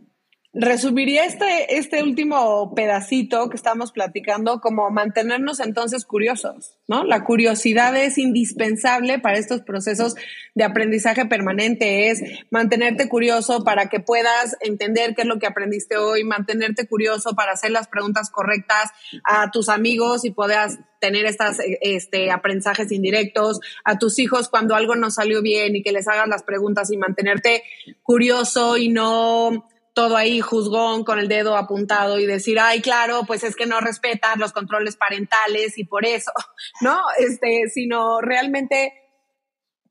Resumiría 0.54 1.24
este, 1.24 1.78
este 1.78 2.02
último 2.02 2.74
pedacito 2.74 3.48
que 3.48 3.56
estamos 3.56 3.90
platicando 3.90 4.60
como 4.60 4.90
mantenernos 4.90 5.60
entonces 5.60 6.04
curiosos, 6.04 6.76
¿no? 6.86 7.04
La 7.04 7.24
curiosidad 7.24 7.96
es 7.96 8.18
indispensable 8.18 9.18
para 9.18 9.38
estos 9.38 9.62
procesos 9.62 10.14
de 10.54 10.64
aprendizaje 10.64 11.24
permanente, 11.24 12.10
es 12.10 12.22
mantenerte 12.50 13.08
curioso 13.08 13.64
para 13.64 13.86
que 13.86 14.00
puedas 14.00 14.58
entender 14.60 15.14
qué 15.14 15.22
es 15.22 15.26
lo 15.26 15.38
que 15.38 15.46
aprendiste 15.46 15.96
hoy, 15.96 16.22
mantenerte 16.22 16.86
curioso 16.86 17.34
para 17.34 17.52
hacer 17.52 17.70
las 17.70 17.88
preguntas 17.88 18.28
correctas 18.28 18.90
a 19.24 19.50
tus 19.50 19.70
amigos 19.70 20.26
y 20.26 20.32
puedas 20.32 20.80
tener 21.00 21.24
estas 21.24 21.60
este, 21.80 22.30
aprendizajes 22.30 22.92
indirectos, 22.92 23.58
a 23.84 23.98
tus 23.98 24.18
hijos 24.18 24.50
cuando 24.50 24.74
algo 24.74 24.96
no 24.96 25.10
salió 25.10 25.40
bien 25.40 25.76
y 25.76 25.82
que 25.82 25.92
les 25.92 26.08
hagas 26.08 26.28
las 26.28 26.42
preguntas 26.42 26.90
y 26.92 26.98
mantenerte 26.98 27.62
curioso 28.02 28.76
y 28.76 28.90
no 28.90 29.66
todo 29.94 30.16
ahí 30.16 30.40
juzgón 30.40 31.04
con 31.04 31.18
el 31.18 31.28
dedo 31.28 31.56
apuntado 31.56 32.18
y 32.18 32.26
decir, 32.26 32.58
ay, 32.58 32.80
claro, 32.80 33.22
pues 33.26 33.44
es 33.44 33.56
que 33.56 33.66
no 33.66 33.80
respetan 33.80 34.40
los 34.40 34.52
controles 34.52 34.96
parentales 34.96 35.76
y 35.76 35.84
por 35.84 36.06
eso, 36.06 36.32
¿no? 36.80 36.98
Este, 37.18 37.68
sino 37.68 38.20
realmente 38.20 38.94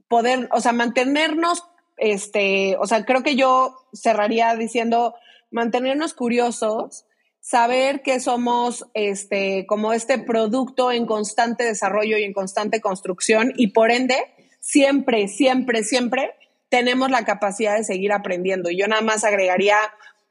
poder, 0.07 0.49
o 0.51 0.59
sea, 0.59 0.73
mantenernos, 0.73 1.63
este, 1.97 2.75
o 2.79 2.87
sea, 2.87 3.05
creo 3.05 3.23
que 3.23 3.35
yo 3.35 3.77
cerraría 3.93 4.55
diciendo, 4.55 5.15
mantenernos 5.51 6.13
curiosos, 6.13 7.05
saber 7.39 8.01
que 8.01 8.19
somos, 8.19 8.85
este, 8.93 9.65
como 9.67 9.93
este 9.93 10.17
producto 10.17 10.91
en 10.91 11.05
constante 11.05 11.63
desarrollo 11.63 12.17
y 12.17 12.23
en 12.23 12.33
constante 12.33 12.81
construcción 12.81 13.53
y 13.55 13.67
por 13.67 13.91
ende, 13.91 14.17
siempre, 14.59 15.27
siempre, 15.27 15.83
siempre 15.83 16.35
tenemos 16.71 17.11
la 17.11 17.25
capacidad 17.25 17.75
de 17.75 17.83
seguir 17.83 18.13
aprendiendo. 18.13 18.71
Yo 18.71 18.87
nada 18.87 19.01
más 19.01 19.25
agregaría 19.25 19.75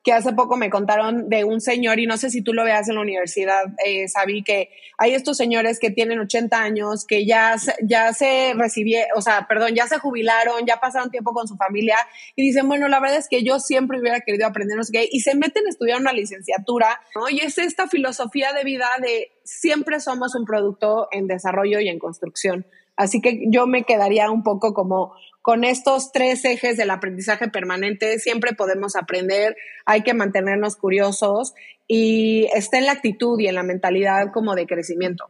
que 0.02 0.14
hace 0.14 0.32
poco 0.32 0.56
me 0.56 0.70
contaron 0.70 1.28
de 1.28 1.44
un 1.44 1.60
señor, 1.60 2.00
y 2.00 2.06
no 2.06 2.16
sé 2.16 2.30
si 2.30 2.40
tú 2.40 2.54
lo 2.54 2.64
veas 2.64 2.88
en 2.88 2.94
la 2.94 3.02
universidad, 3.02 3.64
eh, 3.84 4.08
Sabí, 4.08 4.42
que 4.42 4.70
hay 4.96 5.12
estos 5.12 5.36
señores 5.36 5.78
que 5.78 5.90
tienen 5.90 6.18
80 6.18 6.58
años, 6.58 7.04
que 7.06 7.26
ya, 7.26 7.56
ya 7.82 8.14
se 8.14 8.54
recibieron, 8.56 9.10
o 9.14 9.20
sea, 9.20 9.46
perdón, 9.46 9.74
ya 9.74 9.86
se 9.86 9.98
jubilaron, 9.98 10.64
ya 10.66 10.80
pasaron 10.80 11.10
tiempo 11.10 11.34
con 11.34 11.46
su 11.46 11.56
familia, 11.56 11.96
y 12.34 12.42
dicen, 12.42 12.66
bueno, 12.66 12.88
la 12.88 12.98
verdad 12.98 13.18
es 13.18 13.28
que 13.28 13.44
yo 13.44 13.60
siempre 13.60 14.00
hubiera 14.00 14.20
querido 14.20 14.46
aprender 14.46 14.78
no 14.78 14.84
sé 14.84 14.92
qué, 14.92 15.08
y 15.12 15.20
se 15.20 15.34
meten 15.34 15.66
a 15.66 15.68
estudiar 15.68 16.00
una 16.00 16.14
licenciatura, 16.14 16.98
¿no? 17.14 17.28
Y 17.28 17.40
es 17.40 17.58
esta 17.58 17.86
filosofía 17.86 18.54
de 18.54 18.64
vida 18.64 18.88
de 19.02 19.32
siempre 19.44 20.00
somos 20.00 20.34
un 20.34 20.46
producto 20.46 21.08
en 21.12 21.26
desarrollo 21.26 21.78
y 21.78 21.90
en 21.90 21.98
construcción. 21.98 22.64
Así 22.96 23.22
que 23.22 23.44
yo 23.48 23.66
me 23.66 23.84
quedaría 23.84 24.30
un 24.30 24.42
poco 24.42 24.74
como 24.74 25.14
con 25.42 25.64
estos 25.64 26.12
tres 26.12 26.44
ejes 26.44 26.76
del 26.76 26.90
aprendizaje 26.90 27.48
permanente, 27.48 28.18
siempre 28.18 28.52
podemos 28.52 28.96
aprender, 28.96 29.56
hay 29.86 30.02
que 30.02 30.14
mantenernos 30.14 30.76
curiosos 30.76 31.54
y 31.86 32.46
está 32.54 32.78
en 32.78 32.86
la 32.86 32.92
actitud 32.92 33.38
y 33.40 33.46
en 33.46 33.54
la 33.54 33.62
mentalidad 33.62 34.32
como 34.32 34.54
de 34.54 34.66
crecimiento. 34.66 35.24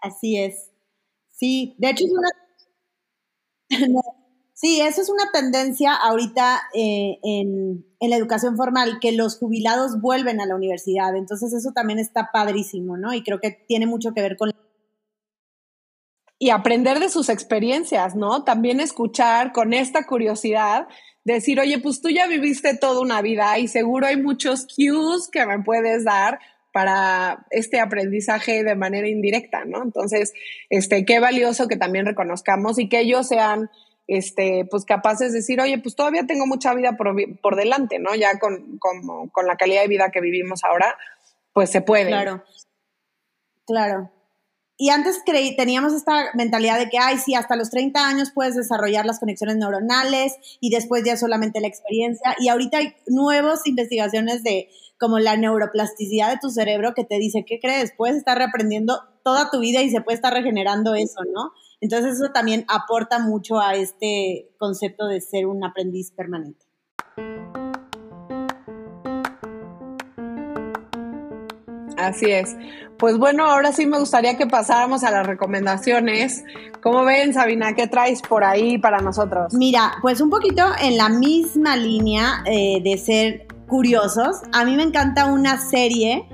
Así 0.00 0.38
es. 0.38 0.70
Sí, 1.30 1.74
de 1.78 1.90
hecho 1.90 2.04
es 2.04 2.12
una, 2.12 2.30
Sí, 4.60 4.80
eso 4.80 5.00
es 5.02 5.08
una 5.08 5.30
tendencia 5.32 5.94
ahorita 5.94 6.62
eh, 6.74 7.20
en, 7.22 7.86
en, 8.00 8.10
la 8.10 8.16
educación 8.16 8.56
formal, 8.56 8.98
que 9.00 9.12
los 9.12 9.38
jubilados 9.38 10.00
vuelven 10.00 10.40
a 10.40 10.46
la 10.46 10.56
universidad. 10.56 11.14
Entonces 11.14 11.52
eso 11.52 11.70
también 11.72 12.00
está 12.00 12.30
padrísimo, 12.32 12.96
¿no? 12.96 13.14
Y 13.14 13.22
creo 13.22 13.38
que 13.38 13.52
tiene 13.68 13.86
mucho 13.86 14.12
que 14.14 14.20
ver 14.20 14.36
con... 14.36 14.50
Y 16.38 16.50
aprender 16.50 17.00
de 17.00 17.08
sus 17.08 17.28
experiencias, 17.28 18.14
¿no? 18.14 18.44
También 18.44 18.80
escuchar 18.80 19.52
con 19.52 19.72
esta 19.72 20.06
curiosidad, 20.06 20.86
decir, 21.24 21.58
oye, 21.60 21.78
pues 21.80 22.00
tú 22.00 22.08
ya 22.08 22.26
viviste 22.26 22.76
toda 22.76 23.00
una 23.00 23.22
vida 23.22 23.58
y 23.58 23.68
seguro 23.68 24.06
hay 24.06 24.16
muchos 24.16 24.66
cues 24.66 25.28
que 25.30 25.44
me 25.46 25.62
puedes 25.62 26.04
dar 26.04 26.38
para 26.72 27.46
este 27.50 27.80
aprendizaje 27.80 28.62
de 28.62 28.76
manera 28.76 29.08
indirecta, 29.08 29.64
¿no? 29.64 29.82
Entonces, 29.82 30.32
este, 30.70 31.04
qué 31.04 31.18
valioso 31.18 31.66
que 31.66 31.76
también 31.76 32.06
reconozcamos 32.06 32.78
y 32.78 32.88
que 32.88 33.00
ellos 33.00 33.26
sean 33.26 33.70
este, 34.06 34.66
pues 34.70 34.84
capaces 34.84 35.32
de 35.32 35.38
decir, 35.38 35.60
oye, 35.60 35.78
pues 35.78 35.94
todavía 35.94 36.26
tengo 36.26 36.46
mucha 36.46 36.74
vida 36.74 36.96
por, 36.96 37.56
delante, 37.56 37.98
¿no? 37.98 38.14
Ya 38.14 38.38
con, 38.38 38.78
con, 38.78 39.46
la 39.46 39.56
calidad 39.56 39.82
de 39.82 39.88
vida 39.88 40.10
que 40.10 40.20
vivimos 40.20 40.64
ahora, 40.64 40.96
pues 41.52 41.70
se 41.70 41.82
puede. 41.82 42.08
Claro, 42.08 42.42
claro. 43.66 44.10
Y 44.80 44.90
antes 44.90 45.20
creí, 45.26 45.56
teníamos 45.56 45.92
esta 45.92 46.30
mentalidad 46.34 46.78
de 46.78 46.88
que, 46.88 46.98
ay, 46.98 47.18
sí, 47.18 47.34
hasta 47.34 47.56
los 47.56 47.68
30 47.68 48.08
años 48.08 48.30
puedes 48.32 48.54
desarrollar 48.54 49.04
las 49.04 49.18
conexiones 49.18 49.56
neuronales 49.56 50.34
y 50.60 50.70
después 50.70 51.02
ya 51.04 51.16
solamente 51.16 51.60
la 51.60 51.66
experiencia. 51.66 52.36
Y 52.38 52.48
ahorita 52.48 52.78
hay 52.78 52.94
nuevas 53.08 53.66
investigaciones 53.66 54.44
de 54.44 54.68
como 54.96 55.18
la 55.18 55.36
neuroplasticidad 55.36 56.30
de 56.30 56.38
tu 56.40 56.50
cerebro 56.50 56.94
que 56.94 57.02
te 57.02 57.18
dice, 57.18 57.44
¿qué 57.44 57.58
crees? 57.58 57.92
Puedes 57.96 58.16
estar 58.16 58.38
reaprendiendo 58.38 59.00
toda 59.24 59.50
tu 59.50 59.58
vida 59.58 59.82
y 59.82 59.90
se 59.90 60.00
puede 60.00 60.14
estar 60.14 60.32
regenerando 60.32 60.94
eso, 60.94 61.22
¿no? 61.34 61.50
Entonces 61.80 62.14
eso 62.14 62.30
también 62.32 62.64
aporta 62.68 63.18
mucho 63.18 63.58
a 63.58 63.74
este 63.74 64.48
concepto 64.58 65.08
de 65.08 65.20
ser 65.20 65.46
un 65.46 65.64
aprendiz 65.64 66.12
permanente. 66.12 66.66
Así 71.98 72.30
es. 72.30 72.56
Pues 72.96 73.18
bueno, 73.18 73.44
ahora 73.44 73.72
sí 73.72 73.86
me 73.86 73.98
gustaría 73.98 74.36
que 74.36 74.46
pasáramos 74.46 75.04
a 75.04 75.10
las 75.10 75.26
recomendaciones. 75.26 76.44
¿Cómo 76.80 77.04
ven, 77.04 77.34
Sabina? 77.34 77.74
¿Qué 77.74 77.86
traes 77.88 78.22
por 78.22 78.44
ahí 78.44 78.78
para 78.78 78.98
nosotros? 78.98 79.52
Mira, 79.52 79.94
pues 80.00 80.20
un 80.20 80.30
poquito 80.30 80.62
en 80.80 80.96
la 80.96 81.08
misma 81.08 81.76
línea 81.76 82.42
eh, 82.46 82.80
de 82.82 82.98
ser 82.98 83.46
curiosos. 83.66 84.36
A 84.52 84.64
mí 84.64 84.76
me 84.76 84.84
encanta 84.84 85.26
una 85.26 85.58
serie 85.58 86.26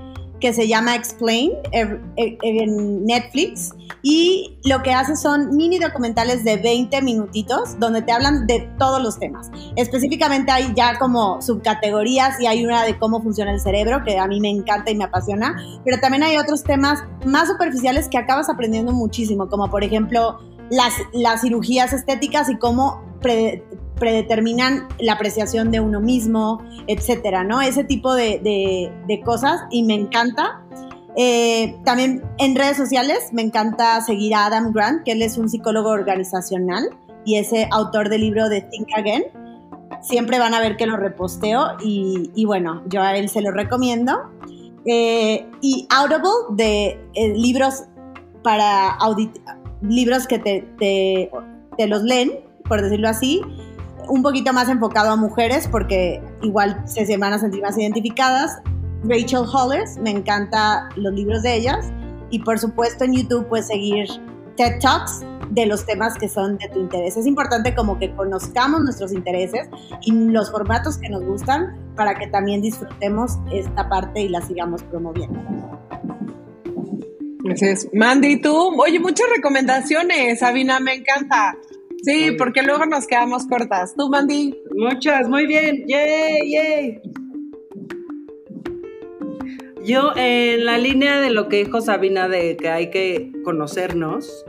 que 0.44 0.52
se 0.52 0.68
llama 0.68 0.94
Explain 0.94 1.52
en 1.72 3.06
Netflix 3.06 3.72
y 4.02 4.58
lo 4.62 4.82
que 4.82 4.92
hace 4.92 5.16
son 5.16 5.56
mini 5.56 5.78
documentales 5.78 6.44
de 6.44 6.58
20 6.58 7.00
minutitos 7.00 7.80
donde 7.80 8.02
te 8.02 8.12
hablan 8.12 8.46
de 8.46 8.68
todos 8.78 9.02
los 9.02 9.18
temas. 9.18 9.50
Específicamente 9.74 10.52
hay 10.52 10.70
ya 10.76 10.98
como 10.98 11.40
subcategorías 11.40 12.38
y 12.42 12.46
hay 12.46 12.66
una 12.66 12.84
de 12.84 12.98
cómo 12.98 13.22
funciona 13.22 13.54
el 13.54 13.60
cerebro 13.60 14.04
que 14.04 14.18
a 14.18 14.26
mí 14.26 14.38
me 14.38 14.50
encanta 14.50 14.90
y 14.90 14.96
me 14.96 15.04
apasiona, 15.04 15.56
pero 15.82 15.98
también 15.98 16.22
hay 16.22 16.36
otros 16.36 16.62
temas 16.62 17.02
más 17.24 17.48
superficiales 17.48 18.10
que 18.10 18.18
acabas 18.18 18.50
aprendiendo 18.50 18.92
muchísimo, 18.92 19.48
como 19.48 19.70
por 19.70 19.82
ejemplo 19.82 20.38
las, 20.70 20.92
las 21.14 21.40
cirugías 21.40 21.94
estéticas 21.94 22.50
y 22.50 22.58
cómo 22.58 23.02
predeterminan 23.98 24.88
la 24.98 25.14
apreciación 25.14 25.70
de 25.70 25.80
uno 25.80 26.00
mismo, 26.00 26.62
etcétera, 26.86 27.44
¿no? 27.44 27.60
Ese 27.60 27.84
tipo 27.84 28.14
de, 28.14 28.92
cosas 29.24 29.62
y 29.70 29.82
me 29.84 29.94
encanta. 29.94 30.60
Eh, 31.16 31.76
también 31.84 32.24
en 32.38 32.56
redes 32.56 32.76
sociales 32.76 33.28
me 33.32 33.42
encanta 33.42 34.00
seguir 34.00 34.34
a 34.34 34.46
Adam 34.46 34.72
Grant, 34.72 35.04
que 35.04 35.12
él 35.12 35.22
es 35.22 35.38
un 35.38 35.48
psicólogo 35.48 35.90
organizacional 35.90 36.90
y 37.24 37.36
es 37.36 37.52
autor 37.70 38.08
del 38.08 38.22
libro 38.22 38.48
de 38.48 38.62
Think 38.62 38.88
Again. 38.96 39.24
Siempre 40.02 40.38
van 40.38 40.54
a 40.54 40.60
ver 40.60 40.76
que 40.76 40.86
lo 40.86 40.96
reposteo 40.96 41.76
y, 41.80 42.44
bueno, 42.44 42.82
yo 42.88 43.00
a 43.00 43.16
él 43.16 43.28
se 43.28 43.40
lo 43.40 43.52
recomiendo. 43.52 44.30
Eh, 44.86 45.46
y 45.62 45.86
Audible 45.88 46.28
de 46.50 47.00
eh, 47.14 47.32
libros 47.34 47.84
para 48.42 48.98
libros 49.80 50.26
que 50.26 50.38
te, 50.38 50.68
te, 50.78 51.30
te 51.78 51.86
los 51.86 52.02
leen, 52.02 52.32
por 52.68 52.82
decirlo 52.82 53.08
así, 53.08 53.40
un 54.08 54.22
poquito 54.22 54.52
más 54.52 54.68
enfocado 54.68 55.10
a 55.10 55.16
mujeres 55.16 55.68
porque 55.68 56.22
igual 56.42 56.82
se 56.86 57.16
van 57.16 57.32
a 57.32 57.38
sentir 57.38 57.62
más 57.62 57.76
identificadas. 57.78 58.58
Rachel 59.04 59.44
Hollis, 59.52 59.98
me 59.98 60.10
encanta 60.10 60.88
los 60.96 61.12
libros 61.12 61.42
de 61.42 61.54
ellas. 61.56 61.86
Y 62.30 62.40
por 62.40 62.58
supuesto 62.58 63.04
en 63.04 63.14
YouTube 63.14 63.46
puedes 63.48 63.66
seguir 63.66 64.08
TED 64.56 64.80
Talks 64.80 65.20
de 65.50 65.66
los 65.66 65.86
temas 65.86 66.16
que 66.18 66.28
son 66.28 66.58
de 66.58 66.68
tu 66.68 66.80
interés. 66.80 67.16
Es 67.16 67.26
importante 67.26 67.74
como 67.74 67.98
que 67.98 68.14
conozcamos 68.14 68.82
nuestros 68.82 69.12
intereses 69.12 69.68
y 70.02 70.12
los 70.12 70.50
formatos 70.50 70.98
que 70.98 71.08
nos 71.08 71.24
gustan 71.24 71.76
para 71.96 72.14
que 72.14 72.26
también 72.26 72.60
disfrutemos 72.62 73.38
esta 73.52 73.88
parte 73.88 74.22
y 74.22 74.28
la 74.28 74.40
sigamos 74.40 74.82
promoviendo. 74.84 75.38
Gracias. 77.44 77.86
Mandy, 77.92 78.40
tú, 78.40 78.80
oye, 78.80 78.98
muchas 78.98 79.28
recomendaciones, 79.36 80.38
Sabina, 80.38 80.80
me 80.80 80.94
encanta. 80.94 81.54
Sí, 82.04 82.32
porque 82.36 82.62
luego 82.62 82.84
nos 82.86 83.06
quedamos 83.06 83.46
cortas. 83.46 83.94
¿Tú, 83.96 84.08
Mandy? 84.08 84.54
Muchas, 84.74 85.28
muy 85.28 85.46
bien. 85.46 85.84
¡Yay, 85.86 86.50
yay! 86.50 87.00
Yo, 89.84 90.12
en 90.16 90.64
la 90.64 90.78
línea 90.78 91.20
de 91.20 91.30
lo 91.30 91.48
que 91.48 91.64
dijo 91.64 91.80
Sabina 91.80 92.28
de 92.28 92.56
que 92.56 92.68
hay 92.68 92.90
que 92.90 93.32
conocernos, 93.44 94.44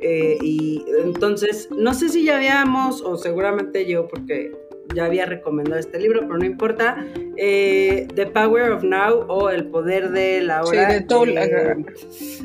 eh, 0.00 0.36
y 0.42 0.84
entonces, 1.02 1.68
no 1.76 1.94
sé 1.94 2.10
si 2.10 2.24
ya 2.24 2.36
habíamos, 2.36 3.00
o 3.00 3.16
seguramente 3.16 3.86
yo, 3.86 4.06
porque 4.06 4.52
ya 4.94 5.06
había 5.06 5.26
recomendado 5.26 5.80
este 5.80 5.98
libro, 5.98 6.20
pero 6.20 6.38
no 6.38 6.44
importa. 6.44 7.04
Eh, 7.36 8.06
The 8.14 8.26
Power 8.26 8.72
of 8.72 8.84
Now 8.84 9.24
o 9.28 9.50
El 9.50 9.66
Poder 9.68 10.10
de 10.10 10.42
la 10.42 10.62
Hora. 10.62 10.88
Sí, 10.88 10.94
de 10.94 11.00
Toll. 11.02 11.34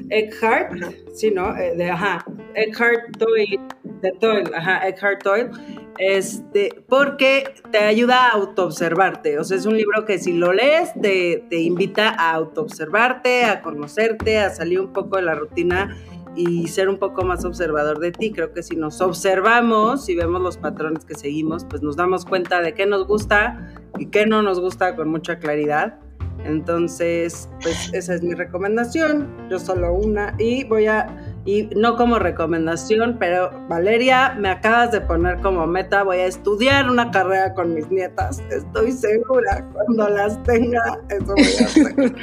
Eckhart, 0.10 0.74
sí, 1.14 1.32
¿no? 1.32 1.56
Eh, 1.58 1.76
de, 1.76 1.92
ajá, 1.92 2.26
Eckhart 2.56 3.18
Tolle, 3.18 3.60
de 4.02 4.12
Toll, 4.20 4.44
ajá, 4.56 4.88
Eckhart 4.88 5.24
Tolle. 5.24 5.50
Este, 5.98 6.84
porque 6.88 7.54
te 7.72 7.80
ayuda 7.80 8.28
a 8.28 8.32
autoobservarte. 8.32 9.40
O 9.40 9.44
sea, 9.44 9.58
es 9.58 9.66
un 9.66 9.76
libro 9.76 10.06
que 10.06 10.20
si 10.20 10.34
lo 10.34 10.54
lees 10.54 10.94
te, 11.02 11.46
te 11.50 11.58
invita 11.58 12.10
a 12.10 12.32
autoobservarte, 12.32 13.46
a 13.46 13.62
conocerte, 13.62 14.40
a 14.40 14.50
salir 14.50 14.80
un 14.80 14.94
poco 14.94 15.18
de 15.18 15.24
la 15.24 15.36
rutina 15.36 15.96
y 16.36 16.68
ser 16.68 16.88
un 16.88 16.98
poco 16.98 17.24
más 17.24 17.44
observador 17.44 18.00
de 18.00 18.12
ti. 18.12 18.32
Creo 18.32 18.54
que 18.54 18.64
si 18.64 18.76
nos 18.76 19.02
observamos 19.02 20.08
y 20.10 20.16
vemos 20.16 20.42
los 20.42 20.58
patrones 20.58 21.06
que 21.06 21.16
seguimos, 21.16 21.66
pues 21.66 21.82
nos 21.82 21.96
damos 21.96 22.26
cuenta 22.26 22.62
de 22.62 22.74
qué 22.74 22.86
nos 22.86 23.06
gusta 23.08 23.76
y 23.98 24.08
qué 24.08 24.26
no 24.26 24.42
nos 24.42 24.60
gusta 24.60 24.96
con 24.96 25.10
mucha 25.10 25.40
claridad. 25.40 26.00
Entonces, 26.46 27.50
pues 27.62 27.92
esa 27.94 28.16
es 28.16 28.24
mi 28.24 28.34
recomendación, 28.34 29.28
yo 29.50 29.60
solo 29.60 29.94
una 29.94 30.36
y 30.40 30.64
voy 30.64 30.88
a, 30.88 31.29
y 31.50 31.70
no 31.76 31.96
como 31.96 32.20
recomendación, 32.20 33.18
pero 33.20 33.50
Valeria, 33.68 34.36
me 34.38 34.50
acabas 34.50 34.92
de 34.92 35.02
poner 35.02 35.40
como 35.42 35.66
meta, 35.66 36.04
voy 36.04 36.18
a 36.18 36.28
estudiar 36.28 36.88
una 36.90 37.10
carrera 37.10 37.56
con 37.56 37.74
mis 37.74 37.90
nietas, 37.90 38.44
estoy 38.52 38.92
segura, 38.92 39.68
cuando 39.74 40.10
las 40.10 40.42
tenga, 40.44 41.00
eso 41.10 41.34
voy 41.34 41.44
a 41.44 41.66
hacer. 41.66 42.16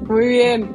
Muy 0.08 0.26
bien. 0.26 0.74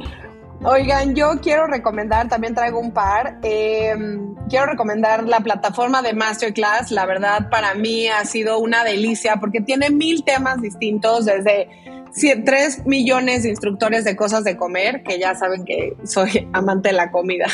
Oigan, 0.62 1.16
yo 1.16 1.40
quiero 1.42 1.68
recomendar, 1.68 2.28
también 2.28 2.54
traigo 2.54 2.80
un 2.80 2.92
par. 2.92 3.40
Em, 3.44 4.36
quiero 4.50 4.66
recomendar 4.66 5.24
la 5.24 5.40
plataforma 5.40 6.02
de 6.02 6.14
Masterclass. 6.14 6.92
La 6.92 7.06
verdad, 7.06 7.50
para 7.50 7.76
mí 7.76 8.08
ha 8.10 8.26
sido 8.26 8.60
una 8.60 8.84
delicia 8.84 9.38
porque 9.38 9.62
tiene 9.62 9.90
mil 9.90 10.24
temas 10.26 10.62
distintos, 10.62 11.26
desde 11.26 11.70
3 12.12 12.86
millones 12.86 13.44
de 13.44 13.50
instructores 13.50 14.04
de 14.04 14.16
cosas 14.16 14.44
de 14.44 14.58
comer, 14.58 15.04
que 15.04 15.20
ya 15.20 15.36
saben 15.36 15.64
que 15.64 15.96
soy 16.04 16.48
amante 16.54 16.90
de 16.90 16.96
la 16.96 17.12
comida. 17.12 17.48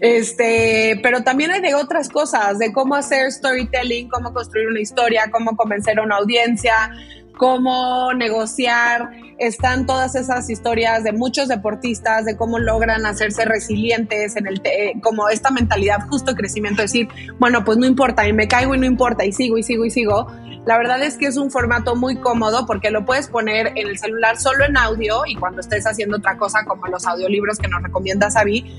Este, 0.00 1.00
pero 1.02 1.24
también 1.24 1.50
hay 1.50 1.60
de 1.60 1.74
otras 1.74 2.08
cosas, 2.08 2.58
de 2.58 2.72
cómo 2.72 2.94
hacer 2.94 3.32
storytelling, 3.32 4.08
cómo 4.08 4.32
construir 4.32 4.68
una 4.68 4.80
historia, 4.80 5.28
cómo 5.32 5.56
convencer 5.56 5.98
a 5.98 6.02
una 6.02 6.16
audiencia, 6.16 6.92
cómo 7.38 8.12
negociar, 8.12 9.10
están 9.38 9.86
todas 9.86 10.14
esas 10.14 10.50
historias 10.50 11.04
de 11.04 11.12
muchos 11.12 11.48
deportistas, 11.48 12.26
de 12.26 12.36
cómo 12.36 12.58
logran 12.58 13.06
hacerse 13.06 13.46
resilientes 13.46 14.36
en 14.36 14.46
el, 14.46 14.60
como 15.00 15.30
esta 15.30 15.50
mentalidad 15.50 16.00
justo 16.10 16.34
crecimiento, 16.34 16.82
decir, 16.82 17.08
bueno, 17.38 17.64
pues 17.64 17.78
no 17.78 17.86
importa, 17.86 18.28
y 18.28 18.34
me 18.34 18.48
caigo 18.48 18.74
y 18.74 18.78
no 18.78 18.84
importa, 18.84 19.24
y 19.24 19.32
sigo 19.32 19.56
y 19.56 19.62
sigo 19.62 19.86
y 19.86 19.90
sigo. 19.90 20.26
La 20.66 20.76
verdad 20.76 21.02
es 21.02 21.16
que 21.16 21.26
es 21.26 21.38
un 21.38 21.50
formato 21.50 21.96
muy 21.96 22.16
cómodo 22.16 22.66
porque 22.66 22.90
lo 22.90 23.06
puedes 23.06 23.28
poner 23.28 23.68
en 23.76 23.88
el 23.88 23.98
celular 23.98 24.36
solo 24.38 24.66
en 24.66 24.76
audio 24.76 25.22
y 25.26 25.34
cuando 25.36 25.60
estés 25.60 25.86
haciendo 25.86 26.18
otra 26.18 26.36
cosa 26.36 26.64
como 26.66 26.86
los 26.88 27.06
audiolibros 27.06 27.58
que 27.58 27.68
nos 27.68 27.82
recomienda 27.82 28.30
Sabi. 28.30 28.70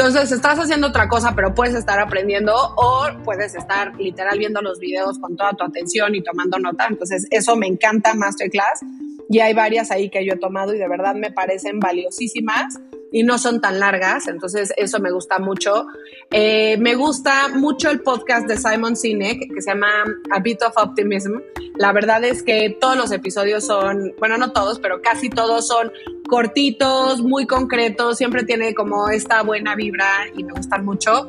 Entonces 0.00 0.32
estás 0.32 0.58
haciendo 0.58 0.86
otra 0.86 1.08
cosa 1.08 1.34
pero 1.36 1.52
puedes 1.54 1.74
estar 1.74 2.00
aprendiendo 2.00 2.54
o 2.54 3.06
puedes 3.22 3.54
estar 3.54 3.94
literal 3.96 4.38
viendo 4.38 4.62
los 4.62 4.78
videos 4.78 5.18
con 5.18 5.36
toda 5.36 5.52
tu 5.52 5.62
atención 5.62 6.14
y 6.14 6.22
tomando 6.22 6.58
nota. 6.58 6.86
Entonces 6.88 7.26
eso 7.30 7.54
me 7.54 7.66
encanta 7.66 8.14
Masterclass 8.14 8.80
y 9.28 9.40
hay 9.40 9.52
varias 9.52 9.90
ahí 9.90 10.08
que 10.08 10.24
yo 10.24 10.32
he 10.32 10.38
tomado 10.38 10.72
y 10.72 10.78
de 10.78 10.88
verdad 10.88 11.14
me 11.16 11.30
parecen 11.30 11.80
valiosísimas 11.80 12.80
y 13.12 13.24
no 13.24 13.36
son 13.36 13.60
tan 13.60 13.78
largas, 13.78 14.26
entonces 14.28 14.72
eso 14.78 15.00
me 15.00 15.10
gusta 15.10 15.38
mucho. 15.38 15.86
Eh, 16.30 16.78
me 16.78 16.94
gusta 16.94 17.48
mucho 17.48 17.90
el 17.90 18.00
podcast 18.00 18.46
de 18.46 18.56
Simon 18.56 18.96
Sinek 18.96 19.52
que 19.52 19.60
se 19.60 19.70
llama 19.70 19.88
A 20.30 20.40
Bit 20.40 20.62
of 20.62 20.72
Optimism. 20.78 21.40
La 21.76 21.92
verdad 21.92 22.24
es 22.24 22.42
que 22.42 22.74
todos 22.80 22.96
los 22.96 23.12
episodios 23.12 23.66
son, 23.66 24.14
bueno, 24.18 24.38
no 24.38 24.52
todos, 24.52 24.78
pero 24.78 25.02
casi 25.02 25.28
todos 25.28 25.66
son 25.66 25.92
cortitos, 26.30 27.20
muy 27.22 27.44
concretos, 27.44 28.16
siempre 28.16 28.44
tiene 28.44 28.72
como 28.72 29.08
esta 29.10 29.42
buena 29.42 29.74
vibra 29.74 30.06
y 30.34 30.44
me 30.44 30.52
gustan 30.52 30.84
mucho. 30.84 31.28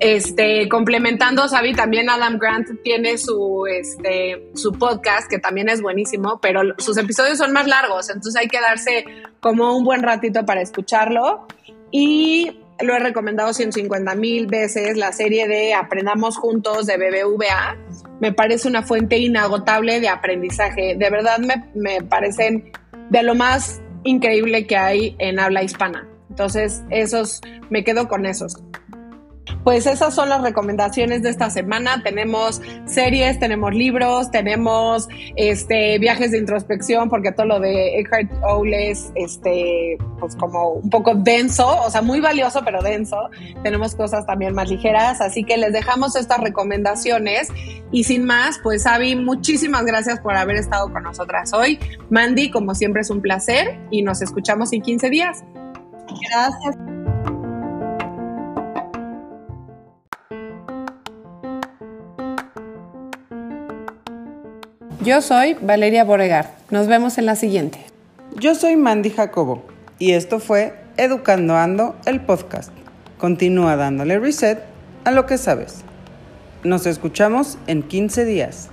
Este, 0.00 0.68
complementando, 0.68 1.46
Sabi, 1.48 1.74
también 1.74 2.08
Adam 2.08 2.38
Grant 2.38 2.66
tiene 2.82 3.18
su, 3.18 3.66
este, 3.66 4.50
su 4.54 4.72
podcast, 4.72 5.28
que 5.28 5.38
también 5.38 5.68
es 5.68 5.82
buenísimo, 5.82 6.40
pero 6.40 6.62
sus 6.78 6.96
episodios 6.96 7.36
son 7.36 7.52
más 7.52 7.66
largos, 7.66 8.08
entonces 8.08 8.36
hay 8.36 8.48
que 8.48 8.60
darse 8.60 9.04
como 9.40 9.76
un 9.76 9.84
buen 9.84 10.02
ratito 10.02 10.46
para 10.46 10.62
escucharlo. 10.62 11.46
Y 11.90 12.60
lo 12.80 12.94
he 12.94 12.98
recomendado 13.00 13.52
150 13.52 14.14
mil 14.14 14.46
veces, 14.46 14.96
la 14.96 15.12
serie 15.12 15.46
de 15.46 15.74
Aprendamos 15.74 16.38
Juntos 16.38 16.86
de 16.86 16.96
BBVA. 16.96 17.76
Me 18.20 18.32
parece 18.32 18.66
una 18.66 18.82
fuente 18.82 19.18
inagotable 19.18 20.00
de 20.00 20.08
aprendizaje. 20.08 20.96
De 20.96 21.10
verdad 21.10 21.38
me, 21.38 21.64
me 21.74 22.02
parecen 22.02 22.72
de 23.10 23.22
lo 23.22 23.34
más 23.34 23.80
increíble 24.08 24.66
que 24.66 24.76
hay 24.76 25.16
en 25.18 25.38
habla 25.38 25.62
hispana. 25.62 26.08
Entonces, 26.30 26.82
esos, 26.90 27.40
me 27.70 27.84
quedo 27.84 28.08
con 28.08 28.26
esos. 28.26 28.56
Pues 29.64 29.86
esas 29.86 30.14
son 30.14 30.28
las 30.28 30.42
recomendaciones 30.42 31.22
de 31.22 31.30
esta 31.30 31.50
semana. 31.50 32.02
Tenemos 32.02 32.60
series, 32.86 33.38
tenemos 33.38 33.74
libros, 33.74 34.30
tenemos 34.30 35.08
este, 35.36 35.98
viajes 35.98 36.30
de 36.32 36.38
introspección, 36.38 37.08
porque 37.08 37.32
todo 37.32 37.46
lo 37.46 37.60
de 37.60 38.00
Eckhart 38.00 38.30
Tolle 38.40 38.90
es 38.90 39.10
este, 39.14 39.98
pues 40.18 40.36
como 40.36 40.70
un 40.70 40.90
poco 40.90 41.14
denso, 41.14 41.66
o 41.84 41.90
sea, 41.90 42.02
muy 42.02 42.20
valioso, 42.20 42.62
pero 42.64 42.82
denso. 42.82 43.30
Tenemos 43.62 43.94
cosas 43.94 44.26
también 44.26 44.54
más 44.54 44.68
ligeras, 44.68 45.20
así 45.20 45.44
que 45.44 45.56
les 45.56 45.72
dejamos 45.72 46.16
estas 46.16 46.40
recomendaciones. 46.40 47.48
Y 47.90 48.04
sin 48.04 48.24
más, 48.24 48.58
pues 48.62 48.86
Avi, 48.86 49.16
muchísimas 49.16 49.84
gracias 49.84 50.20
por 50.20 50.34
haber 50.34 50.56
estado 50.56 50.92
con 50.92 51.02
nosotras 51.02 51.52
hoy. 51.52 51.78
Mandy, 52.10 52.50
como 52.50 52.74
siempre 52.74 53.02
es 53.02 53.10
un 53.10 53.20
placer 53.20 53.78
y 53.90 54.02
nos 54.02 54.22
escuchamos 54.22 54.72
en 54.72 54.82
15 54.82 55.10
días. 55.10 55.44
Gracias. 56.30 56.97
Yo 65.00 65.22
soy 65.22 65.54
Valeria 65.54 66.02
Boregar. 66.02 66.56
Nos 66.70 66.88
vemos 66.88 67.18
en 67.18 67.26
la 67.26 67.36
siguiente. 67.36 67.78
Yo 68.34 68.56
soy 68.56 68.74
Mandy 68.74 69.10
Jacobo 69.10 69.62
y 70.00 70.12
esto 70.12 70.40
fue 70.40 70.74
Educando 70.96 71.56
Ando, 71.56 71.94
el 72.04 72.20
podcast. 72.20 72.72
Continúa 73.16 73.76
dándole 73.76 74.18
reset 74.18 74.58
a 75.04 75.12
lo 75.12 75.24
que 75.24 75.38
sabes. 75.38 75.82
Nos 76.64 76.84
escuchamos 76.84 77.58
en 77.68 77.84
15 77.84 78.24
días. 78.24 78.70